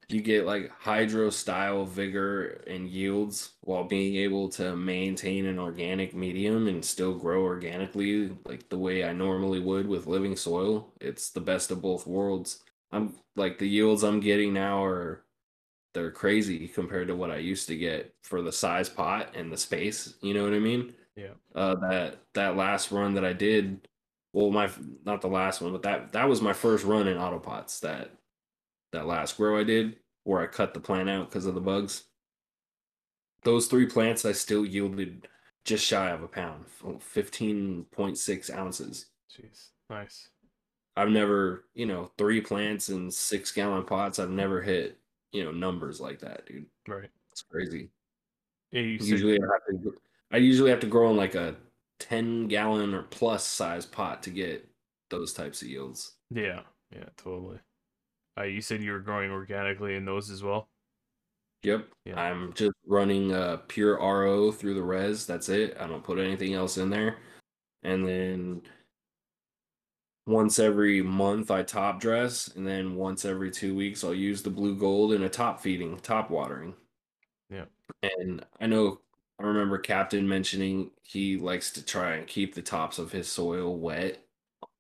you 0.09 0.23
get 0.23 0.47
like 0.47 0.71
hydro 0.79 1.29
style 1.31 1.85
vigor 1.85 2.63
and 2.67 2.89
yields 2.89 3.53
while 3.61 3.85
being 3.85 4.17
able 4.17 4.49
to 4.49 4.75
maintain 4.77 5.47
an 5.47 5.59
organic 5.59 6.15
medium 6.15 6.67
and 6.67 6.83
still 6.85 7.15
grow 7.15 7.43
organically 7.43 8.37
like 8.47 8.69
the 8.71 8.79
way 8.79 9.05
I 9.05 9.13
normally 9.13 9.61
would 9.61 9.87
with 9.87 10.07
living 10.07 10.35
soil. 10.35 10.93
It's 11.01 11.31
the 11.31 11.41
best 11.41 11.71
of 11.71 11.83
both 11.83 12.07
worlds. 12.07 12.65
I'm 12.91 13.15
like 13.37 13.59
the 13.59 13.69
yields 13.69 14.03
I'm 14.03 14.21
getting 14.21 14.55
now 14.55 14.83
are 14.83 15.25
they're 15.93 16.11
crazy 16.11 16.69
compared 16.69 17.09
to 17.09 17.17
what 17.17 17.31
I 17.31 17.37
used 17.39 17.69
to 17.69 17.77
get 17.77 18.15
for 18.23 18.41
the 18.41 18.53
size 18.53 18.89
pot 18.89 19.35
and 19.35 19.53
the 19.53 19.57
space, 19.57 20.15
you 20.23 20.33
know 20.33 20.45
what 20.45 20.55
I 20.55 20.59
mean? 20.59 20.95
yeah. 21.19 21.33
uh, 21.55 21.75
that 21.77 22.19
that 22.35 22.57
last 22.57 22.93
run 22.93 23.15
that 23.15 23.25
I 23.25 23.33
did. 23.33 23.89
Well, 24.33 24.51
my 24.51 24.71
not 25.05 25.21
the 25.21 25.29
last 25.29 25.61
one, 25.61 25.73
but 25.73 25.83
that 25.83 26.13
that 26.13 26.29
was 26.29 26.41
my 26.41 26.53
first 26.53 26.85
run 26.85 27.09
in 27.09 27.17
autopots. 27.17 27.81
That 27.81 28.13
that 28.93 29.07
last 29.07 29.37
grow 29.37 29.59
I 29.59 29.65
did, 29.65 29.97
where 30.25 30.41
I 30.41 30.47
cut 30.47 30.75
the 30.75 30.81
plant 30.81 31.09
out 31.09 31.29
because 31.29 31.47
of 31.47 31.55
the 31.55 31.61
bugs. 31.61 32.05
Those 33.45 33.67
three 33.67 33.87
plants 33.87 34.25
I 34.25 34.33
still 34.33 34.65
yielded 34.65 35.29
just 35.65 35.85
shy 35.85 36.11
of 36.11 36.23
a 36.23 36.29
pound, 36.29 36.65
oh, 36.85 36.99
fifteen 36.99 37.85
point 37.93 38.19
six 38.19 38.51
ounces. 38.51 39.07
Jeez. 39.31 39.69
Nice. 39.91 40.29
I've 40.97 41.11
never, 41.11 41.67
you 41.75 41.87
know, 41.87 42.11
three 42.19 42.41
plants 42.41 42.89
in 42.89 43.11
six 43.11 43.53
gallon 43.53 43.85
pots. 43.85 44.19
I've 44.19 44.31
never 44.31 44.61
hit, 44.61 44.99
you 45.33 45.45
know, 45.45 45.53
numbers 45.53 46.01
like 46.01 46.19
that, 46.21 46.47
dude. 46.47 46.67
Right. 46.89 47.11
It's 47.31 47.43
crazy. 47.43 47.91
Yeah, 48.73 48.99
said- 48.99 49.07
Usually, 49.09 49.39
I 49.39 49.47
have 49.53 49.83
to, 49.83 49.95
I 50.33 50.37
usually 50.39 50.71
have 50.71 50.81
to 50.81 50.87
grow 50.87 51.11
in 51.11 51.17
like 51.17 51.35
a 51.35 51.55
ten 52.01 52.49
gallon 52.49 52.95
or 52.95 53.03
plus 53.05 53.45
size 53.47 53.87
pot 53.87 54.23
to 54.25 54.31
get 54.31 54.69
those 55.11 55.33
types 55.33 55.63
of 55.63 55.69
yields. 55.69 56.17
Yeah, 56.31 56.63
yeah, 56.93 57.05
totally. 57.17 57.59
Uh, 58.39 58.45
you 58.45 58.61
said 58.61 58.83
you 58.83 58.93
were 58.93 59.01
growing 59.01 59.31
organically 59.31 59.97
in 59.97 60.05
those 60.05 60.31
as 60.31 60.43
well. 60.43 60.69
Yep. 61.63 61.89
Yeah. 62.05 62.21
I'm 62.21 62.53
just 62.53 62.75
running 62.87 63.33
uh 63.33 63.59
pure 63.67 63.99
RO 63.99 64.53
through 64.53 64.75
the 64.75 64.83
res. 64.83 65.27
That's 65.27 65.49
it. 65.49 65.77
I 65.81 65.87
don't 65.87 66.05
put 66.05 66.19
anything 66.19 66.55
else 66.55 66.79
in 66.79 66.91
there. 66.91 67.17
And 67.83 68.07
then 68.07 68.63
once 70.27 70.59
every 70.59 71.03
month 71.03 71.51
I 71.51 71.63
top 71.63 72.01
dress, 72.01 72.49
and 72.49 72.67
then 72.67 72.95
once 72.97 73.25
every 73.25 73.51
two 73.51 73.75
weeks 73.75 74.05
I'll 74.05 74.15
use 74.15 74.43
the 74.43 74.51
blue 74.51 74.77
gold 74.77 75.13
in 75.13 75.23
a 75.23 75.29
top 75.29 75.61
feeding, 75.61 75.97
top 75.99 76.31
watering. 76.31 76.75
Yeah. 77.51 77.65
And 78.03 78.45
I 78.61 78.67
know 78.67 79.01
I 79.41 79.45
remember 79.45 79.79
Captain 79.79 80.29
mentioning 80.29 80.91
he 81.03 81.37
likes 81.39 81.73
to 81.73 81.85
try 81.85 82.17
and 82.17 82.27
keep 82.27 82.55
the 82.55 82.63
tops 82.63 82.99
of 82.99 83.11
his 83.11 83.29
soil 83.29 83.77
wet 83.77 84.19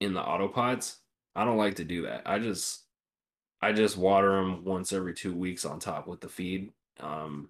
in 0.00 0.14
the 0.14 0.22
autopots. 0.22 0.96
I 1.34 1.44
don't 1.44 1.56
like 1.56 1.76
to 1.76 1.84
do 1.84 2.02
that. 2.02 2.22
I 2.26 2.38
just 2.38 2.82
I 3.60 3.72
just 3.72 3.96
water 3.96 4.32
them 4.32 4.64
once 4.64 4.92
every 4.92 5.14
two 5.14 5.34
weeks 5.34 5.64
on 5.64 5.80
top 5.80 6.06
with 6.06 6.20
the 6.20 6.28
feed. 6.28 6.70
Um, 7.00 7.48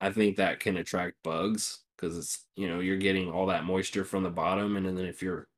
I 0.00 0.10
think 0.10 0.36
that 0.36 0.60
can 0.60 0.76
attract 0.76 1.22
bugs 1.22 1.80
because 1.96 2.16
it's 2.16 2.44
you 2.54 2.68
know 2.68 2.80
you're 2.80 2.96
getting 2.96 3.30
all 3.30 3.46
that 3.46 3.64
moisture 3.64 4.04
from 4.04 4.22
the 4.22 4.30
bottom, 4.30 4.76
and 4.76 4.86
then 4.86 5.04
if 5.04 5.22
you're 5.22 5.48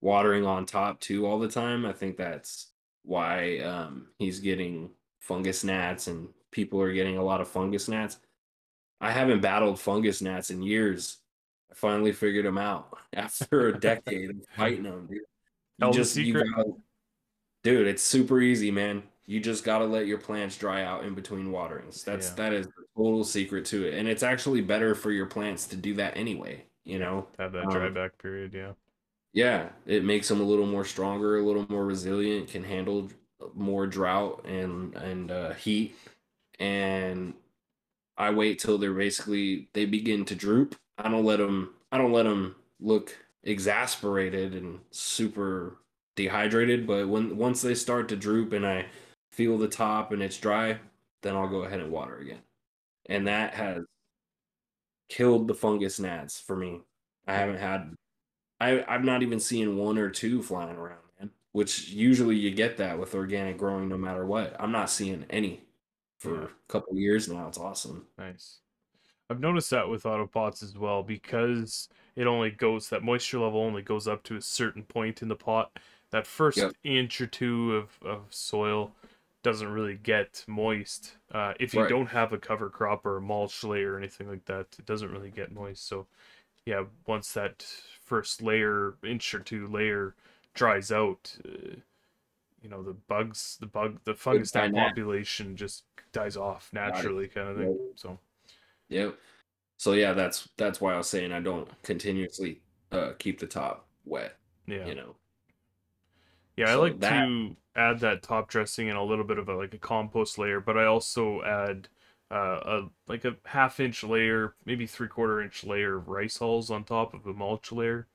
watering 0.00 0.46
on 0.46 0.66
top 0.66 1.00
too 1.00 1.26
all 1.26 1.38
the 1.38 1.48
time, 1.48 1.84
I 1.84 1.92
think 1.92 2.16
that's 2.16 2.70
why 3.02 3.58
um, 3.58 4.08
he's 4.18 4.40
getting 4.40 4.90
fungus 5.20 5.64
gnats 5.64 6.06
and 6.06 6.28
people 6.50 6.80
are 6.80 6.92
getting 6.92 7.16
a 7.16 7.22
lot 7.22 7.40
of 7.40 7.48
fungus 7.48 7.88
gnats. 7.88 8.18
I 9.00 9.10
haven't 9.10 9.40
battled 9.40 9.80
fungus 9.80 10.20
gnats 10.20 10.50
in 10.50 10.62
years. 10.62 11.18
I 11.70 11.74
finally 11.74 12.12
figured 12.12 12.44
them 12.44 12.58
out 12.58 12.98
after 13.12 13.68
a 13.68 13.78
decade 13.78 14.30
of 14.30 14.36
fighting 14.56 14.84
them. 14.84 15.06
Dude. 15.06 15.18
You 15.18 15.86
the 15.86 15.90
just 15.92 16.16
you 16.16 16.24
secret. 16.24 16.46
gotta, 16.56 16.72
dude. 17.62 17.86
It's 17.86 18.02
super 18.02 18.40
easy, 18.40 18.70
man. 18.70 19.02
You 19.28 19.40
just 19.40 19.62
gotta 19.62 19.84
let 19.84 20.06
your 20.06 20.16
plants 20.16 20.56
dry 20.56 20.82
out 20.84 21.04
in 21.04 21.14
between 21.14 21.52
waterings. 21.52 22.02
That's 22.02 22.30
Yeah. 22.30 22.34
that 22.36 22.52
is 22.54 22.66
the 22.66 22.84
total 22.96 23.24
secret 23.24 23.66
to 23.66 23.86
it, 23.86 23.92
and 23.92 24.08
it's 24.08 24.22
actually 24.22 24.62
better 24.62 24.94
for 24.94 25.12
your 25.12 25.26
plants 25.26 25.66
to 25.66 25.76
do 25.76 25.92
that 25.96 26.16
anyway. 26.16 26.64
You 26.84 26.98
know, 26.98 27.28
Have 27.38 27.52
that 27.52 27.68
dry 27.68 27.88
Um, 27.88 27.92
back 27.94 28.16
period, 28.16 28.54
yeah. 28.54 28.72
yeah, 29.34 29.68
it 29.84 30.02
makes 30.02 30.28
them 30.28 30.40
a 30.40 30.44
little 30.44 30.64
more 30.64 30.86
stronger, 30.86 31.36
a 31.36 31.42
little 31.42 31.66
more 31.68 31.84
resilient, 31.84 32.48
can 32.48 32.64
handle 32.64 33.10
more 33.52 33.86
drought 33.86 34.46
and 34.46 34.94
and 34.94 35.30
uh, 35.30 35.52
heat. 35.52 35.94
And 36.58 37.34
I 38.16 38.30
wait 38.30 38.58
till 38.58 38.78
they're 38.78 38.94
basically 38.94 39.68
they 39.74 39.84
begin 39.84 40.24
to 40.24 40.34
droop. 40.34 40.74
I 40.96 41.10
don't 41.10 41.26
let 41.26 41.36
them. 41.36 41.74
I 41.92 41.98
don't 41.98 42.12
let 42.12 42.22
them 42.24 42.56
look 42.80 43.14
exasperated 43.42 44.54
and 44.54 44.80
super 44.90 45.76
dehydrated. 46.16 46.86
But 46.86 47.08
when 47.08 47.36
once 47.36 47.60
they 47.60 47.74
start 47.74 48.08
to 48.08 48.16
droop 48.16 48.54
and 48.54 48.66
I 48.66 48.86
feel 49.38 49.56
the 49.56 49.68
top 49.68 50.10
and 50.10 50.20
it's 50.20 50.36
dry, 50.36 50.80
then 51.22 51.36
I'll 51.36 51.48
go 51.48 51.62
ahead 51.62 51.78
and 51.78 51.92
water 51.92 52.18
again. 52.18 52.42
And 53.06 53.28
that 53.28 53.54
has 53.54 53.84
killed 55.08 55.48
the 55.48 55.54
fungus 55.54 55.98
gnats 55.98 56.40
for 56.40 56.56
me. 56.56 56.80
I 57.26 57.34
haven't 57.34 57.58
had 57.58 57.94
I 58.60 58.82
I'm 58.84 59.04
not 59.04 59.22
even 59.22 59.40
seeing 59.40 59.76
one 59.78 59.98
or 59.98 60.10
two 60.10 60.42
flying 60.42 60.76
around, 60.76 61.02
man. 61.20 61.30
Which 61.52 61.90
usually 61.90 62.36
you 62.36 62.50
get 62.52 62.76
that 62.78 62.98
with 62.98 63.14
organic 63.14 63.58
growing, 63.58 63.88
no 63.88 63.98
matter 63.98 64.26
what. 64.26 64.56
I'm 64.60 64.72
not 64.72 64.90
seeing 64.90 65.24
any 65.30 65.68
for 66.18 66.42
Yeah. 66.42 66.44
a 66.44 66.48
couple 66.68 66.96
years 66.96 67.28
now. 67.28 67.48
It's 67.48 67.58
awesome. 67.58 68.08
Nice. 68.18 68.60
I've 69.30 69.40
noticed 69.40 69.70
that 69.70 69.88
with 69.88 70.04
autopots 70.04 70.62
as 70.62 70.76
well 70.76 71.02
because 71.02 71.88
it 72.16 72.26
only 72.26 72.50
goes 72.50 72.88
that 72.90 73.02
moisture 73.02 73.40
level 73.40 73.60
only 73.60 73.82
goes 73.82 74.08
up 74.08 74.22
to 74.24 74.36
a 74.36 74.42
certain 74.42 74.84
point 74.84 75.22
in 75.22 75.28
the 75.28 75.36
pot. 75.36 75.78
That 76.10 76.26
first 76.26 76.56
Yep. 76.56 76.72
inch 76.84 77.20
or 77.20 77.26
two 77.26 77.76
of, 77.76 77.98
of 78.02 78.34
soil 78.34 78.96
doesn't 79.48 79.72
really 79.72 79.96
get 79.96 80.44
moist. 80.46 81.16
Uh, 81.32 81.54
if 81.58 81.72
you 81.72 81.80
Right. 81.80 81.88
don't 81.88 82.08
have 82.08 82.34
a 82.34 82.38
cover 82.38 82.68
crop 82.68 83.06
or 83.06 83.16
a 83.16 83.20
mulch 83.22 83.64
layer 83.64 83.94
or 83.94 83.98
anything 83.98 84.28
like 84.28 84.44
that, 84.44 84.66
it 84.78 84.84
doesn't 84.84 85.10
really 85.10 85.30
get 85.30 85.52
moist. 85.52 85.86
So, 85.88 86.06
yeah, 86.66 86.84
once 87.06 87.32
that 87.32 87.62
first 88.04 88.42
layer, 88.42 88.98
inch 89.02 89.34
or 89.34 89.40
two 89.40 89.66
layer, 89.66 90.14
dries 90.52 90.92
out, 90.92 91.34
uh, 91.46 91.76
you 92.60 92.68
know 92.68 92.82
the 92.82 92.92
bugs, 92.92 93.56
the 93.60 93.66
bug, 93.66 94.00
the 94.04 94.14
fungus 94.14 94.50
dynamic. 94.50 94.90
population 94.90 95.56
just 95.56 95.84
dies 96.12 96.36
off 96.36 96.70
naturally, 96.72 97.28
kind 97.28 97.48
of 97.48 97.56
thing. 97.56 97.92
So. 97.96 98.18
Yep. 98.90 99.18
So 99.78 99.92
yeah, 99.92 100.12
that's 100.12 100.48
that's 100.58 100.80
why 100.80 100.92
I 100.92 100.98
was 100.98 101.08
saying 101.08 101.32
I 101.32 101.40
don't 101.40 101.70
continuously 101.82 102.60
uh 102.92 103.12
keep 103.18 103.38
the 103.38 103.46
top 103.46 103.88
wet, 104.04 104.36
Yeah. 104.66 104.86
you 104.86 104.94
know. 104.94 105.17
Yeah, 106.58 106.70
I 106.72 106.74
like 106.74 106.98
that- 107.00 107.10
to 107.24 107.56
add 107.76 108.00
that 108.00 108.22
top 108.22 108.48
dressing 108.48 108.88
and 108.88 108.98
a 108.98 109.02
little 109.02 109.24
bit 109.24 109.38
of 109.38 109.48
a 109.48 109.54
like 109.56 109.74
a 109.74 109.78
compost 109.78 110.38
layer, 110.38 110.60
but 110.60 110.76
I 110.76 110.86
also 110.86 111.42
add 111.42 111.88
uh, 112.30 112.60
a 112.64 112.90
like 113.06 113.24
a 113.24 113.36
half 113.46 113.80
inch 113.80 114.02
layer, 114.04 114.56
maybe 114.64 114.86
three 114.86 115.08
quarter 115.08 115.40
inch 115.40 115.64
layer 115.64 115.96
of 115.96 116.08
rice 116.08 116.38
hulls 116.38 116.70
on 116.70 116.84
top 116.84 117.14
of 117.14 117.26
a 117.26 117.32
mulch 117.32 117.72
layer, 117.72 118.08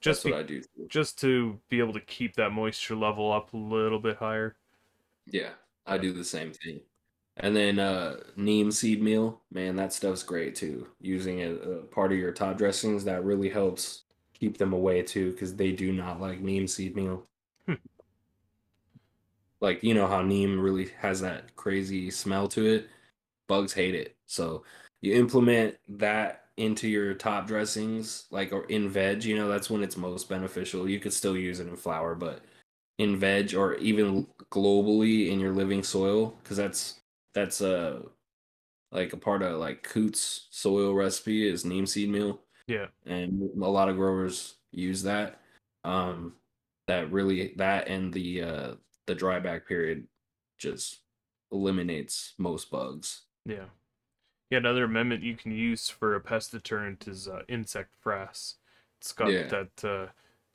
just 0.00 0.24
That's 0.24 0.24
be, 0.24 0.30
what 0.32 0.40
I 0.40 0.42
do. 0.44 0.62
too. 0.76 0.90
just 0.90 1.18
to 1.20 1.60
be 1.70 1.80
able 1.80 1.94
to 1.94 2.00
keep 2.00 2.36
that 2.36 2.52
moisture 2.52 2.96
level 2.96 3.32
up 3.32 3.54
a 3.54 3.56
little 3.58 4.00
bit 4.00 4.18
higher. 4.18 4.56
Yeah, 5.26 5.52
I 5.86 5.98
do 5.98 6.12
the 6.12 6.24
same 6.24 6.52
thing. 6.52 6.80
And 7.36 7.56
then 7.56 7.78
uh 7.78 8.22
neem 8.36 8.70
seed 8.70 9.02
meal, 9.02 9.42
man, 9.50 9.76
that 9.76 9.92
stuff's 9.92 10.22
great 10.22 10.54
too. 10.54 10.88
Using 11.00 11.38
it 11.40 11.62
a 11.62 11.82
part 11.86 12.12
of 12.12 12.18
your 12.18 12.32
top 12.32 12.58
dressings 12.58 13.04
that 13.04 13.24
really 13.24 13.48
helps 13.48 14.04
keep 14.34 14.58
them 14.58 14.72
away 14.72 15.02
too 15.02 15.32
because 15.32 15.56
they 15.56 15.72
do 15.72 15.92
not 15.92 16.20
like 16.20 16.40
neem 16.40 16.66
seed 16.66 16.96
meal. 16.96 17.29
Like 19.60 19.82
you 19.82 19.94
know 19.94 20.06
how 20.06 20.22
neem 20.22 20.58
really 20.60 20.88
has 20.98 21.20
that 21.20 21.54
crazy 21.56 22.10
smell 22.10 22.48
to 22.48 22.66
it. 22.66 22.90
Bugs 23.48 23.72
hate 23.72 23.94
it. 23.94 24.16
So 24.26 24.64
you 25.02 25.14
implement 25.14 25.76
that 25.88 26.46
into 26.56 26.88
your 26.88 27.14
top 27.14 27.46
dressings, 27.46 28.26
like 28.30 28.52
or 28.52 28.64
in 28.66 28.88
veg, 28.88 29.24
you 29.24 29.36
know, 29.36 29.48
that's 29.48 29.70
when 29.70 29.82
it's 29.82 29.96
most 29.96 30.28
beneficial. 30.28 30.88
You 30.88 31.00
could 31.00 31.12
still 31.12 31.36
use 31.36 31.60
it 31.60 31.68
in 31.68 31.76
flower, 31.76 32.14
but 32.14 32.42
in 32.98 33.16
veg 33.18 33.54
or 33.54 33.74
even 33.76 34.26
globally 34.50 35.30
in 35.30 35.40
your 35.40 35.52
living 35.52 35.82
soil, 35.82 36.38
because 36.42 36.56
that's 36.56 37.00
that's 37.34 37.60
a 37.60 38.02
like 38.92 39.12
a 39.12 39.16
part 39.16 39.42
of 39.42 39.58
like 39.58 39.82
Coots 39.82 40.48
soil 40.50 40.94
recipe 40.94 41.48
is 41.48 41.64
neem 41.64 41.86
seed 41.86 42.10
meal 42.10 42.40
Yeah, 42.66 42.86
and 43.06 43.50
a 43.62 43.68
lot 43.68 43.88
of 43.88 43.96
growers 43.96 44.56
use 44.72 45.02
that. 45.04 45.40
Um, 45.84 46.36
that 46.88 47.12
really 47.12 47.54
that 47.56 47.88
and 47.88 48.12
the 48.12 48.42
uh 48.42 48.74
the 49.10 49.14
dry 49.16 49.40
back 49.40 49.66
period 49.66 50.06
just 50.56 51.00
eliminates 51.50 52.34
most 52.38 52.70
bugs. 52.70 53.22
yeah, 53.44 53.64
yeah. 54.50 54.58
Another 54.58 54.84
amendment 54.84 55.24
you 55.24 55.36
can 55.36 55.50
use 55.50 55.88
for 55.88 56.14
a 56.14 56.20
pest 56.20 56.52
deterrent 56.52 57.08
is 57.08 57.26
uh, 57.26 57.42
insect 57.48 57.92
frass. 58.04 58.54
It's 59.00 59.12
got 59.12 59.32
Yeah. 59.32 59.48
that 59.48 59.84
uh, 59.84 60.06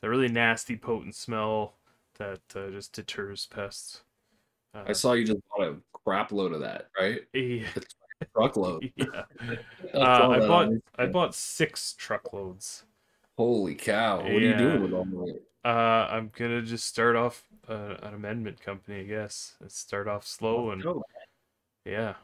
that 0.02 0.10
really 0.10 0.30
nasty 0.30 0.78
potent 0.78 1.16
smell 1.16 1.76
that 2.18 2.40
uh, 2.56 2.70
just 2.70 2.94
deters 2.94 3.46
pests. 3.48 4.04
Uh, 4.74 4.84
I 4.88 4.94
saw 4.94 5.12
you 5.14 5.26
just 5.26 5.42
bought 5.50 5.68
a 5.68 5.76
crap 6.06 6.32
load 6.32 6.54
of 6.54 6.62
that, 6.62 6.88
right? 6.98 7.22
yeah, 7.34 7.68
Truckload. 8.34 8.90
yeah. 8.96 9.24
I 9.94 9.98
Uh, 9.98 10.30
I 10.30 10.40
bought 10.48 10.70
I 10.98 11.06
bought 11.08 11.36
six 11.36 11.94
truckloads. 11.94 12.86
Holy 13.38 13.76
cow! 13.76 14.20
What 14.20 14.28
are 14.28 14.40
you 14.40 14.56
doing 14.56 14.82
with 14.82 14.94
all 14.94 15.04
that? 15.04 15.42
Uh, 15.66 16.08
I'm 16.12 16.32
gonna 16.38 16.62
just 16.62 16.86
start 16.86 17.16
off 17.16 17.44
uh, 17.68 17.96
an 18.04 18.14
amendment 18.14 18.62
company, 18.62 19.00
I 19.00 19.04
guess. 19.04 19.56
Let's 19.60 19.80
start 19.80 20.08
off 20.08 20.28
slow 20.28 20.70
and 20.70 20.86
Oh, 20.86 21.04
yeah, 21.86 22.16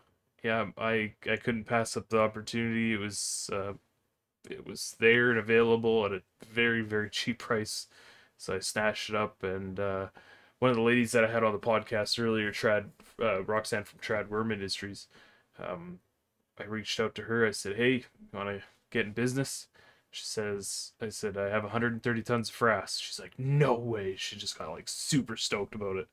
yeah. 0.43 0.67
I 0.77 1.13
I 1.29 1.37
couldn't 1.37 1.65
pass 1.65 1.97
up 1.97 2.09
the 2.09 2.19
opportunity. 2.19 2.93
It 2.93 2.99
was 2.99 3.49
uh, 3.51 3.73
it 4.49 4.65
was 4.67 4.95
there 4.99 5.31
and 5.31 5.39
available 5.39 6.05
at 6.05 6.13
a 6.13 6.23
very 6.45 6.81
very 6.81 7.09
cheap 7.09 7.39
price, 7.39 7.87
so 8.37 8.55
I 8.55 8.59
snatched 8.59 9.09
it 9.09 9.15
up. 9.15 9.43
And 9.43 9.79
uh, 9.79 10.09
one 10.59 10.71
of 10.71 10.77
the 10.77 10.83
ladies 10.83 11.11
that 11.13 11.25
I 11.25 11.31
had 11.31 11.43
on 11.43 11.53
the 11.53 11.59
podcast 11.59 12.23
earlier, 12.23 12.51
Trad 12.51 12.89
uh, 13.21 13.43
Roxanne 13.43 13.85
from 13.85 13.99
Trad 13.99 14.29
Worm 14.29 14.51
Industries, 14.51 15.07
um, 15.59 15.99
I 16.59 16.65
reached 16.65 16.99
out 16.99 17.15
to 17.15 17.23
her. 17.23 17.47
I 17.47 17.51
said, 17.51 17.77
"Hey, 17.77 17.93
you 17.93 18.03
want 18.33 18.49
to 18.49 18.63
get 18.91 19.07
in 19.07 19.13
business?" 19.13 19.67
She 20.11 20.25
says, 20.25 20.93
"I 21.01 21.09
said 21.09 21.37
I 21.37 21.49
have 21.49 21.63
130 21.63 22.21
tons 22.23 22.49
of 22.49 22.55
frass." 22.55 23.01
She's 23.01 23.19
like, 23.19 23.37
"No 23.39 23.73
way!" 23.75 24.15
She 24.17 24.35
just 24.35 24.57
got 24.57 24.69
like 24.71 24.89
super 24.89 25.37
stoked 25.37 25.75
about 25.75 25.97
it. 25.97 26.07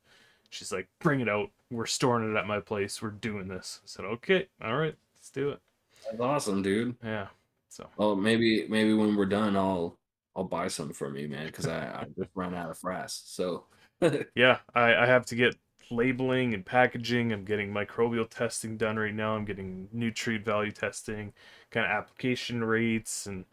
She's 0.49 0.71
like, 0.71 0.87
"Bring 0.99 1.19
it 1.21 1.29
out. 1.29 1.51
We're 1.71 1.85
storing 1.85 2.31
it 2.31 2.37
at 2.37 2.47
my 2.47 2.59
place. 2.61 3.01
We're 3.01 3.11
doing 3.11 3.47
this." 3.47 3.81
I 3.83 3.87
said, 3.87 4.05
"Okay, 4.05 4.47
all 4.61 4.77
right, 4.77 4.95
let's 5.15 5.29
do 5.31 5.49
it." 5.49 5.59
That's 6.05 6.21
awesome, 6.21 6.61
dude. 6.61 6.95
Yeah. 7.03 7.27
So 7.69 7.87
Well, 7.97 8.15
maybe 8.15 8.67
maybe 8.67 8.93
when 8.93 9.15
we're 9.15 9.25
done, 9.25 9.55
I'll 9.55 9.97
I'll 10.35 10.43
buy 10.43 10.67
some 10.67 10.93
from 10.93 11.15
you, 11.17 11.27
man, 11.27 11.47
because 11.47 11.67
I, 11.67 11.79
I 12.01 12.05
just 12.17 12.29
ran 12.35 12.53
out 12.55 12.69
of 12.69 12.79
frass. 12.79 13.21
So 13.25 13.65
yeah, 14.35 14.59
I, 14.75 14.95
I 14.95 15.05
have 15.05 15.25
to 15.27 15.35
get 15.35 15.55
labeling 15.91 16.53
and 16.53 16.65
packaging. 16.65 17.31
I'm 17.33 17.45
getting 17.45 17.71
microbial 17.73 18.29
testing 18.29 18.77
done 18.77 18.97
right 18.97 19.13
now. 19.13 19.35
I'm 19.35 19.45
getting 19.45 19.89
nutrient 19.91 20.45
value 20.45 20.71
testing, 20.71 21.33
kind 21.71 21.85
of 21.85 21.91
application 21.91 22.63
rates, 22.63 23.25
and 23.25 23.45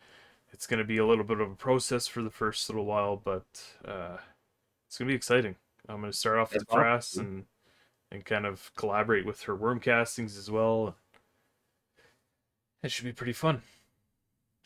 it's 0.53 0.67
going 0.67 0.79
to 0.79 0.85
be 0.85 0.99
a 0.99 1.07
little 1.07 1.25
bit 1.25 1.41
of 1.41 1.51
a 1.51 1.55
process 1.57 2.07
for 2.07 2.23
the 2.23 2.31
first 2.31 2.69
little 2.69 2.85
while, 2.87 3.17
but 3.17 3.45
uh, 3.85 4.17
it's 4.87 4.99
going 4.99 5.07
to 5.09 5.13
be 5.13 5.17
exciting. 5.17 5.57
I'm 5.89 6.01
going 6.01 6.11
to 6.13 6.17
start 6.17 6.39
off 6.39 6.53
with 6.53 6.65
That's 6.69 6.77
awesome, 6.77 7.27
and 7.27 7.45
and 8.13 8.25
kind 8.25 8.47
of 8.47 8.71
collaborate 8.77 9.27
with 9.27 9.43
her 9.43 9.55
worm 9.57 9.81
castings 9.81 10.37
as 10.39 10.51
well. 10.51 10.95
It 12.83 12.91
should 12.91 13.05
be 13.05 13.13
pretty 13.13 13.33
fun. 13.33 13.63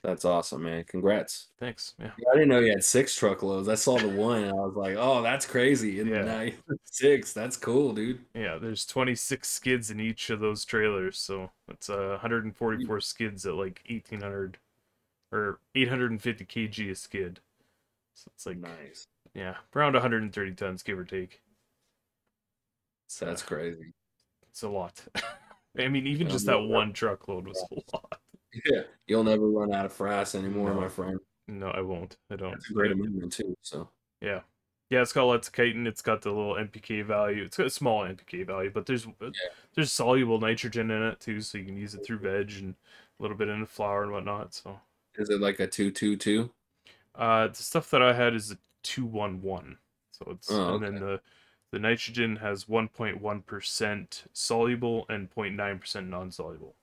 that's 0.03 0.25
awesome, 0.27 0.63
man. 0.65 0.85
Congrats. 0.85 1.47
Thanks. 1.59 1.95
Yeah. 1.99 2.11
I 2.31 2.35
didn't 2.35 2.49
know 2.49 2.59
you 2.61 2.71
had 2.73 2.85
six 2.85 3.17
truckloads. 3.17 3.69
I 3.69 3.77
saw 3.77 3.97
the 3.99 4.09
one 4.09 4.43
and 4.45 4.51
I 4.51 4.55
was 4.55 4.75
like, 4.77 4.97
oh, 4.99 5.23
that's 5.23 5.47
crazy. 5.47 6.01
And 6.01 6.11
Yeah. 6.11 6.23
now 6.25 6.41
you 6.43 6.53
six. 6.85 7.33
That's 7.33 7.57
cool, 7.57 7.93
dude. 7.95 8.21
Yeah, 8.35 8.59
there's 8.59 8.85
26 8.85 9.49
skids 9.49 9.91
in 9.91 10.01
each 10.01 10.29
of 10.31 10.41
those 10.41 10.65
trailers, 10.67 11.19
so 11.19 11.51
it's 11.69 11.89
uh, 11.89 12.09
144 12.21 13.01
skids 13.01 13.47
at 13.47 13.55
like 13.55 13.83
1800 13.89 14.59
or 15.33 15.61
850 15.75 16.45
kg 16.45 16.91
a 16.91 16.95
skid. 16.95 17.41
So 18.15 18.31
it's 18.35 18.47
like 18.47 18.59
Nice. 18.59 19.07
yeah, 19.35 19.57
around 19.75 19.95
130 19.95 20.53
tons 20.55 20.83
give 20.83 20.99
or 20.99 21.05
take. 21.05 21.41
So 23.09 23.27
That's 23.27 23.43
crazy. 23.43 23.93
it's 24.49 24.63
a 24.63 24.69
lot. 24.69 25.03
I 25.79 25.89
mean, 25.89 26.07
even 26.07 26.29
just 26.29 26.47
that 26.47 26.59
one 26.61 26.93
truckload 26.93 27.47
was 27.47 27.65
a 27.71 27.75
lot. 27.97 28.21
Yeah. 28.67 28.83
You'll 29.07 29.25
never 29.25 29.49
run 29.49 29.73
out 29.73 29.87
of 29.87 29.97
frass 29.97 30.35
anymore, 30.35 30.75
No. 30.75 30.81
my 30.81 30.89
friend. 30.89 31.19
No, 31.47 31.69
I 31.69 31.81
won't. 31.81 32.17
I 32.31 32.37
don't. 32.37 32.53
That's 32.53 32.71
a 32.71 32.73
great 32.75 32.93
amendment 32.93 33.33
too. 33.33 33.57
So 33.63 33.89
Yeah. 34.21 34.41
Yeah, 34.91 35.03
it's 35.03 35.13
got 35.13 35.25
lots 35.27 35.47
of 35.47 35.55
chitin. 35.55 35.87
It's 35.87 36.03
got 36.03 36.21
the 36.23 36.31
little 36.33 36.55
NPK 36.55 37.05
value. 37.05 37.45
It's 37.45 37.57
got 37.57 37.67
a 37.67 37.71
small 37.71 38.03
NPK 38.03 38.45
value, 38.45 38.73
but 38.75 38.87
there's 38.87 39.07
there's 39.77 39.93
soluble 39.93 40.41
nitrogen 40.41 40.91
in 40.91 41.03
it 41.05 41.21
too, 41.21 41.41
so 41.41 41.59
you 41.59 41.65
can 41.65 41.77
use 41.77 41.95
it 41.95 42.05
through 42.05 42.19
veg 42.19 42.53
and 42.59 42.75
a 43.19 43.23
little 43.23 43.37
bit 43.37 43.49
in 43.49 43.61
the 43.61 43.67
flower 43.67 44.03
and 44.03 44.11
whatnot. 44.11 44.53
So 44.53 44.81
is 45.17 45.31
it 45.31 45.41
like 45.41 45.61
a 45.61 45.67
two 45.67 45.91
two 45.91 46.17
two? 46.17 46.53
uh, 47.15 47.49
the 47.49 47.55
stuff 47.63 47.91
that 47.91 48.03
I 48.03 48.13
had 48.13 48.35
is 48.35 48.53
a 48.53 48.59
two 48.83 49.05
one 49.05 49.43
one. 49.43 49.79
So 50.13 50.27
it's 50.33 50.63
Oh, 50.67 50.75
and 50.75 50.83
then 50.83 50.99
the 50.99 51.23
the 51.73 51.79
nitrogen 51.79 52.37
has 52.37 52.69
one 52.69 52.89
point 52.89 53.21
one 53.21 53.43
percent 53.43 54.25
soluble 54.33 55.07
and 55.09 55.31
0.9 55.31 55.81
percent 55.81 56.09
non 56.09 56.31
soluble. 56.31 56.77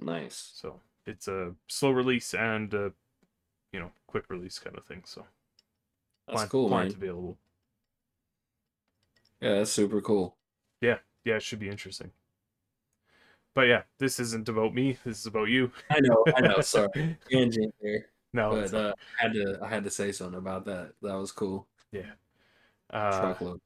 Nice. 0.00 0.50
So 0.54 0.80
it's 1.06 1.28
a 1.28 1.54
slow 1.68 1.90
release 1.90 2.34
and 2.34 2.72
a, 2.74 2.92
you 3.72 3.80
know 3.80 3.92
quick 4.06 4.30
release 4.30 4.58
kind 4.58 4.76
of 4.78 4.84
thing. 4.84 5.04
So 5.06 5.26
That's 6.26 6.34
plant, 6.36 6.50
cool, 6.50 6.68
plant 6.68 6.94
man. 6.94 6.96
available. 6.96 7.38
Yeah, 9.40 9.54
that's 9.56 9.72
super 9.72 10.00
cool. 10.00 10.38
Yeah, 10.80 10.98
yeah, 11.24 11.36
it 11.36 11.42
should 11.42 11.58
be 11.58 11.68
interesting. 11.68 12.12
But 13.54 13.62
yeah, 13.62 13.82
this 13.98 14.20
isn't 14.20 14.48
about 14.48 14.74
me. 14.74 14.96
This 15.04 15.20
is 15.20 15.26
about 15.26 15.48
you. 15.48 15.72
I 15.90 16.00
know, 16.00 16.24
I 16.36 16.40
know. 16.40 16.60
Sorry, 16.60 17.16
tangent 17.30 17.74
there, 17.80 18.06
No, 18.32 18.50
but 18.50 18.74
uh, 18.74 18.94
I 19.18 19.22
had 19.22 19.32
to, 19.32 19.58
I 19.62 19.68
had 19.68 19.84
to 19.84 19.90
say 19.90 20.12
something 20.12 20.38
about 20.38 20.64
that. 20.66 20.92
That 21.02 21.14
was 21.14 21.32
cool. 21.32 21.66
yeah. 21.92 22.12
Uh, 22.90 23.20
Truckload. 23.20 23.60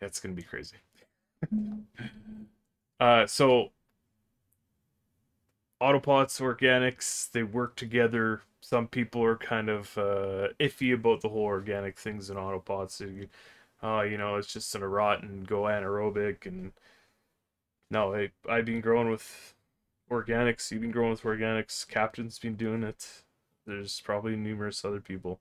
it's 0.00 0.20
gonna 0.20 0.34
be 0.34 0.42
crazy. 0.42 0.76
uh, 3.00 3.26
so 3.26 3.70
autopots, 5.80 6.40
organics, 6.40 7.30
they 7.30 7.42
work 7.42 7.76
together. 7.76 8.42
Some 8.60 8.86
people 8.88 9.22
are 9.24 9.36
kind 9.36 9.68
of 9.68 9.96
uh, 9.96 10.48
iffy 10.60 10.94
about 10.94 11.22
the 11.22 11.28
whole 11.28 11.42
organic 11.44 11.98
things 11.98 12.30
in 12.30 12.36
autopots. 12.36 13.00
You, 13.00 13.28
uh, 13.82 14.02
you 14.02 14.18
know, 14.18 14.36
it's 14.36 14.52
just 14.52 14.72
gonna 14.72 14.88
rot 14.88 15.22
and 15.22 15.46
go 15.46 15.62
anaerobic. 15.62 16.46
And 16.46 16.72
no, 17.90 18.14
I 18.14 18.30
I've 18.48 18.64
been 18.64 18.80
growing 18.80 19.10
with 19.10 19.54
organics. 20.10 20.70
You've 20.70 20.82
been 20.82 20.90
growing 20.90 21.10
with 21.10 21.22
organics. 21.22 21.86
Captain's 21.86 22.38
been 22.38 22.56
doing 22.56 22.82
it. 22.82 23.22
There's 23.66 24.00
probably 24.00 24.36
numerous 24.36 24.84
other 24.84 25.00
people. 25.00 25.40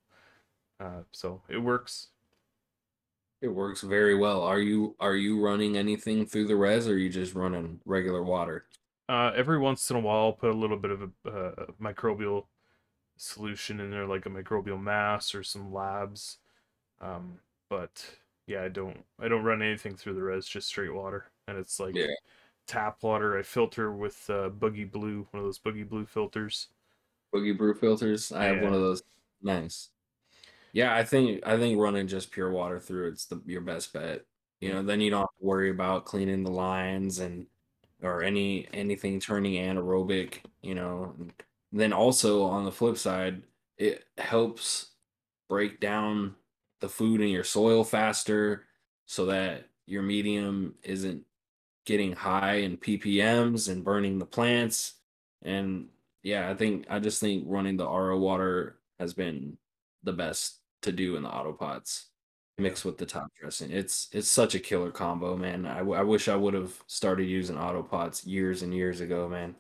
Uh, 0.80 1.04
so 1.12 1.42
it 1.50 1.60
works. 1.60 2.10
It 3.42 3.50
works 3.50 3.82
very 3.82 4.16
well. 4.16 4.42
Are 4.44 4.60
you, 4.60 4.96
are 5.00 5.16
you 5.16 5.42
running 5.42 5.78
anything 5.78 6.26
through 6.26 6.48
the 6.48 6.56
res, 6.56 6.88
or 6.88 6.94
are 6.94 6.98
you 6.98 7.10
just 7.10 7.36
running 7.36 7.80
regular 7.86 8.24
water? 8.24 8.66
Uh, 9.08 9.32
every 9.36 9.58
once 9.58 9.90
in 9.90 9.96
a 9.98 10.00
while, 10.00 10.26
I'll 10.26 10.34
put 10.34 10.52
a 10.52 10.58
little 10.58 10.78
bit 10.78 10.92
of 10.92 11.02
a 11.26 11.30
uh, 11.30 11.66
microbial 11.82 12.46
solution 13.18 13.80
in 13.80 13.92
there, 13.92 14.06
like 14.06 14.26
a 14.26 14.30
microbial 14.30 14.82
mass 14.82 15.36
or 15.36 15.44
some 15.44 15.74
labs. 15.74 16.38
Um, 17.02 17.40
but 17.70 18.06
yeah, 18.48 18.64
I 18.64 18.70
don't 18.70 19.06
I 19.20 19.28
don't 19.28 19.44
run 19.44 19.62
anything 19.64 19.96
through 19.96 20.16
the 20.16 20.24
res, 20.24 20.48
just 20.48 20.68
straight 20.68 20.94
water, 20.94 21.32
and 21.48 21.58
it's 21.58 21.80
like 21.80 21.96
Yeah. 21.96 22.08
Tap 22.70 23.04
water. 23.04 23.38
I 23.38 23.42
filter 23.42 23.92
with 23.92 24.30
uh, 24.30 24.50
Boogie 24.50 24.90
Blue, 24.90 25.28
one 25.32 25.40
of 25.40 25.44
those 25.44 25.60
Boogie 25.60 25.88
Blue 25.88 26.06
filters. 26.06 26.68
Boogie 27.34 27.58
Brew 27.58 27.74
filters. 27.74 28.32
I 28.32 28.46
have 28.46 28.62
one 28.62 28.74
of 28.74 28.82
those. 28.82 29.04
Nice. 29.42 29.90
Yeah, 30.72 30.96
I 30.96 31.04
think 31.04 31.46
I 31.46 31.58
think 31.58 31.80
running 31.80 32.08
just 32.08 32.32
pure 32.32 32.52
water 32.52 32.80
through 32.80 33.10
it's 33.10 33.26
the 33.26 33.42
your 33.46 33.62
best 33.62 33.92
bet. 33.92 34.26
You 34.62 34.74
know, 34.74 34.84
then 34.84 35.02
you 35.02 35.10
don't 35.10 35.22
have 35.22 35.40
to 35.40 35.46
worry 35.46 35.70
about 35.70 36.06
cleaning 36.06 36.44
the 36.44 36.52
lines 36.52 37.20
and 37.20 37.48
or 38.04 38.22
any 38.22 38.68
anything 38.74 39.20
turning 39.20 39.54
anaerobic. 39.54 40.40
You 40.62 40.76
know, 40.76 41.16
and 41.18 41.34
then 41.72 41.94
also 41.94 42.44
on 42.44 42.66
the 42.66 42.72
flip 42.72 42.98
side, 42.98 43.44
it 43.78 44.06
helps 44.18 44.92
break 45.48 45.80
down 45.80 46.36
the 46.82 46.90
food 46.90 47.22
in 47.22 47.30
your 47.30 47.44
soil 47.44 47.84
faster, 47.84 48.66
so 49.06 49.26
that 49.28 49.70
your 49.86 50.04
medium 50.04 50.76
isn't 50.84 51.24
getting 51.86 52.14
high 52.14 52.56
in 52.56 52.78
ppms 52.78 53.70
and 53.70 53.84
burning 53.84 54.20
the 54.20 54.26
plants. 54.26 54.96
And 55.42 55.88
yeah 56.22 56.50
i 56.50 56.54
think 56.54 56.86
i 56.90 57.00
just 57.00 57.22
think 57.22 57.46
running 57.48 57.78
the 57.78 57.88
ro 57.88 58.18
water 58.18 58.78
has 59.00 59.14
been 59.14 59.58
the 60.04 60.12
best 60.12 60.60
to 60.82 60.92
do 60.92 61.16
in 61.16 61.24
the 61.24 61.30
autopots 61.30 62.06
mixed 62.58 62.86
with 62.86 62.98
the 62.98 63.06
top 63.06 63.32
dressing. 63.40 63.72
It's 63.72 64.10
it's 64.12 64.28
such 64.28 64.54
a 64.54 64.60
killer 64.60 64.92
combo 64.92 65.36
man. 65.38 65.66
I, 65.66 65.80
w- 65.80 65.98
I 65.98 66.04
wish 66.04 66.28
i 66.28 66.36
would 66.36 66.54
have 66.54 66.74
started 66.88 67.24
using 67.24 67.56
autopots 67.56 68.26
years 68.26 68.62
and 68.62 68.74
years 68.74 69.00
ago 69.00 69.28
man. 69.28 69.56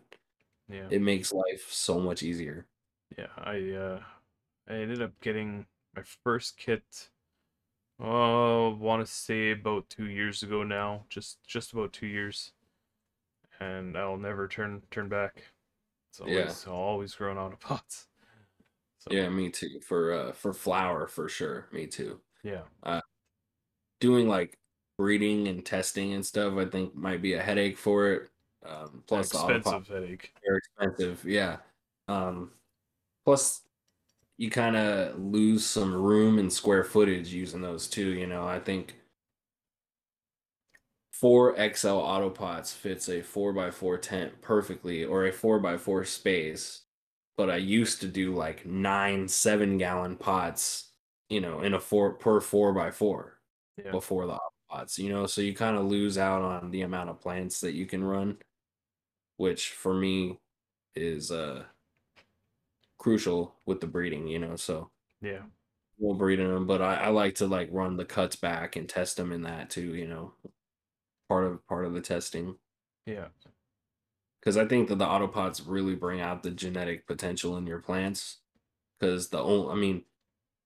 Yeah, 0.67 0.88
it 0.89 1.01
makes 1.01 1.32
life 1.32 1.65
so 1.70 1.99
much 1.99 2.24
easier. 2.24 2.67
Yeah. 3.17 3.28
I 3.38 3.72
uh, 3.72 3.99
I 4.70 4.74
ended 4.74 5.01
up 5.01 5.11
getting 5.22 5.65
my 5.95 6.03
first 6.24 6.57
kit. 6.57 6.84
Oh, 7.99 8.75
want 8.79 9.05
to 9.05 9.11
say 9.11 9.51
about 9.51 9.89
two 9.89 10.05
years 10.05 10.41
ago 10.41 10.63
now, 10.63 11.05
just 11.09 11.43
just 11.45 11.73
about 11.73 11.91
two 11.91 12.07
years, 12.07 12.53
and 13.59 13.97
I'll 13.97 14.17
never 14.17 14.47
turn 14.47 14.81
turn 14.91 15.09
back. 15.09 15.43
It's 16.09 16.19
Yeah. 16.19 16.27
always 16.27 16.65
I'll 16.67 16.73
always 16.73 17.15
growing 17.15 17.37
out 17.37 17.53
of 17.53 17.59
pots. 17.59 18.07
So, 18.99 19.11
yeah 19.13 19.29
me 19.29 19.49
too 19.49 19.79
for 19.81 20.11
uh 20.13 20.31
for 20.33 20.53
flower 20.53 21.07
for 21.07 21.29
sure 21.29 21.67
me 21.71 21.87
too 21.87 22.19
yeah, 22.43 22.63
doing 23.99 24.27
like 24.27 24.57
breeding 24.97 25.47
and 25.47 25.65
testing 25.65 26.13
and 26.13 26.25
stuff 26.25 26.55
i 26.57 26.65
think 26.65 26.93
might 26.95 27.21
be 27.21 27.33
a 27.33 27.41
headache 27.41 27.77
for 27.77 28.11
it 28.11 28.29
um 28.65 29.03
plus 29.07 29.31
the 29.31 29.37
expensive 29.37 29.87
headache. 29.87 30.33
very 30.45 30.57
expensive 30.57 31.23
yeah 31.25 31.57
um 32.07 32.51
plus 33.25 33.63
you 34.39 34.49
kind 34.51 34.75
of 34.77 35.19
lose 35.19 35.65
some 35.65 35.93
room 35.95 36.39
and 36.39 36.51
square 36.53 36.83
footage 36.85 37.29
using 37.33 37.61
those 37.61 37.87
too 37.89 38.09
you 38.13 38.27
know 38.27 38.47
i 38.47 38.59
think 38.59 38.95
four 41.11 41.55
XL 41.57 41.97
auto 41.99 42.29
pots 42.29 42.73
fits 42.73 43.09
a 43.09 43.21
four 43.21 43.53
by 43.53 43.71
four 43.71 43.97
tent 43.97 44.41
perfectly 44.41 45.03
or 45.03 45.25
a 45.25 45.31
four 45.31 45.59
by 45.59 45.77
four 45.77 46.05
space. 46.05 46.83
But 47.37 47.49
I 47.49 47.57
used 47.57 48.01
to 48.01 48.07
do 48.07 48.35
like 48.35 48.65
nine 48.65 49.27
seven 49.27 49.77
gallon 49.77 50.17
pots, 50.17 50.91
you 51.29 51.39
know, 51.41 51.61
in 51.61 51.73
a 51.73 51.79
four 51.79 52.13
per 52.13 52.41
four 52.41 52.73
by 52.73 52.91
four 52.91 53.39
Yeah. 53.77 53.91
before 53.91 54.27
the 54.27 54.33
auto 54.33 54.53
pots, 54.69 54.99
you 54.99 55.09
know, 55.09 55.25
so 55.25 55.41
you 55.41 55.53
kind 55.55 55.77
of 55.77 55.85
lose 55.85 56.17
out 56.17 56.41
on 56.41 56.71
the 56.71 56.81
amount 56.81 57.09
of 57.09 57.21
plants 57.21 57.61
that 57.61 57.73
you 57.73 57.85
can 57.85 58.03
run, 58.03 58.37
which 59.37 59.71
for 59.71 59.93
me 59.93 60.39
is 60.95 61.31
uh 61.31 61.65
crucial 62.99 63.59
with 63.67 63.81
the 63.81 63.87
breeding, 63.87 64.27
you 64.27 64.39
know, 64.39 64.57
so 64.57 64.91
Yeah. 65.21 65.45
we'll 65.97 66.15
breed 66.15 66.39
in 66.39 66.47
them, 66.47 66.65
but 66.67 66.81
I, 66.81 66.95
I 66.95 67.07
like 67.09 67.35
to 67.35 67.47
like 67.47 67.69
run 67.71 67.97
the 67.97 68.05
cuts 68.05 68.35
back 68.35 68.75
and 68.75 68.87
test 68.87 69.17
them 69.17 69.31
in 69.31 69.43
that 69.43 69.69
too, 69.69 69.95
you 69.95 70.07
know, 70.07 70.33
part 71.29 71.45
of 71.45 71.65
part 71.67 71.85
of 71.85 71.93
the 71.93 72.01
testing 72.01 72.57
Yeah. 73.05 73.29
because 74.39 74.57
I 74.57 74.65
think 74.67 74.87
that 74.89 74.95
the 74.97 75.05
autopots 75.05 75.63
really 75.65 75.95
bring 75.95 76.21
out 76.21 76.43
the 76.43 76.51
genetic 76.51 77.07
potential 77.07 77.57
in 77.57 77.67
your 77.67 77.79
plants. 77.79 78.39
Because 78.99 79.29
the 79.29 79.39
only, 79.41 79.71
I 79.73 79.75
mean, 79.75 80.05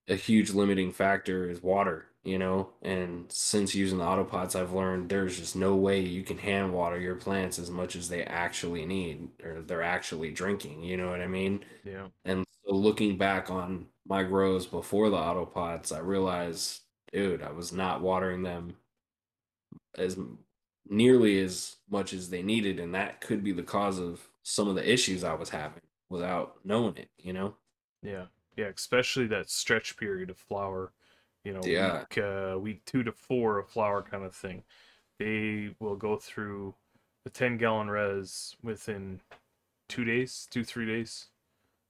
a 0.08 0.16
huge 0.16 0.52
limiting 0.52 0.92
factor 0.92 1.50
is 1.50 1.64
water, 1.64 2.06
you 2.24 2.38
know. 2.38 2.70
And 2.82 3.32
since 3.32 3.76
using 3.76 3.98
the 4.00 4.04
autopots, 4.06 4.56
I've 4.60 4.74
learned 4.74 5.10
there's 5.10 5.38
just 5.38 5.56
no 5.56 5.76
way 5.76 6.00
you 6.02 6.24
can 6.24 6.38
hand 6.38 6.74
water 6.74 7.00
your 7.00 7.16
plants 7.16 7.60
as 7.60 7.70
much 7.70 7.96
as 7.96 8.10
they 8.10 8.24
actually 8.24 8.86
need 8.86 9.30
or 9.44 9.62
they're 9.62 9.82
actually 9.84 10.32
drinking. 10.32 10.84
You 10.84 10.98
know 10.98 11.10
what 11.10 11.22
I 11.22 11.28
mean? 11.28 11.64
Yeah. 11.84 12.08
And 12.26 12.46
so 12.66 12.74
looking 12.74 13.18
back 13.18 13.50
on 13.50 13.88
my 14.06 14.24
grows 14.24 14.66
before 14.66 15.10
the 15.10 15.18
autopots, 15.18 15.96
I 15.96 16.00
realized, 16.00 16.82
dude, 17.12 17.42
I 17.42 17.52
was 17.52 17.72
not 17.72 18.02
watering 18.02 18.44
them 18.44 18.76
as 19.98 20.18
nearly 20.90 21.40
as 21.42 21.78
much 21.90 22.14
as 22.14 22.30
they 22.30 22.42
needed, 22.44 22.80
and 22.80 22.94
that 22.96 23.22
could 23.22 23.44
be 23.44 23.52
the 23.52 23.64
cause 23.64 24.00
of 24.00 24.28
some 24.44 24.68
of 24.68 24.76
the 24.76 24.92
issues 24.92 25.24
I 25.24 25.34
was 25.34 25.50
having 25.50 25.82
without 26.10 26.58
knowing 26.66 26.98
it, 26.98 27.10
you 27.18 27.34
know? 27.34 27.56
Yeah. 28.02 28.26
Yeah. 28.56 28.66
Especially 28.68 29.28
that 29.28 29.50
stretch 29.50 29.98
period 29.98 30.30
of 30.30 30.38
flower, 30.38 30.92
you 31.44 31.54
know, 31.54 31.64
Yeah. 31.64 32.00
week, 32.02 32.18
uh, 32.18 32.58
week 32.60 32.86
two 32.86 33.04
to 33.04 33.12
four 33.12 33.60
of 33.60 33.70
flower 33.70 34.02
kind 34.02 34.24
of 34.24 34.36
thing. 34.36 34.64
They 35.20 35.76
will 35.80 35.96
go 35.96 36.18
through 36.18 36.76
the 37.24 37.30
10 37.30 37.58
gallon 37.58 37.90
res 37.90 38.56
within 38.62 39.22
two 39.88 40.04
days, 40.06 40.48
two, 40.52 40.64
three 40.64 40.86
days, 40.86 41.28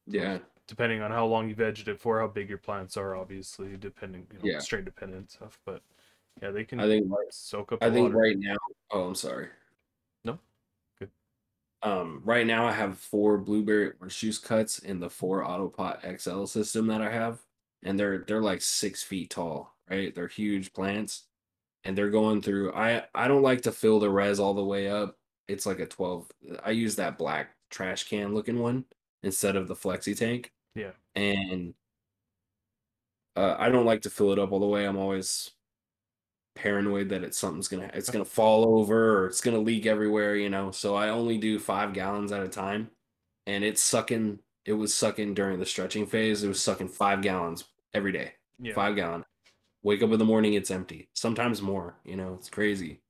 Yeah. 0.05 0.39
depending 0.67 1.01
on 1.01 1.11
how 1.11 1.25
long 1.25 1.49
you've 1.49 1.59
edged 1.61 1.87
it 1.87 1.99
for, 1.99 2.19
how 2.19 2.27
big 2.27 2.49
your 2.49 2.57
plants 2.57 2.97
are, 2.97 3.15
obviously, 3.15 3.75
depending, 3.77 4.27
you 4.31 4.39
know, 4.39 4.45
Yeah. 4.45 4.59
strain 4.59 4.83
dependent 4.85 5.31
stuff. 5.31 5.59
But 5.65 5.81
yeah, 6.41 6.51
they 6.51 6.65
can 6.65 6.79
I 6.79 6.87
think 6.87 7.11
soak 7.31 7.71
up 7.71 7.83
I 7.83 7.89
think 7.91 8.05
water. 8.13 8.17
right 8.17 8.37
now 8.37 8.55
oh 8.91 9.07
I'm 9.07 9.15
sorry. 9.15 9.49
Um 11.83 12.21
right 12.23 12.47
now 12.47 12.65
I 12.67 12.71
have 12.71 12.97
four 12.97 13.37
blueberry 13.37 13.91
orange 13.99 14.19
juice 14.19 14.37
cuts 14.39 14.79
in 14.79 14.99
the 14.99 15.09
four 15.09 15.43
autopot 15.43 16.19
XL 16.19 16.45
system 16.45 16.87
that 16.87 17.01
I 17.01 17.11
have. 17.11 17.41
And 17.83 17.99
they're 17.99 18.23
they're 18.27 18.41
like 18.41 18.61
six 18.61 19.03
feet 19.03 19.29
tall, 19.31 19.75
right? 19.89 20.13
They're 20.15 20.27
huge 20.27 20.73
plants. 20.73 21.25
And 21.85 21.97
they're 21.97 22.09
going 22.09 22.41
through 22.41 22.73
I 22.73 23.05
I 23.13 23.27
don't 23.27 23.41
like 23.43 23.61
to 23.63 23.71
fill 23.71 23.99
the 23.99 24.09
res 24.09 24.39
all 24.39 24.53
the 24.53 24.63
way 24.63 24.89
up. 24.89 25.17
It's 25.47 25.65
like 25.65 25.79
a 25.79 25.85
12 25.85 26.31
I 26.63 26.71
use 26.71 26.95
that 26.97 27.17
black 27.17 27.55
trash 27.69 28.05
can 28.05 28.33
looking 28.33 28.59
one 28.59 28.85
instead 29.23 29.55
of 29.55 29.67
the 29.67 29.75
flexi 29.75 30.17
tank. 30.17 30.51
Yeah. 30.75 30.91
And 31.15 31.73
uh, 33.35 33.55
I 33.57 33.69
don't 33.69 33.85
like 33.85 34.01
to 34.03 34.09
fill 34.09 34.31
it 34.31 34.39
up 34.39 34.51
all 34.51 34.59
the 34.59 34.65
way. 34.65 34.85
I'm 34.85 34.97
always 34.97 35.51
paranoid 36.55 37.09
that 37.09 37.23
it's 37.23 37.37
something's 37.37 37.67
gonna 37.67 37.89
it's 37.93 38.09
gonna 38.09 38.25
fall 38.39 38.79
over 38.79 39.19
or 39.19 39.27
it's 39.27 39.41
gonna 39.41 39.59
leak 39.59 39.85
everywhere, 39.85 40.35
you 40.35 40.49
know. 40.49 40.71
So 40.71 40.95
I 40.95 41.09
only 41.09 41.37
do 41.37 41.59
five 41.59 41.93
gallons 41.93 42.31
at 42.31 42.43
a 42.43 42.47
time, 42.47 42.89
and 43.47 43.63
it's 43.63 43.81
sucking. 43.81 44.39
It 44.65 44.73
was 44.73 44.93
sucking 44.93 45.33
during 45.33 45.59
the 45.59 45.65
stretching 45.65 46.05
phase. 46.05 46.43
It 46.43 46.47
was 46.47 46.61
sucking 46.61 46.87
five 46.87 47.21
gallons 47.21 47.65
every 47.93 48.11
day. 48.13 48.33
Yeah. 48.59 48.73
Five 48.73 48.95
gallon. 48.95 49.25
Wake 49.83 50.01
up 50.01 50.11
in 50.11 50.19
the 50.19 50.23
morning, 50.25 50.53
it's 50.53 50.71
empty. 50.71 51.09
Sometimes 51.13 51.61
more. 51.61 51.95
You 52.05 52.15
know, 52.15 52.35
it's 52.35 52.49
crazy. 52.49 53.01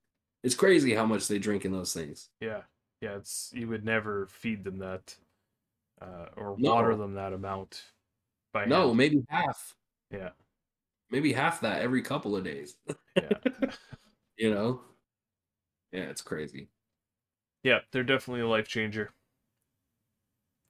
It's 0.44 0.56
crazy 0.56 0.96
how 0.96 1.06
much 1.06 1.28
they 1.28 1.38
drink 1.38 1.64
in 1.64 1.72
those 1.72 1.94
things. 1.94 2.30
Yeah, 2.42 2.62
yeah. 3.02 3.16
It's 3.18 3.52
you 3.54 3.68
would 3.68 3.86
never 3.86 4.26
feed 4.28 4.64
them 4.64 4.80
that, 4.80 5.16
uh, 6.02 6.26
or 6.36 6.56
No. 6.58 6.74
water 6.74 6.96
them 6.96 7.14
that 7.14 7.34
amount. 7.34 7.84
By 8.52 8.66
No, 8.66 8.88
hand. 8.88 8.98
maybe 8.98 9.24
half. 9.30 9.76
Yeah, 10.12 10.30
Maybe 11.14 11.32
half 11.32 11.62
that 11.62 11.84
every 11.84 12.02
couple 12.02 12.36
of 12.36 12.44
days. 12.44 12.76
yeah, 13.16 13.30
you 14.36 14.52
know. 14.54 14.82
Yeah, 15.92 16.10
it's 16.10 16.24
crazy. 16.24 16.70
yeah. 17.64 17.80
They're 17.92 18.04
definitely 18.04 18.42
a 18.42 18.48
life 18.48 18.68
changer. 18.68 19.12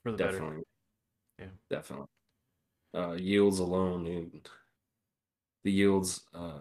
For 0.04 0.12
the 0.12 0.18
better. 0.18 0.34
Definitely. 0.34 0.64
Yeah. 1.40 1.46
Definitely. 1.70 2.08
Uh 2.94 3.14
yields 3.14 3.60
alone, 3.60 4.04
dude. 4.04 4.50
The 5.64 5.72
yields 5.72 6.26
uh 6.36 6.60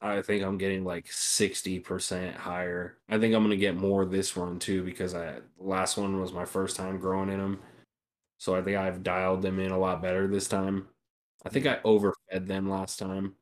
I 0.00 0.22
think 0.22 0.42
I'm 0.42 0.56
getting 0.58 0.84
like 0.84 1.06
60% 1.06 2.34
higher. 2.34 2.98
I 3.08 3.18
think 3.18 3.34
I'm 3.34 3.42
going 3.42 3.50
to 3.50 3.56
get 3.56 3.76
more 3.76 4.04
this 4.04 4.36
run 4.36 4.58
too 4.58 4.84
because 4.84 5.14
I 5.14 5.40
last 5.58 5.96
one 5.98 6.20
was 6.20 6.32
my 6.32 6.44
first 6.44 6.76
time 6.76 6.98
growing 6.98 7.28
in 7.30 7.40
them. 7.40 7.60
So 8.38 8.54
I 8.54 8.62
think 8.62 8.76
I've 8.76 9.02
dialed 9.02 9.42
them 9.42 9.58
in 9.58 9.72
a 9.72 9.78
lot 9.78 10.00
better 10.00 10.28
this 10.28 10.46
time. 10.48 10.86
I 11.44 11.48
think 11.50 11.66
I 11.66 11.80
overfed 11.84 12.46
them 12.46 12.68
last 12.68 12.98
time. 12.98 13.34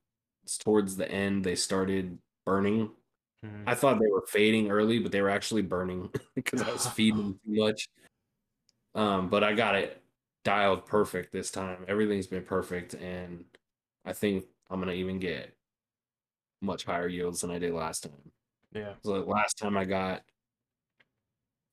It's 0.45 0.59
towards 0.59 0.97
the 0.97 1.11
end 1.11 1.45
they 1.45 1.55
started 1.55 2.19
burning. 2.45 2.91
Mhm. 3.45 3.65
I 3.67 3.75
thought 3.75 3.99
they 3.99 4.11
were 4.11 4.27
fading 4.29 4.71
early, 4.71 4.99
but 4.99 5.13
they 5.13 5.23
were 5.23 5.31
actually 5.31 5.63
burning 5.63 6.11
because 6.35 6.63
I 6.63 6.71
was 6.71 6.87
feeding 6.89 7.35
too 7.45 7.53
much. 7.63 7.89
Um, 8.95 9.29
but 9.29 9.45
I 9.45 9.55
got 9.55 9.75
it 9.75 10.03
dialed 10.45 10.87
perfect 10.87 11.33
this 11.33 11.51
time. 11.51 11.85
Everything's 11.89 12.27
been 12.27 12.45
perfect, 12.45 12.95
and 12.95 13.45
I 14.05 14.13
think 14.13 14.47
I'm 14.71 14.81
gonna 14.81 14.93
even 14.93 15.19
get 15.19 15.55
much 16.63 16.85
higher 16.85 17.09
yields 17.09 17.41
than 17.41 17.51
I 17.51 17.59
did 17.59 17.73
last 17.75 18.05
time. 18.05 18.33
Yeah, 18.73 18.95
So 19.03 19.23
last 19.25 19.59
time 19.59 19.77
I 19.77 19.85
got 19.85 20.23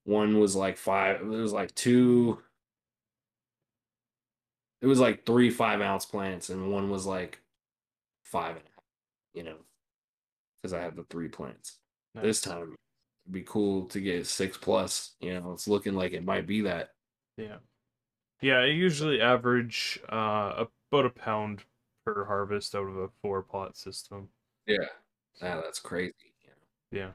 one 0.04 0.40
was 0.40 0.56
like 0.56 0.78
five. 0.78 1.22
It 1.22 1.26
was 1.26 1.54
like 1.54 1.74
two. 1.76 2.42
It 4.84 4.88
was 4.88 5.00
like 5.00 5.26
three 5.26 5.50
five 5.50 5.80
ounce 5.82 6.06
plants, 6.06 6.50
and 6.50 6.70
one 6.72 6.90
was 6.90 7.06
like 7.06 7.42
five 8.26 8.58
and 8.58 8.66
a 8.66 8.70
half. 8.76 8.84
You 9.34 9.44
know, 9.44 9.58
because 10.62 10.74
I 10.74 10.82
had 10.82 10.98
the 10.98 11.06
three 11.06 11.30
plants. 11.30 11.80
This 12.14 12.42
time, 12.42 12.76
it'd 13.26 13.32
be 13.32 13.44
cool 13.44 13.86
to 13.88 14.02
get 14.02 14.28
six 14.28 14.58
plus. 14.58 15.16
You 15.22 15.40
know, 15.40 15.54
it's 15.54 15.70
looking 15.70 15.94
like 15.94 16.12
it 16.12 16.26
might 16.26 16.46
be 16.46 16.62
that. 16.62 16.90
Yeah, 17.38 17.60
yeah. 18.42 18.58
I 18.60 18.66
usually 18.66 19.22
average 19.22 20.00
uh 20.10 20.66
about 20.92 21.06
a 21.06 21.10
pound 21.10 21.64
per 22.06 22.26
harvest 22.26 22.76
out 22.76 22.88
of 22.90 22.98
a 22.98 23.08
four 23.22 23.42
pot 23.42 23.78
system. 23.78 24.28
Yeah, 24.68 24.86
ah, 25.42 25.62
that's 25.64 25.80
crazy. 25.80 26.14
You 26.42 26.50
know, 26.50 27.00
Yeah, 27.06 27.12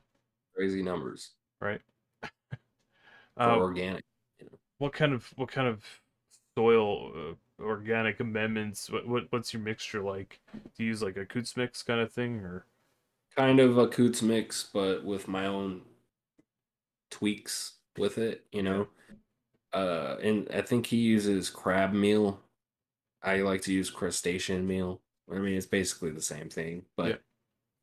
crazy 0.55 0.83
numbers 0.83 1.33
right. 1.61 1.83
for 2.23 2.31
Uh, 3.37 3.57
organic. 3.59 4.03
what 4.79 4.93
kind 4.93 5.13
of 5.13 5.27
what 5.37 5.51
kind 5.51 5.69
of 5.69 5.85
soil 6.57 7.13
uh, 7.15 7.35
organic 7.61 8.21
amendments? 8.21 8.91
What 8.91 9.07
what 9.09 9.25
what's 9.33 9.53
your 9.53 9.63
mixture 9.63 10.03
like? 10.03 10.41
Do 10.75 10.83
you 10.85 10.89
use 10.91 11.03
like 11.03 11.17
a 11.17 11.27
Coots 11.27 11.57
mix 11.57 11.83
kind 11.83 12.01
of 12.01 12.13
thing, 12.13 12.41
or 12.41 12.67
Kind 13.35 13.59
of 13.59 13.79
a 13.79 13.89
Coots 13.89 14.21
mix, 14.21 14.65
but 14.71 15.03
with 15.03 15.29
my 15.29 15.47
own 15.47 15.87
tweaks 17.11 17.79
with 17.97 18.19
it. 18.19 18.47
You 18.53 18.63
know, 18.63 18.89
uh, 19.73 20.17
and 20.23 20.49
I 20.53 20.63
think 20.63 20.87
he 20.87 20.99
uses 20.99 21.51
crab 21.51 21.93
meal. 21.93 22.43
I 23.23 23.39
like 23.43 23.63
to 23.63 23.75
use 23.75 23.91
crustacean 23.91 24.67
meal. 24.67 25.03
I 25.33 25.37
mean, 25.39 25.55
it's 25.57 25.67
basically 25.67 26.11
the 26.13 26.23
same 26.23 26.51
thing, 26.51 26.87
but 26.97 27.07
Yeah. 27.07 27.19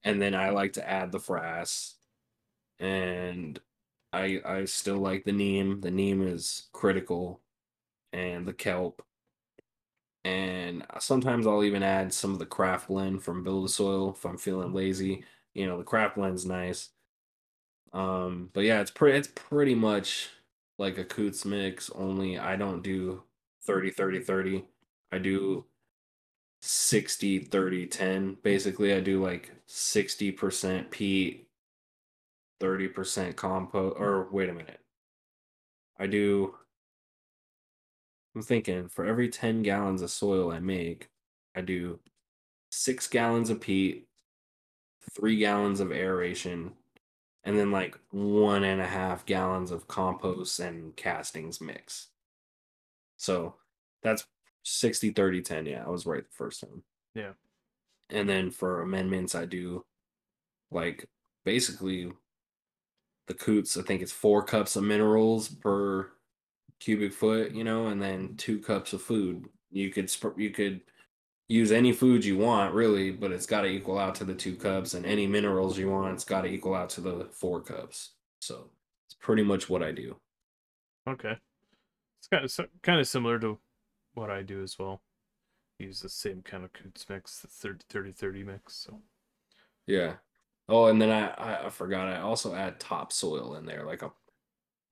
and 0.03 0.21
then 0.21 0.35
I 0.35 0.49
like 0.51 0.73
to 0.73 0.89
add 0.89 1.11
the 1.11 1.19
frass, 1.19 1.95
and 2.79 3.61
I 4.13 4.41
I 4.45 4.65
still 4.65 4.99
like 4.99 5.25
the 5.25 5.33
neem. 5.33 5.81
The 5.81 5.91
neem 5.91 6.21
is 6.23 6.69
critical, 6.73 7.43
and 8.13 8.47
the 8.47 8.53
kelp, 8.53 9.05
and 10.25 10.85
sometimes 10.99 11.47
I'll 11.47 11.63
even 11.63 11.83
add 11.83 12.13
some 12.13 12.33
of 12.33 12.39
the 12.39 12.47
craft 12.47 12.89
blend 12.89 13.23
from 13.23 13.43
Build 13.43 13.65
a 13.65 13.69
Soil 13.69 14.11
if 14.17 14.25
I'm 14.25 14.37
feeling 14.39 14.73
lazy. 14.73 15.23
You 15.53 15.67
know, 15.67 15.77
the 15.77 15.85
craft 15.85 16.17
blend's 16.17 16.45
nice. 16.45 16.89
Um, 17.93 18.49
but 18.53 18.63
yeah, 18.65 18.81
it's 18.81 18.91
pretty 18.91 19.17
it's 19.17 19.29
pretty 19.33 19.75
much 19.75 20.29
like 20.77 20.97
a 20.97 21.05
Coots 21.05 21.45
mix, 21.45 21.89
only 21.91 22.37
I 22.37 22.55
don't 22.57 22.81
do 22.83 23.23
30 23.63 23.91
30 23.91 24.19
30. 24.21 24.65
I 25.11 25.17
do 25.19 25.65
60 26.61 27.39
30 27.39 27.87
10. 27.87 28.37
Basically, 28.43 28.93
I 28.93 28.99
do 29.01 29.23
like 29.23 29.51
60% 29.69 30.91
peat, 30.91 31.47
30% 32.59 33.35
compost 33.35 33.95
or 33.99 34.27
wait 34.31 34.49
a 34.49 34.53
minute. 34.53 34.79
I 35.99 36.07
do 36.07 36.55
I'm 38.35 38.41
thinking 38.41 38.89
for 38.89 39.05
every 39.05 39.29
10 39.29 39.61
gallons 39.63 40.01
of 40.01 40.11
soil 40.11 40.51
I 40.51 40.59
make, 40.59 41.09
I 41.55 41.61
do 41.61 41.99
6 42.69 43.07
gallons 43.07 43.49
of 43.49 43.61
peat, 43.61 44.07
3 45.13 45.37
gallons 45.37 45.79
of 45.79 45.91
aeration, 45.91 46.73
and 47.45 47.57
then 47.57 47.71
like 47.71 47.97
one 48.11 48.63
and 48.63 48.81
a 48.81 48.87
half 48.87 49.25
gallons 49.25 49.71
of 49.71 49.87
compost 49.87 50.59
and 50.59 50.95
castings 50.95 51.61
mix. 51.61 52.07
So 53.17 53.55
that's 54.03 54.25
60 54.63 55.11
30 55.11 55.41
10. 55.41 55.65
Yeah, 55.67 55.83
I 55.85 55.89
was 55.89 56.05
right 56.05 56.23
the 56.23 56.35
first 56.35 56.61
time. 56.61 56.83
Yeah. 57.13 57.33
And 58.09 58.27
then 58.27 58.51
for 58.51 58.81
amendments, 58.81 59.35
I 59.35 59.45
do 59.45 59.85
like 60.71 61.05
basically 61.45 62.11
the 63.27 63.33
coots, 63.33 63.77
I 63.77 63.81
think 63.83 64.01
it's 64.01 64.11
four 64.11 64.43
cups 64.43 64.75
of 64.75 64.83
minerals 64.83 65.47
per 65.47 66.11
cubic 66.85 67.13
foot, 67.13 67.51
you 67.53 67.63
know, 67.63 67.87
and 67.87 68.01
then 68.01 68.37
two 68.37 68.59
cups 68.59 68.93
of 68.93 69.01
food. 69.01 69.47
You 69.71 69.89
could 69.89 70.09
sp- 70.13 70.37
you 70.37 70.51
could 70.51 70.81
use 71.49 71.71
any 71.71 71.93
food 71.93 72.23
you 72.25 72.37
want, 72.37 72.75
really, 72.75 73.11
but 73.11 73.31
it's 73.31 73.47
got 73.47 73.61
to 73.61 73.67
equal 73.67 73.97
out 73.99 74.15
to 74.15 74.25
the 74.25 74.35
two 74.35 74.55
cups, 74.55 74.93
and 74.93 75.05
any 75.05 75.27
minerals 75.27 75.77
you 75.79 75.89
want, 75.89 76.13
it's 76.13 76.25
got 76.25 76.41
to 76.41 76.47
equal 76.47 76.75
out 76.75 76.89
to 76.91 77.01
the 77.01 77.25
four 77.31 77.61
cups. 77.61 78.13
So 78.39 78.69
it's 79.07 79.15
pretty 79.15 79.43
much 79.43 79.69
what 79.69 79.83
I 79.83 79.91
do. 79.91 80.21
Okay. 81.07 81.37
It's 82.19 82.27
kind 82.29 82.45
of 82.45 82.81
kind 82.83 82.99
of 82.99 83.07
similar 83.07 83.39
to 83.39 83.59
what 84.13 84.29
I 84.29 84.43
do 84.43 84.61
as 84.63 84.77
well. 84.79 85.01
Use 85.79 86.01
the 86.01 86.09
same 86.09 86.41
kind 86.43 86.63
of 86.63 86.73
coots 86.73 87.07
mix, 87.09 87.41
the 87.41 87.47
30 87.47 87.85
30 87.89 88.11
30 88.11 88.43
mix. 88.43 88.75
So 88.75 89.01
Yeah. 89.87 90.17
Oh, 90.67 90.87
and 90.87 91.01
then 91.01 91.11
I, 91.11 91.29
I 91.29 91.65
I 91.67 91.69
forgot 91.69 92.07
I 92.07 92.21
also 92.21 92.55
add 92.55 92.79
topsoil 92.79 93.55
in 93.55 93.65
there, 93.65 93.85
like 93.85 94.01
a 94.01 94.11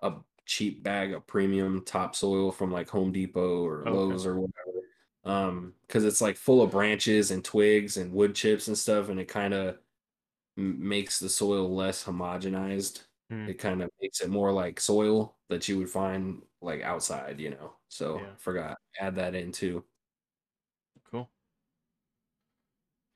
a 0.01 0.15
cheap 0.45 0.83
bag 0.83 1.13
of 1.13 1.25
premium 1.27 1.83
topsoil 1.85 2.51
from 2.51 2.71
like 2.71 2.89
Home 2.89 3.11
Depot 3.11 3.63
or 3.65 3.87
Okay. 3.87 3.91
Lowe's 3.91 4.25
or 4.25 4.39
whatever. 4.39 4.79
Um, 5.25 5.75
because 5.87 6.03
it's 6.05 6.21
like 6.21 6.37
full 6.37 6.61
of 6.61 6.71
branches 6.71 7.31
and 7.31 7.43
twigs 7.45 7.97
and 7.97 8.11
wood 8.13 8.35
chips 8.35 8.67
and 8.67 8.77
stuff, 8.77 9.09
and 9.09 9.19
it 9.19 9.27
kind 9.27 9.53
of 9.53 9.79
makes 10.57 11.19
the 11.19 11.29
soil 11.29 11.73
less 11.73 12.03
homogenized. 12.03 13.03
Hmm. 13.29 13.47
It 13.49 13.55
kind 13.59 13.81
of 13.81 13.89
makes 14.01 14.21
it 14.21 14.29
more 14.29 14.51
like 14.51 14.79
soil 14.79 15.37
that 15.49 15.67
you 15.67 15.77
would 15.79 15.89
find 15.89 16.43
like 16.61 16.81
outside, 16.81 17.39
you 17.39 17.51
know. 17.51 17.75
So 17.89 18.19
Yeah. 18.19 18.35
forgot 18.37 18.77
add 18.99 19.15
that 19.15 19.35
in 19.35 19.51
too. 19.51 19.85
cool. 21.03 21.29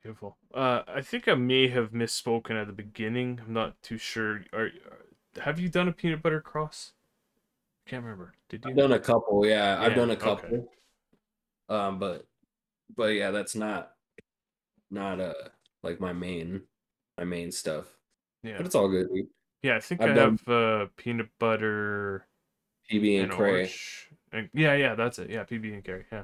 Beautiful. 0.02 0.38
Uh, 0.54 0.84
I 0.88 1.02
think 1.02 1.28
I 1.28 1.36
may 1.36 1.68
have 1.68 1.92
misspoken 1.92 2.52
at 2.60 2.68
the 2.68 2.74
beginning. 2.74 3.40
I'm 3.42 3.54
not 3.54 3.82
too 3.82 3.98
sure. 3.98 4.46
Are, 4.54 4.66
are 4.68 5.06
have 5.42 5.60
you 5.60 5.70
done 5.70 5.88
a 5.88 5.94
peanut 5.94 6.22
butter 6.22 6.42
cross? 6.42 6.94
Can't 7.88 8.04
remember. 8.04 8.34
Did 8.50 8.64
you? 8.66 8.72
I've 8.72 8.78
done 8.78 8.92
a 8.92 9.00
couple, 9.00 9.46
yeah. 9.46 9.78
I've 9.80 9.96
done 9.96 10.12
a 10.12 10.16
couple. 10.16 10.50
okay. 10.50 10.64
Um, 11.70 12.00
but 12.00 12.26
but 12.96 13.08
yeah, 13.14 13.32
that's 13.32 13.56
not 13.56 13.92
not 14.92 15.20
uh 15.20 15.34
like 15.84 16.00
my 16.00 16.14
main 16.14 16.62
my 17.18 17.24
main 17.24 17.52
stuff. 17.52 17.86
yeah. 18.44 18.58
But 18.58 18.66
it's 18.66 18.76
all 18.76 18.88
good, 18.90 19.08
dude. 19.14 19.28
Yeah, 19.64 19.76
I 19.76 19.80
think 19.80 20.02
I've 20.02 20.12
I 20.12 20.14
done- 20.14 20.40
have 20.46 20.48
uh, 20.54 20.86
peanut 20.98 21.30
butter 21.40 22.28
PB 22.92 23.16
and 23.22 23.24
and 23.24 23.32
Cray. 23.32 23.72
And, 24.32 24.50
yeah, 24.54 24.74
yeah, 24.76 24.96
that's 24.96 25.20
it. 25.20 25.30
Yeah, 25.30 25.44
PB 25.46 25.74
and 25.74 25.84
Carry. 25.84 26.06
Yeah, 26.12 26.24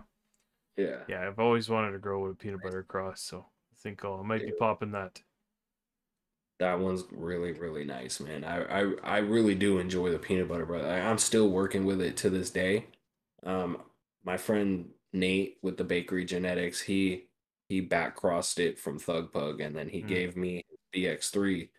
Yeah. 0.77 0.97
yeah. 1.07 1.27
I've 1.27 1.39
always 1.39 1.69
wanted 1.69 1.91
to 1.91 1.99
grow 1.99 2.21
with 2.21 2.33
a 2.33 2.35
peanut 2.35 2.61
butter 2.61 2.83
cross, 2.83 3.21
so 3.21 3.39
I 3.71 3.75
think 3.81 4.03
I'll, 4.05 4.19
I 4.19 4.23
might 4.23 4.41
be 4.45 4.51
popping 4.59 4.91
that. 4.91 5.21
That 6.59 6.79
one's 6.79 7.03
really, 7.11 7.51
really 7.51 7.83
nice, 7.83 8.19
man. 8.19 8.43
I, 8.43 8.63
I, 8.81 8.93
I 9.03 9.17
really 9.17 9.55
do 9.55 9.79
enjoy 9.79 10.11
the 10.11 10.19
peanut 10.19 10.47
butter 10.47 10.65
breath. 10.65 10.85
I, 10.85 10.99
I'm 10.99 11.17
still 11.17 11.49
working 11.49 11.83
with 11.85 12.01
it 12.01 12.15
to 12.17 12.29
this 12.29 12.49
day. 12.51 12.87
Um, 13.43 13.77
my 14.23 14.37
friend 14.37 14.89
Nate 15.11 15.57
with 15.61 15.77
the 15.77 15.83
Bakery 15.83 16.25
Genetics, 16.25 16.81
he 16.81 17.27
he 17.69 17.81
back 17.81 18.15
crossed 18.15 18.59
it 18.59 18.77
from 18.79 18.99
Thug 18.99 19.33
Pug, 19.33 19.59
and 19.61 19.75
then 19.75 19.89
he 19.89 20.03
Mm. 20.03 20.07
gave 20.07 20.37
me 20.37 20.63
BX3, 20.93 21.69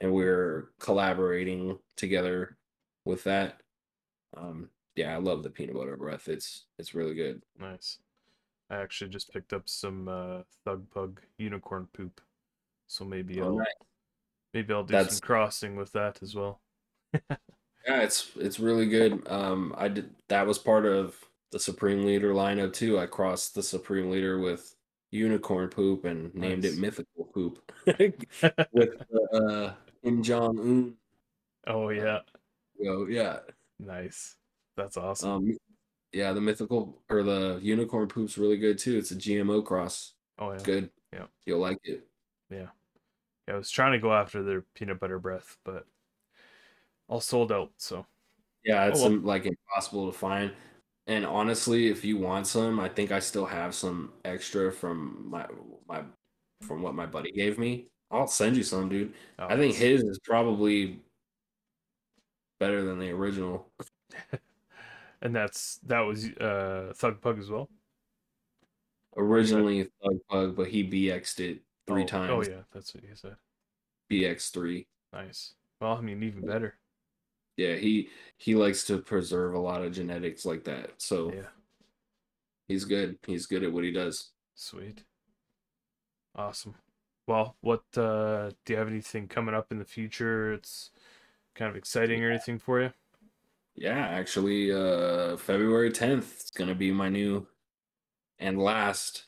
and 0.00 0.12
we're 0.12 0.70
collaborating 0.80 1.78
together 1.96 2.56
with 3.04 3.24
that. 3.24 3.60
Um, 4.36 4.70
yeah, 4.96 5.14
I 5.14 5.18
love 5.18 5.42
the 5.42 5.50
peanut 5.50 5.76
butter 5.76 5.96
breath. 5.96 6.28
It's 6.28 6.66
it's 6.78 6.94
really 6.94 7.14
good. 7.14 7.42
Nice. 7.58 7.98
I 8.70 8.76
actually 8.76 9.10
just 9.10 9.32
picked 9.32 9.52
up 9.52 9.68
some 9.68 10.08
uh, 10.08 10.42
Thug 10.64 10.90
Pug 10.90 11.20
unicorn 11.38 11.86
poop, 11.92 12.20
so 12.86 13.04
maybe 13.04 13.40
Oh, 13.40 13.44
I'll 13.46 13.56
nice. 13.58 13.66
maybe 14.52 14.72
I'll 14.74 14.84
do 14.84 14.92
That's- 14.92 15.14
some 15.18 15.26
crossing 15.26 15.76
with 15.76 15.92
that 15.92 16.22
as 16.22 16.34
well. 16.34 16.60
Yeah, 17.86 18.00
it's 18.00 18.30
it's 18.36 18.58
really 18.58 18.86
good. 18.86 19.28
Um, 19.28 19.74
I 19.76 19.88
did 19.88 20.14
that 20.28 20.46
was 20.46 20.58
part 20.58 20.86
of 20.86 21.14
the 21.52 21.58
Supreme 21.58 22.06
Leader 22.06 22.32
lineup 22.32 22.72
too. 22.72 22.98
I 22.98 23.04
crossed 23.04 23.54
the 23.54 23.62
Supreme 23.62 24.08
Leader 24.10 24.38
with 24.38 24.74
Unicorn 25.10 25.68
Poop 25.68 26.06
and 26.06 26.34
named 26.34 26.62
Nice. 26.64 26.72
it 26.72 26.80
Mythical 26.80 27.24
Poop 27.26 27.72
with 28.72 29.02
uh, 29.34 29.72
Kim 30.02 30.22
Jong 30.22 30.58
Un. 30.60 30.94
oh 31.66 31.90
yeah, 31.90 32.20
So 32.82 33.06
yeah, 33.06 33.40
nice. 33.78 34.36
That's 34.78 34.96
awesome. 34.96 35.30
um, 35.30 35.56
yeah, 36.14 36.32
the 36.32 36.40
mythical 36.40 37.02
or 37.10 37.22
the 37.22 37.58
Unicorn 37.60 38.08
Poop's 38.08 38.38
really 38.38 38.56
good 38.56 38.78
too. 38.78 38.96
It's 38.96 39.10
a 39.10 39.14
GMO 39.16 39.62
cross. 39.62 40.14
oh 40.38 40.48
yeah. 40.48 40.54
It's 40.54 40.62
good. 40.64 40.88
Yeah. 41.12 41.26
you'll 41.44 41.60
like 41.60 41.80
it. 41.84 42.06
Yeah, 42.50 42.68
I 43.48 43.54
was 43.54 43.70
trying 43.70 43.92
to 43.92 43.98
go 43.98 44.12
after 44.12 44.42
their 44.42 44.62
peanut 44.74 45.00
butter 45.00 45.18
breath, 45.18 45.56
but 45.64 45.86
all 47.08 47.20
sold 47.20 47.52
out. 47.52 47.72
So 47.78 48.06
Yeah, 48.64 48.86
it's 48.86 49.00
well. 49.00 49.08
um, 49.08 49.24
like 49.24 49.46
impossible 49.46 50.10
to 50.10 50.16
find. 50.18 50.52
And 51.06 51.26
honestly, 51.26 51.88
if 51.88 52.04
you 52.04 52.16
want 52.18 52.46
some, 52.46 52.80
I 52.80 52.88
think 52.88 53.12
I 53.12 53.18
still 53.20 53.46
have 53.46 53.74
some 53.74 54.12
extra 54.24 54.72
from 54.72 55.28
my 55.30 55.46
my 55.86 56.02
from 56.62 56.82
what 56.82 56.94
my 56.94 57.06
buddy 57.06 57.30
gave 57.32 57.58
me. 57.58 57.88
I'll 58.10 58.26
send 58.26 58.56
you 58.56 58.62
some, 58.62 58.88
dude. 58.88 59.14
oh, 59.38 59.46
I 59.48 59.56
think 59.56 59.74
his 59.76 60.02
is 60.02 60.18
probably 60.20 61.00
better 62.60 62.84
than 62.84 62.98
the 62.98 63.10
original. 63.10 63.68
and 65.22 65.34
that's 65.34 65.78
that 65.84 66.00
was 66.00 66.26
uh 66.32 66.92
Thug 66.96 67.20
Pug 67.20 67.38
as 67.38 67.50
well. 67.50 67.68
Originally 69.16 69.84
Thug 70.02 70.18
Pug, 70.28 70.56
but 70.56 70.68
he 70.68 70.82
BX'd 70.88 71.40
it 71.40 71.62
three 71.86 72.02
oh, 72.02 72.06
times. 72.06 72.48
Oh 72.48 72.50
yeah, 72.50 72.62
that's 72.72 72.94
what 72.94 73.04
you 73.04 73.10
said. 73.14 73.36
BX3. 74.10 74.86
Nice. 75.12 75.54
Well, 75.80 75.96
I 75.96 76.00
mean, 76.00 76.22
even 76.22 76.44
better. 76.44 76.74
Yeah, 77.56 77.74
he 77.76 78.08
he 78.36 78.54
likes 78.54 78.84
to 78.84 78.98
preserve 78.98 79.54
a 79.54 79.58
lot 79.58 79.82
of 79.82 79.92
genetics 79.92 80.44
like 80.44 80.64
that. 80.64 80.90
So 80.98 81.32
Yeah, 81.32 81.48
he's 82.68 82.84
good. 82.84 83.18
He's 83.26 83.46
good 83.46 83.62
at 83.62 83.72
what 83.72 83.84
he 83.84 83.92
does. 83.92 84.30
sweet. 84.54 85.04
Awesome. 86.34 86.74
Well, 87.26 87.56
what 87.60 87.84
uh 87.96 88.50
do 88.64 88.72
you 88.72 88.78
have 88.78 88.88
anything 88.88 89.28
coming 89.28 89.54
up 89.54 89.70
in 89.70 89.78
the 89.78 89.84
future? 89.84 90.52
It's 90.52 90.90
kind 91.54 91.70
of 91.70 91.76
exciting 91.76 92.22
or 92.24 92.30
anything 92.30 92.58
for 92.58 92.80
you? 92.80 92.92
Yeah, 93.76 94.06
actually, 94.06 94.72
uh, 94.72 95.36
February 95.36 95.90
10th 95.90 96.44
is 96.44 96.50
gonna 96.50 96.74
be 96.74 96.92
my 96.92 97.08
new 97.08 97.46
and 98.38 98.58
last 98.58 99.26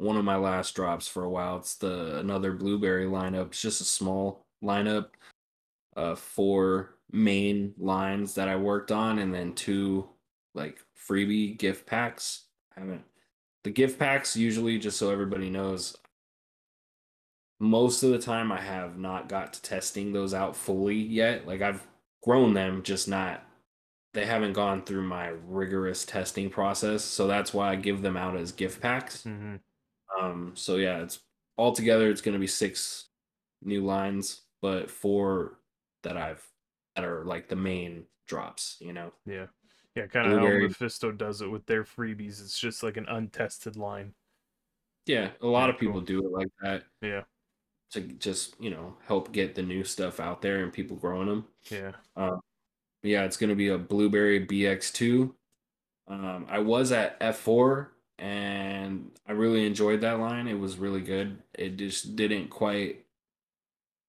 one 0.00 0.16
of 0.16 0.24
my 0.24 0.36
last 0.36 0.74
drops 0.74 1.06
for 1.06 1.24
a 1.24 1.30
while. 1.30 1.58
It's 1.58 1.74
the 1.74 2.18
another 2.18 2.52
blueberry 2.52 3.04
lineup. 3.04 3.48
It's 3.48 3.60
just 3.60 3.82
a 3.82 3.84
small 3.84 4.46
lineup, 4.64 5.08
uh, 5.94 6.14
four 6.14 6.96
main 7.12 7.74
lines 7.78 8.34
that 8.34 8.48
I 8.48 8.56
worked 8.56 8.90
on, 8.90 9.18
and 9.18 9.32
then 9.34 9.52
two 9.52 10.08
like 10.54 10.78
freebie 11.08 11.58
gift 11.58 11.86
packs. 11.86 12.44
I 12.76 12.80
haven't 12.80 13.04
the 13.62 13.70
gift 13.70 13.98
packs 13.98 14.36
usually 14.36 14.78
just 14.78 14.96
so 14.98 15.10
everybody 15.10 15.50
knows. 15.50 15.96
Most 17.58 18.02
of 18.02 18.10
the 18.10 18.18
time, 18.18 18.50
I 18.50 18.60
have 18.60 18.96
not 18.96 19.28
got 19.28 19.52
to 19.52 19.60
testing 19.60 20.14
those 20.14 20.32
out 20.32 20.56
fully 20.56 20.96
yet. 20.96 21.46
Like 21.46 21.60
I've 21.60 21.86
grown 22.22 22.54
them, 22.54 22.82
just 22.82 23.06
not 23.06 23.44
they 24.12 24.26
haven't 24.26 24.54
gone 24.54 24.82
through 24.82 25.02
my 25.02 25.28
rigorous 25.46 26.04
testing 26.04 26.50
process 26.50 27.04
so 27.04 27.28
that's 27.28 27.54
why 27.54 27.70
i 27.70 27.76
give 27.76 28.02
them 28.02 28.16
out 28.16 28.36
as 28.36 28.50
gift 28.50 28.80
packs 28.80 29.22
Mm-hmm. 29.22 29.56
Um 30.20 30.52
so 30.54 30.76
yeah 30.76 30.98
it's 30.98 31.20
altogether 31.58 32.08
it's 32.10 32.20
going 32.20 32.32
to 32.34 32.38
be 32.38 32.46
six 32.46 33.08
new 33.62 33.84
lines 33.84 34.42
but 34.62 34.90
four 34.90 35.58
that 36.02 36.16
i've 36.16 36.46
that 36.96 37.04
are 37.04 37.24
like 37.24 37.48
the 37.48 37.56
main 37.56 38.04
drops 38.26 38.76
you 38.80 38.92
know 38.92 39.12
Yeah. 39.26 39.46
Yeah, 39.96 40.06
kind 40.06 40.30
of 40.32 40.38
how 40.38 40.46
Mephisto 40.46 41.10
does 41.10 41.42
it 41.42 41.50
with 41.50 41.66
their 41.66 41.82
freebies. 41.82 42.40
It's 42.40 42.58
just 42.60 42.84
like 42.84 42.96
an 42.96 43.06
untested 43.08 43.76
line. 43.76 44.14
yeah 45.06 45.30
a 45.42 45.46
lot 45.46 45.64
Yeah, 45.66 45.70
of 45.74 45.78
people 45.80 45.94
cool. 45.94 46.02
do 46.02 46.24
it 46.24 46.30
like 46.32 46.48
that 46.62 46.84
Yeah. 47.02 47.22
to 47.90 48.00
just 48.00 48.54
you 48.60 48.70
know 48.70 48.96
help 49.06 49.32
get 49.32 49.56
the 49.56 49.62
new 49.62 49.82
stuff 49.82 50.20
out 50.20 50.42
there 50.42 50.62
and 50.62 50.72
people 50.72 50.96
growing 50.96 51.26
them 51.26 51.44
Yeah. 51.70 51.92
yeah, 53.02 53.24
it's 53.24 53.36
gonna 53.36 53.56
be 53.56 53.68
a 53.68 53.78
Blueberry 53.78 54.46
BX2. 54.46 55.34
Um, 56.06 56.46
I 56.48 56.60
was 56.60 56.92
at 56.92 57.18
F4 57.20 57.88
and 58.20 59.10
I 59.26 59.32
really 59.32 59.66
enjoyed 59.66 60.02
that 60.02 60.20
line. 60.20 60.46
It 60.46 60.58
was 60.58 60.78
really 60.78 61.00
good. 61.00 61.38
It 61.54 61.76
just 61.76 62.16
didn't 62.16 62.48
quite 62.48 63.04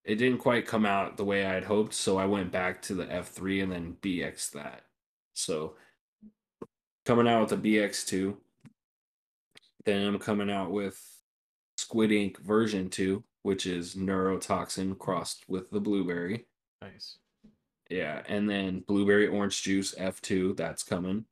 it 0.04 0.16
didn't 0.16 0.40
quite 0.40 0.68
come 0.68 0.86
out 0.86 1.18
the 1.18 1.26
way 1.26 1.46
I 1.46 1.54
had 1.54 1.64
hoped, 1.64 1.94
so 1.94 2.18
I 2.18 2.26
went 2.26 2.52
back 2.52 2.82
to 2.84 2.96
the 2.96 3.06
F3 3.06 3.64
and 3.64 3.72
then 3.72 3.98
BX 4.02 4.52
that. 4.52 4.84
So 5.34 5.76
coming 7.06 7.28
out 7.28 7.50
with 7.50 7.62
the 7.62 7.78
BX2. 7.78 8.36
Then 9.86 10.06
I'm 10.06 10.20
coming 10.20 10.52
out 10.52 10.72
with 10.72 11.00
Squid 11.78 12.12
Ink 12.12 12.40
version 12.40 12.90
2. 12.90 13.24
which 13.44 13.66
is 13.66 13.96
neurotoxin 13.96 14.98
crossed 14.98 15.46
with 15.48 15.70
the 15.72 15.80
blueberry. 15.80 16.46
Nice. 16.82 17.18
Yeah, 17.90 18.22
and 18.28 18.50
then 18.50 18.84
blueberry 18.88 19.28
orange 19.28 19.64
juice 19.64 19.96
F2, 19.96 20.56
that's 20.56 20.84
coming. 20.84 21.26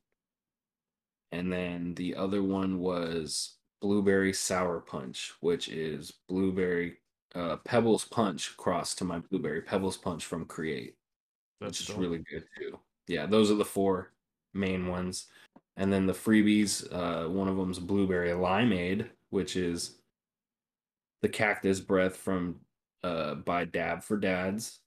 And 1.31 1.51
then 1.51 1.93
the 1.95 2.15
other 2.15 2.41
one 2.41 2.79
was 2.79 3.57
blueberry 3.81 4.33
sour 4.33 4.79
punch, 4.79 5.33
which 5.41 5.69
is 5.69 6.13
blueberry 6.27 6.97
uh, 7.35 7.57
Pebbles 7.57 8.05
Punch 8.05 8.55
crossed 8.57 8.97
to 8.97 9.05
my 9.05 9.19
blueberry 9.19 9.61
Pebbles 9.61 9.97
Punch 9.97 10.25
from 10.25 10.45
Create, 10.45 10.95
That's 11.61 11.79
which 11.79 11.89
is 11.89 11.95
really 11.95 12.23
good 12.29 12.43
too. 12.57 12.79
Yeah, 13.07 13.25
those 13.25 13.51
are 13.51 13.55
the 13.55 13.65
four 13.65 14.13
main 14.53 14.87
ones. 14.87 15.27
And 15.77 15.93
then 15.93 16.05
the 16.05 16.13
freebies, 16.13 16.85
uh, 16.91 17.29
one 17.29 17.47
of 17.47 17.55
them's 17.55 17.79
blueberry 17.79 18.29
limeade, 18.29 19.09
which 19.29 19.55
is 19.55 19.99
the 21.21 21.29
cactus 21.29 21.79
breath 21.79 22.17
from 22.17 22.55
uh, 23.03 23.35
by 23.35 23.65
Dab 23.65 24.03
for 24.03 24.17
Dads, 24.17 24.79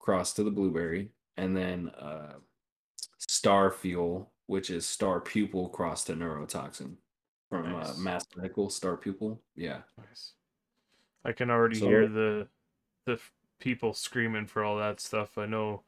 crossed 0.00 0.36
to 0.36 0.42
the 0.42 0.50
blueberry, 0.50 1.10
and 1.36 1.56
then 1.56 1.90
uh, 1.90 2.34
Star 3.18 3.70
Fuel, 3.70 4.32
which 4.50 4.68
is 4.68 4.84
Star 4.84 5.20
Pupil 5.20 5.68
crossed 5.68 6.08
to 6.08 6.14
neurotoxin 6.14 6.96
from 7.48 7.70
Nice. 7.70 7.90
uh, 7.96 8.00
Mass 8.00 8.26
Medical 8.36 8.68
Star 8.68 8.96
Pupil. 8.96 9.40
Yeah. 9.54 9.82
Nice. 9.96 10.32
I 11.24 11.30
can 11.30 11.50
already 11.50 11.76
So- 11.76 11.86
hear 11.86 12.08
the 12.08 12.48
the 13.06 13.20
people 13.60 13.94
screaming 13.94 14.46
for 14.46 14.64
all 14.64 14.76
that 14.78 14.98
stuff. 14.98 15.38
I 15.38 15.46
know 15.46 15.84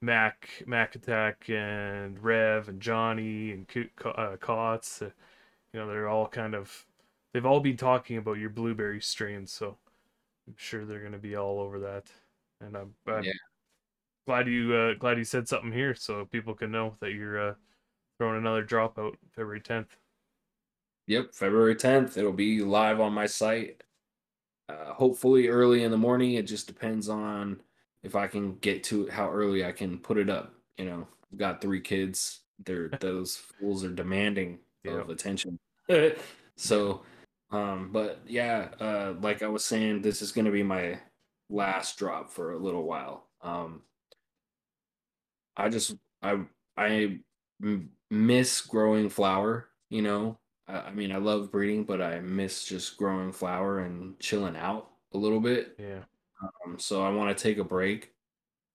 Mac, 0.00 0.64
Mac 0.66 0.96
Attack, 0.96 1.48
and 1.50 2.18
Rev, 2.18 2.68
and 2.68 2.82
Johnny, 2.82 3.52
and 3.52 3.64
uh, 4.04 4.36
Kotz. 4.38 5.02
Uh, 5.02 5.10
you 5.72 5.78
know, 5.78 5.86
they're 5.86 6.08
all 6.08 6.26
kind 6.26 6.56
of 6.56 6.86
they've 7.32 7.46
all 7.46 7.60
been 7.60 7.76
talking 7.76 8.16
about 8.16 8.38
your 8.38 8.50
blueberry 8.50 9.00
strains, 9.00 9.52
so 9.52 9.78
I'm 10.48 10.54
sure 10.56 10.84
they're 10.84 11.02
gonna 11.04 11.16
be 11.18 11.36
all 11.36 11.60
over 11.60 11.78
that. 11.78 12.10
And 12.60 12.76
I'm, 12.76 12.92
I'm 13.06 13.22
Yeah. 13.22 13.32
glad 14.26 14.48
you 14.48 14.74
uh, 14.74 14.94
glad 14.94 15.16
you 15.16 15.24
said 15.24 15.46
something 15.46 15.70
here 15.72 15.94
so 15.94 16.24
people 16.24 16.54
can 16.54 16.72
know 16.72 16.96
that 17.00 17.12
you're 17.12 17.50
uh, 17.50 17.54
throwing 18.20 18.36
another 18.36 18.62
drop 18.62 18.98
out 18.98 19.16
February 19.34 19.62
10th. 19.62 19.86
Yep, 21.06 21.32
February 21.34 21.74
10th. 21.74 22.18
It'll 22.18 22.34
be 22.34 22.60
live 22.60 23.00
on 23.00 23.14
my 23.14 23.24
site. 23.24 23.82
Uh, 24.68 24.92
hopefully 24.92 25.48
early 25.48 25.84
in 25.84 25.90
the 25.90 25.96
morning. 25.96 26.34
It 26.34 26.42
just 26.46 26.66
depends 26.66 27.08
on 27.08 27.62
if 28.02 28.14
I 28.14 28.26
can 28.26 28.56
get 28.56 28.84
to 28.84 29.06
it, 29.06 29.10
how 29.10 29.30
early 29.32 29.64
I 29.64 29.72
can 29.72 29.96
put 29.98 30.18
it 30.18 30.28
up. 30.28 30.52
You 30.76 30.84
know, 30.84 31.08
I've 31.32 31.38
got 31.38 31.62
three 31.62 31.80
kids. 31.80 32.40
They're 32.62 32.88
those 33.00 33.36
fools 33.36 33.84
are 33.84 33.90
demanding 33.90 34.58
Yep. 34.84 34.94
of 34.94 35.10
attention. 35.10 35.58
so, 36.56 37.02
um, 37.50 37.90
but 37.90 38.20
yeah, 38.26 38.68
uh, 38.80 39.14
like 39.20 39.42
I 39.42 39.48
was 39.48 39.64
saying, 39.64 40.02
this 40.02 40.20
is 40.20 40.30
gonna 40.32 40.50
be 40.50 40.62
my 40.62 40.98
last 41.48 41.98
drop 41.98 42.30
for 42.30 42.52
a 42.52 42.58
little 42.58 42.84
while. 42.84 43.28
Um, 43.42 43.82
I 45.56 45.68
just 45.70 45.96
I 46.22 46.40
I 46.76 47.18
miss 48.10 48.60
growing 48.60 49.08
flower. 49.08 49.68
You 49.88 50.02
know, 50.02 50.38
I, 50.68 50.78
I 50.78 50.92
mean 50.92 51.12
I 51.12 51.16
love 51.16 51.50
breeding, 51.50 51.84
but 51.84 52.00
I 52.02 52.20
miss 52.20 52.64
just 52.64 52.96
growing 52.96 53.32
flower 53.32 53.80
and 53.80 54.18
chilling 54.20 54.56
out 54.56 54.90
a 55.12 55.18
little 55.18 55.40
bit. 55.40 55.76
Yeah. 55.78 56.00
Um, 56.66 56.78
so 56.78 57.02
I 57.04 57.10
want 57.10 57.36
to 57.36 57.42
take 57.42 57.58
a 57.58 57.64
break 57.64 58.12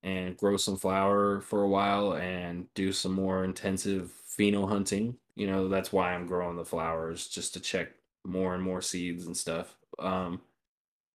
and 0.04 0.38
grow 0.38 0.56
some 0.58 0.78
flower 0.78 1.42
for 1.42 1.64
a 1.64 1.68
while 1.68 2.14
and 2.14 2.72
do 2.76 2.92
some 2.92 3.14
more 3.14 3.44
intensive 3.44 4.12
pheno 4.38 4.68
hunting. 4.70 5.18
You 5.36 5.48
know, 5.48 5.68
that's 5.68 5.92
why 5.92 6.14
I'm 6.14 6.28
growing 6.28 6.58
the 6.58 6.66
flowers 6.66 7.28
just 7.28 7.54
to 7.56 7.60
check 7.60 7.90
more 8.24 8.54
and 8.54 8.64
more 8.64 8.82
seeds 8.82 9.26
and 9.26 9.36
stuff. 9.36 9.76
Um, 10.00 10.42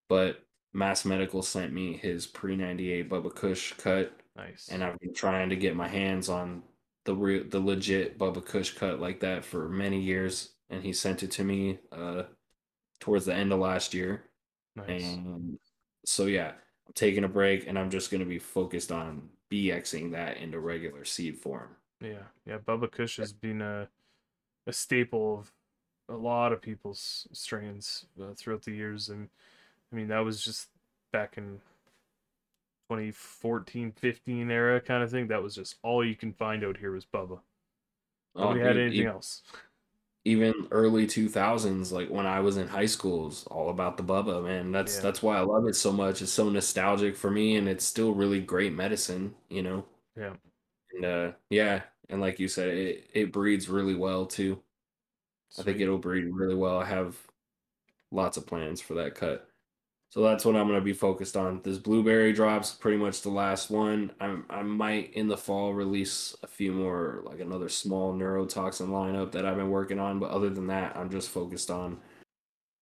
but 0.08 0.44
Mass 0.72 1.04
Medical 1.04 1.42
sent 1.42 1.72
me 1.72 1.96
his 1.96 2.26
pre 2.26 2.56
98 2.56 3.08
Bubba 3.08 3.34
Kush 3.34 3.72
cut 3.74 4.12
Nice. 4.36 4.68
and 4.70 4.82
I've 4.82 4.98
been 4.98 5.14
trying 5.14 5.50
to 5.50 5.56
get 5.56 5.76
my 5.76 5.88
hands 5.88 6.28
on 6.28 6.62
the 7.04 7.14
real, 7.14 7.44
the 7.48 7.60
legit 7.60 8.18
Bubba 8.18 8.44
Kush 8.44 8.74
cut 8.74 9.00
like 9.00 9.20
that 9.20 9.44
for 9.44 9.68
many 9.68 10.00
years, 10.00 10.50
and 10.68 10.82
he 10.82 10.92
sent 10.92 11.22
it 11.22 11.30
to 11.32 11.44
me 11.44 11.78
uh 11.92 12.24
towards 12.98 13.24
the 13.24 13.34
end 13.34 13.52
of 13.52 13.58
last 13.58 13.94
year, 13.94 14.24
nice. 14.76 15.02
and 15.02 15.58
so 16.04 16.26
yeah, 16.26 16.52
I'm 16.86 16.92
taking 16.94 17.24
a 17.24 17.28
break, 17.28 17.66
and 17.66 17.78
I'm 17.78 17.90
just 17.90 18.10
gonna 18.10 18.24
be 18.24 18.38
focused 18.38 18.92
on 18.92 19.28
BXing 19.50 20.12
that 20.12 20.36
into 20.36 20.60
regular 20.60 21.04
seed 21.04 21.38
form. 21.38 21.70
Yeah, 22.00 22.24
yeah. 22.46 22.58
Bubba 22.58 22.90
Kush 22.90 23.16
has 23.16 23.32
been 23.32 23.62
a 23.62 23.88
a 24.66 24.72
staple 24.72 25.40
of 25.40 25.52
a 26.08 26.16
lot 26.16 26.52
of 26.52 26.60
people's 26.60 27.26
strains 27.32 28.06
uh, 28.20 28.34
throughout 28.36 28.62
the 28.62 28.72
years, 28.72 29.08
and 29.08 29.28
I 29.92 29.96
mean 29.96 30.08
that 30.08 30.24
was 30.24 30.44
just 30.44 30.68
back 31.12 31.38
in 31.38 31.60
2014, 32.90 33.92
15 33.92 34.50
era 34.50 34.80
kind 34.80 35.02
of 35.04 35.10
thing. 35.10 35.28
That 35.28 35.42
was 35.42 35.54
just 35.54 35.76
all 35.82 36.04
you 36.04 36.16
can 36.16 36.32
find 36.32 36.64
out 36.64 36.76
here 36.76 36.92
was 36.92 37.06
Bubba. 37.06 37.40
Oh, 38.34 38.54
had 38.54 38.76
dude, 38.76 38.76
anything 38.76 39.06
e- 39.06 39.06
else. 39.06 39.42
Even 40.24 40.68
early 40.70 41.06
2000s, 41.06 41.92
like 41.92 42.08
when 42.10 42.26
I 42.26 42.40
was 42.40 42.56
in 42.58 42.68
high 42.68 42.86
school, 42.86 43.28
it's 43.28 43.44
all 43.46 43.70
about 43.70 43.96
the 43.96 44.02
Bubba, 44.02 44.42
man. 44.44 44.70
That's 44.72 44.98
Yeah. 44.98 45.00
that's 45.00 45.22
why 45.22 45.36
I 45.38 45.40
love 45.40 45.66
it 45.66 45.74
so 45.76 45.92
much. 45.92 46.20
It's 46.22 46.32
so 46.32 46.48
nostalgic 46.50 47.16
for 47.16 47.30
me, 47.30 47.56
and 47.56 47.68
it's 47.68 47.84
still 47.84 48.12
really 48.14 48.40
great 48.40 48.72
medicine, 48.74 49.34
you 49.48 49.62
know. 49.62 49.86
Yeah, 50.16 50.34
And 50.92 51.04
uh 51.04 51.32
yeah, 51.50 51.82
and 52.08 52.20
like 52.20 52.38
you 52.40 52.48
said, 52.48 52.68
it 52.68 53.10
it 53.14 53.32
breeds 53.32 53.68
really 53.68 53.94
well 53.94 54.26
too. 54.26 54.62
I 55.58 55.64
think 55.64 55.80
it'll 55.80 55.98
breed 55.98 56.26
really 56.26 56.56
well. 56.56 56.78
I 56.80 56.86
have 56.86 57.16
lots 58.12 58.38
of 58.38 58.46
plans 58.48 58.82
for 58.82 58.94
that 58.96 59.16
cut. 59.16 59.49
So 60.10 60.22
that's 60.22 60.44
what 60.44 60.56
I'm 60.56 60.66
gonna 60.66 60.80
be 60.80 60.92
focused 60.92 61.36
on. 61.36 61.60
This 61.62 61.78
blueberry 61.78 62.32
drops 62.32 62.72
pretty 62.72 62.96
much 62.98 63.22
the 63.22 63.30
last 63.30 63.70
one. 63.70 64.10
I'm 64.20 64.44
I 64.50 64.62
might 64.62 65.14
in 65.14 65.28
the 65.28 65.36
fall 65.36 65.72
release 65.72 66.34
a 66.42 66.48
few 66.48 66.72
more 66.72 67.22
like 67.24 67.38
another 67.38 67.68
small 67.68 68.12
neurotoxin 68.12 68.88
lineup 68.88 69.30
that 69.32 69.46
I've 69.46 69.56
been 69.56 69.70
working 69.70 70.00
on, 70.00 70.18
but 70.18 70.30
other 70.30 70.50
than 70.50 70.66
that, 70.66 70.96
I'm 70.96 71.10
just 71.10 71.30
focused 71.30 71.70
on 71.70 71.98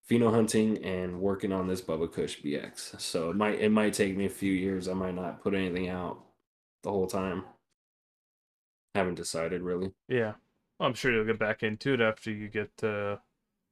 pheno 0.09 0.31
hunting 0.33 0.83
and 0.83 1.21
working 1.21 1.53
on 1.53 1.69
this 1.69 1.83
Bubba 1.83 2.11
Kush 2.11 2.41
BX. 2.41 2.99
So 2.99 3.29
it 3.31 3.37
might 3.37 3.61
it 3.61 3.71
might 3.71 3.93
take 3.93 4.17
me 4.17 4.25
a 4.25 4.31
few 4.31 4.53
years. 4.53 4.89
I 4.89 4.95
might 4.95 5.15
not 5.15 5.43
put 5.43 5.55
anything 5.55 5.91
out 5.91 6.25
the 6.83 6.91
whole 6.91 7.07
time. 7.07 7.45
Haven't 8.95 9.17
decided 9.17 9.63
really. 9.63 9.93
yeah. 10.09 10.33
I'm 10.81 10.95
sure 10.95 11.13
you'll 11.13 11.25
get 11.25 11.41
back 11.41 11.63
into 11.65 11.95
it 11.95 12.01
after 12.01 12.31
you 12.31 12.49
get 12.49 12.71
uh, 12.85 13.17
a 13.17 13.21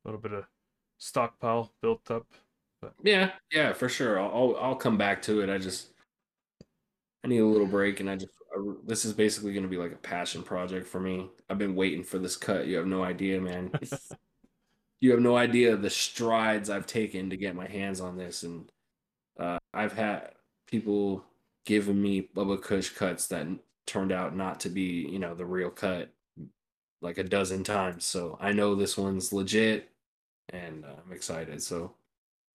little 0.05 0.21
bit 0.21 0.33
of 0.33 0.45
stockpile 0.99 1.73
built 1.81 2.11
up. 2.11 2.27
Yeah, 3.03 3.33
yeah, 3.53 3.73
for 3.73 3.89
sure. 3.89 4.21
I'll, 4.21 4.31
I'll 4.33 4.57
I'll 4.57 4.77
come 4.77 4.99
back 4.99 5.23
to 5.23 5.41
it. 5.41 5.51
I 5.51 5.59
just 5.59 5.89
I 7.25 7.29
need 7.29 7.39
a 7.39 7.47
little 7.47 7.67
break, 7.67 8.01
and 8.01 8.09
I 8.09 8.17
just 8.17 8.33
I, 8.55 8.61
this 8.85 9.05
is 9.05 9.13
basically 9.13 9.53
going 9.53 9.65
to 9.65 9.69
be 9.69 9.77
like 9.79 9.93
a 9.93 9.97
passion 9.97 10.43
project 10.43 10.87
for 10.87 11.01
me. 11.01 11.29
I've 11.51 11.59
been 11.59 11.75
waiting 11.75 12.05
for 12.05 12.19
this 12.19 12.37
cut. 12.37 12.67
You 12.67 12.77
have 12.77 12.87
no 12.87 13.03
idea, 13.03 13.41
man. 13.41 13.71
you 15.01 15.11
have 15.11 15.21
no 15.21 15.37
idea 15.37 15.77
the 15.77 15.91
strides 15.91 16.71
I've 16.71 16.87
taken 16.87 17.31
to 17.31 17.37
get 17.37 17.55
my 17.55 17.67
hands 17.67 18.01
on 18.01 18.17
this, 18.17 18.43
and 18.43 18.71
uh, 19.39 19.59
I've 19.75 19.93
had 19.93 20.33
people 20.67 21.25
giving 21.65 22.01
me 22.01 22.29
Bubba 22.35 22.63
Kush 22.63 22.91
cuts 22.91 23.27
that 23.29 23.47
turned 23.87 24.13
out 24.13 24.37
not 24.37 24.61
to 24.61 24.69
be, 24.69 25.09
you 25.11 25.19
know, 25.19 25.35
the 25.35 25.47
real 25.47 25.71
cut, 25.71 26.11
like 27.03 27.19
a 27.19 27.25
dozen 27.25 27.65
times. 27.65 28.07
So 28.07 28.39
I 28.41 28.53
know 28.53 28.75
this 28.75 28.97
one's 28.99 29.33
legit, 29.33 29.91
and 30.51 30.85
uh, 30.85 30.95
I'm 31.05 31.13
excited. 31.13 31.63
So. 31.63 31.95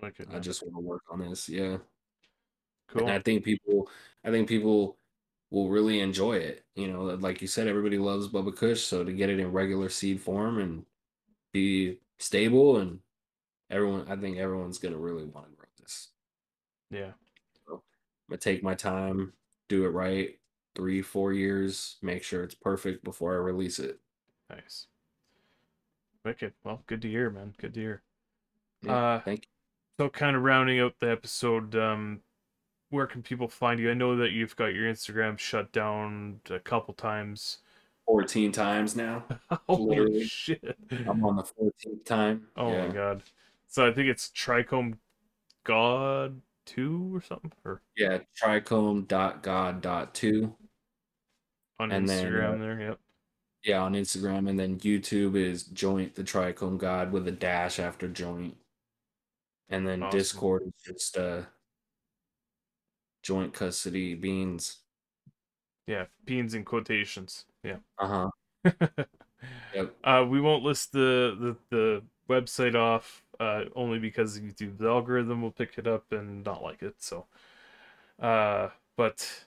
It, 0.04 0.30
I 0.30 0.40
just 0.40 0.64
want 0.64 0.76
to 0.76 0.82
work 0.82 1.04
on 1.10 1.20
this. 1.20 1.48
Yeah. 1.50 1.78
cool. 2.88 3.04
And 3.04 3.12
I 3.12 3.20
think 3.20 3.44
people 3.44 3.90
I 4.24 4.32
think 4.32 4.48
people 4.48 4.98
will 5.50 5.70
really 5.70 6.00
enjoy 6.00 6.38
it. 6.38 6.66
You 6.76 6.88
know, 6.92 7.04
like 7.06 7.42
you 7.42 7.48
said, 7.48 7.68
everybody 7.68 7.98
loves 7.98 8.28
Bubba 8.30 8.56
Kush, 8.56 8.82
so 8.84 9.04
to 9.04 9.14
get 9.14 9.30
it 9.30 9.40
in 9.40 9.52
regular 9.52 9.90
seed 9.90 10.22
form 10.22 10.60
and 10.60 10.86
be 11.54 12.00
stable 12.20 12.78
and 12.80 13.00
everyone 13.72 14.08
I 14.10 14.16
think 14.18 14.38
everyone's 14.38 14.80
gonna 14.80 14.98
really 14.98 15.26
want 15.26 15.50
to 15.50 15.56
grow 15.56 15.70
this. 15.80 16.10
yeah. 16.92 17.14
I'm 17.70 17.82
gonna 18.30 18.38
take 18.40 18.64
my 18.64 18.76
time, 18.76 19.34
do 19.68 19.86
it 19.86 19.90
right, 19.90 20.40
three, 20.76 21.02
four 21.02 21.34
years, 21.34 21.98
make 22.02 22.24
sure 22.24 22.44
it's 22.44 22.56
perfect 22.56 23.04
before 23.04 23.34
I 23.34 23.38
release 23.38 23.80
it. 23.80 24.00
Nice. 24.50 24.88
Wicked. 26.24 26.54
Well, 26.64 26.84
good 26.88 27.02
to 27.04 27.10
hear, 27.10 27.30
man. 27.30 27.54
Good 27.58 27.74
to 27.76 27.80
hear. 27.80 28.04
Yeah, 28.82 28.98
Uh, 29.16 29.20
thank 29.22 29.48
So, 30.02 30.10
kind 30.10 30.36
of 30.36 30.42
rounding 30.42 30.80
out 30.80 30.96
the 31.00 31.12
episode, 31.12 31.76
um, 31.76 32.22
where 32.90 33.06
can 33.06 33.22
people 33.22 33.48
find 33.48 33.80
you? 33.80 33.92
I 33.92 33.94
know 33.94 34.16
that 34.16 34.32
you've 34.32 34.56
got 34.56 34.74
your 34.74 34.92
Instagram 34.92 35.38
shut 35.38 35.72
down 35.72 36.40
a 36.50 36.58
couple 36.58 36.96
times. 36.96 37.60
14 38.08 38.52
times 38.52 38.96
now. 38.96 39.24
Holy 39.70 40.00
Literally. 40.00 40.24
shit! 40.24 40.76
I'm 41.08 41.24
on 41.24 41.36
the 41.36 41.44
14th 41.44 42.04
time. 42.04 42.48
Oh 42.58 42.72
yeah. 42.72 42.88
my 42.88 42.92
god! 42.92 43.22
So 43.68 43.88
I 43.88 43.94
think 43.94 44.10
it's 44.10 44.30
Trichome 44.30 44.98
God 45.64 46.42
two 46.66 47.16
or 47.16 47.22
something, 47.22 47.52
or 47.64 47.84
Yeah, 47.96 48.22
trichome.god.2. 48.44 50.54
on 51.80 51.92
And 51.92 52.10
then, 52.10 52.26
Instagram 52.26 52.56
uh, 52.56 52.58
there. 52.58 52.82
Yep. 52.82 53.00
Yeah, 53.66 53.84
on 53.84 53.94
Instagram, 53.94 54.50
and 54.50 54.60
then 54.60 54.80
YouTube 54.80 55.36
is 55.36 55.66
Joint 55.66 56.16
the 56.16 56.24
Trichome 56.24 56.80
God 56.80 57.12
with 57.12 57.28
a 57.28 57.32
dash 57.32 57.78
after 57.78 58.08
joint. 58.08 58.58
And 59.72 59.88
then 59.88 60.04
Awesome. 60.04 60.20
Discord 60.20 60.64
is 60.68 60.74
just 60.86 61.18
uh 61.18 61.42
joint 63.24 63.54
custody 63.54 64.14
beans. 64.16 64.80
Yeah, 65.88 66.06
beans 66.26 66.54
in 66.54 66.64
quotations. 66.64 67.46
Yeah. 67.64 67.78
Uh 67.98 68.30
huh. 68.66 69.04
Yep. 69.74 69.96
uh, 70.04 70.26
we 70.30 70.40
won't 70.40 70.64
list 70.64 70.92
the, 70.92 71.56
the, 71.72 71.76
the 71.76 72.04
website 72.30 72.76
off 72.76 73.24
uh, 73.40 73.64
only 73.76 73.98
because 73.98 74.40
YouTube's 74.40 74.84
algorithm 74.84 75.42
will 75.42 75.52
pick 75.52 75.78
it 75.80 75.88
up 75.88 76.12
and 76.12 76.44
not 76.44 76.62
like 76.62 76.84
it. 76.84 76.96
So, 77.00 77.26
uh, 78.20 78.70
but 78.98 79.46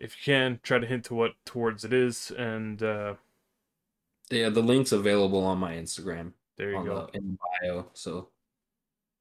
if 0.00 0.16
you 0.16 0.32
can, 0.32 0.58
try 0.64 0.80
to 0.80 0.86
hint 0.86 1.04
to 1.04 1.14
what 1.14 1.34
towards 1.44 1.84
it 1.84 1.92
is, 1.92 2.32
and 2.32 2.82
uh, 2.82 3.14
Yeah, 4.30 4.48
the 4.48 4.62
link's 4.62 4.90
available 4.90 5.44
on 5.44 5.58
my 5.58 5.74
Instagram 5.74 6.32
there 6.56 6.72
you 6.72 6.82
go. 6.84 7.08
the 7.12 7.18
in 7.18 7.28
the 7.32 7.38
bio. 7.62 7.86
So 7.92 8.30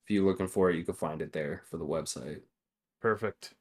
if 0.06 0.12
you're 0.12 0.24
looking 0.26 0.48
for 0.48 0.70
it, 0.70 0.76
you 0.78 0.84
can 0.84 0.94
find 0.94 1.22
it 1.22 1.34
there 1.34 1.64
for 1.70 1.78
the 1.78 1.86
website. 1.86 2.42
Perfect. 3.02 3.56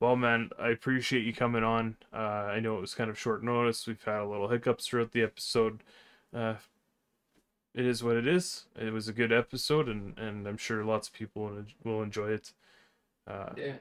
Well, 0.00 0.16
man, 0.16 0.48
I 0.58 0.68
appreciate 0.70 1.26
you 1.26 1.34
coming 1.34 1.62
on. 1.62 1.96
Uh, 2.10 2.16
I 2.16 2.60
know 2.60 2.78
it 2.78 2.80
was 2.80 2.94
kind 2.94 3.10
of 3.10 3.18
short 3.18 3.44
notice. 3.44 3.86
We've 3.86 4.02
had 4.02 4.20
a 4.20 4.26
little 4.26 4.48
hiccups 4.48 4.86
throughout 4.86 5.12
the 5.12 5.22
episode. 5.22 5.82
Uh, 6.34 6.54
it 7.74 7.84
is 7.84 8.02
what 8.02 8.16
it 8.16 8.26
is. 8.26 8.64
It 8.74 8.94
was 8.94 9.08
a 9.08 9.12
good 9.12 9.32
episode, 9.32 9.88
and, 9.88 10.18
and 10.18 10.46
I'm 10.46 10.56
sure 10.56 10.82
lots 10.82 11.08
of 11.08 11.14
people 11.14 11.52
will, 11.84 12.02
enjoy 12.02 12.30
it. 12.30 12.52
Uh, 13.26 13.50
Yeah. 13.56 13.74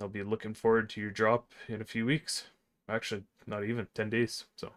I'll 0.00 0.08
be 0.08 0.22
looking 0.22 0.54
forward 0.54 0.90
to 0.90 1.00
your 1.00 1.10
drop 1.10 1.52
in 1.68 1.80
a 1.80 1.84
few 1.84 2.06
weeks. 2.06 2.44
Actually, 2.88 3.24
not 3.46 3.64
even 3.64 3.88
10 3.94 4.10
days. 4.10 4.44
So, 4.54 4.70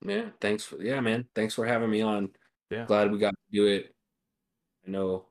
Yeah. 0.00 0.30
Thanks 0.40 0.64
for 0.64 0.82
yeah, 0.82 1.00
man. 1.00 1.26
Thanks 1.34 1.54
for 1.54 1.66
having 1.66 1.90
me 1.90 2.00
on. 2.00 2.30
Yeah. 2.70 2.86
Glad 2.86 3.12
we 3.12 3.18
got 3.18 3.30
to 3.34 3.36
do 3.52 3.66
it. 3.66 3.94
I 4.86 4.90
know 4.90 5.24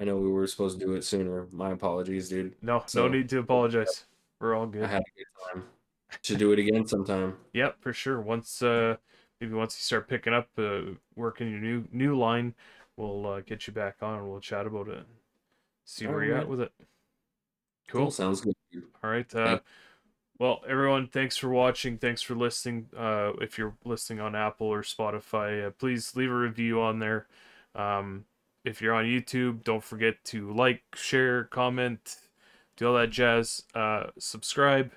I 0.00 0.04
know 0.04 0.16
we 0.16 0.28
were 0.30 0.46
supposed 0.46 0.78
to 0.80 0.86
do 0.86 0.94
it 0.94 1.02
sooner. 1.04 1.46
My 1.52 1.70
apologies, 1.72 2.28
dude. 2.28 2.54
no, 2.62 2.82
So- 2.86 3.02
no 3.06 3.08
need 3.08 3.28
to 3.30 3.38
apologize. 3.38 4.04
We're 4.40 4.54
all 4.54 4.66
good. 4.66 4.84
I 4.84 4.88
had 4.88 5.02
a 5.02 5.16
good 5.18 5.26
time. 5.52 5.64
Should 6.22 6.38
do 6.38 6.52
it 6.52 6.58
again 6.58 6.86
sometime. 6.86 7.36
Yep, 7.52 7.80
for 7.80 7.92
sure. 7.92 8.20
Once 8.20 8.60
uh 8.62 8.96
maybe 9.40 9.54
once 9.54 9.76
you 9.76 9.82
start 9.82 10.08
picking 10.08 10.32
up 10.34 10.48
uh 10.58 10.80
working 11.14 11.50
your 11.50 11.60
new 11.60 11.84
new 11.92 12.18
line, 12.18 12.54
we'll 12.96 13.26
uh, 13.26 13.40
get 13.40 13.66
you 13.66 13.72
back 13.72 13.96
on 14.02 14.18
and 14.18 14.28
we'll 14.30 14.40
chat 14.40 14.66
about 14.66 14.88
it. 14.88 14.96
and 14.98 15.06
See 15.84 16.06
where 16.06 16.22
you're 16.24 16.36
at 16.38 16.48
with 16.48 16.60
it. 16.60 16.72
Cool. 17.88 18.02
Cool. 18.02 18.10
Sounds 18.10 18.40
good. 18.40 18.54
All 19.02 19.10
right. 19.10 19.32
Uh 19.34 19.38
Yeah. 19.44 19.58
well, 20.38 20.60
everyone, 20.68 21.06
thanks 21.06 21.36
for 21.36 21.48
watching. 21.48 21.96
Thanks 21.98 22.20
for 22.22 22.34
listening. 22.34 22.88
Uh 22.96 23.32
if 23.40 23.56
you're 23.58 23.76
listening 23.84 24.20
on 24.20 24.34
Apple 24.34 24.66
or 24.66 24.82
Spotify, 24.82 25.66
uh, 25.66 25.70
please 25.70 26.16
leave 26.16 26.30
a 26.30 26.34
review 26.34 26.80
on 26.80 26.98
there. 26.98 27.26
Um 27.74 28.24
if 28.64 28.80
you're 28.80 28.94
on 28.94 29.04
YouTube, 29.04 29.64
don't 29.64 29.84
forget 29.84 30.24
to 30.26 30.52
like, 30.52 30.82
share, 30.94 31.44
comment, 31.44 32.16
do 32.76 32.88
all 32.88 32.94
that 32.94 33.10
jazz. 33.10 33.64
Uh 33.74 34.06
subscribe. 34.18 34.92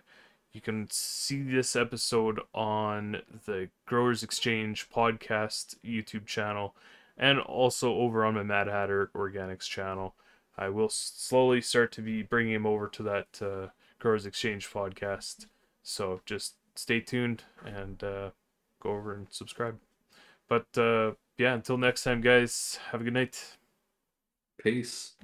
You 0.53 0.61
can 0.61 0.87
see 0.89 1.41
this 1.43 1.75
episode 1.75 2.39
on 2.53 3.21
the 3.45 3.69
Growers 3.85 4.23
Exchange 4.23 4.89
podcast 4.89 5.75
YouTube 5.83 6.25
channel 6.25 6.75
and 7.17 7.39
also 7.39 7.93
over 7.93 8.23
on 8.23 8.35
my 8.35 8.43
Mad 8.43 8.67
Hatter 8.67 9.11
Organics 9.13 9.67
channel. 9.67 10.15
I 10.57 10.69
will 10.69 10.89
slowly 10.89 11.59
start 11.59 11.91
to 11.93 12.01
be 12.01 12.23
bringing 12.23 12.53
him 12.53 12.65
over 12.65 12.87
to 12.87 13.03
that 13.03 13.41
uh, 13.41 13.67
Growers 13.99 14.25
Exchange 14.25 14.69
podcast. 14.71 15.47
So 15.83 16.21
just 16.25 16.55
stay 16.75 17.01
tuned 17.01 17.43
and 17.65 18.03
uh, 18.03 18.29
go 18.79 18.91
over 18.91 19.13
and 19.13 19.27
subscribe. 19.29 19.77
But 20.47 20.67
uh, 20.77 21.11
yeah, 21.37 21.53
until 21.53 21.77
next 21.77 22.03
time, 22.03 22.21
guys, 22.21 22.79
have 22.91 23.01
a 23.01 23.03
good 23.03 23.13
night. 23.13 23.57
Peace. 24.57 25.15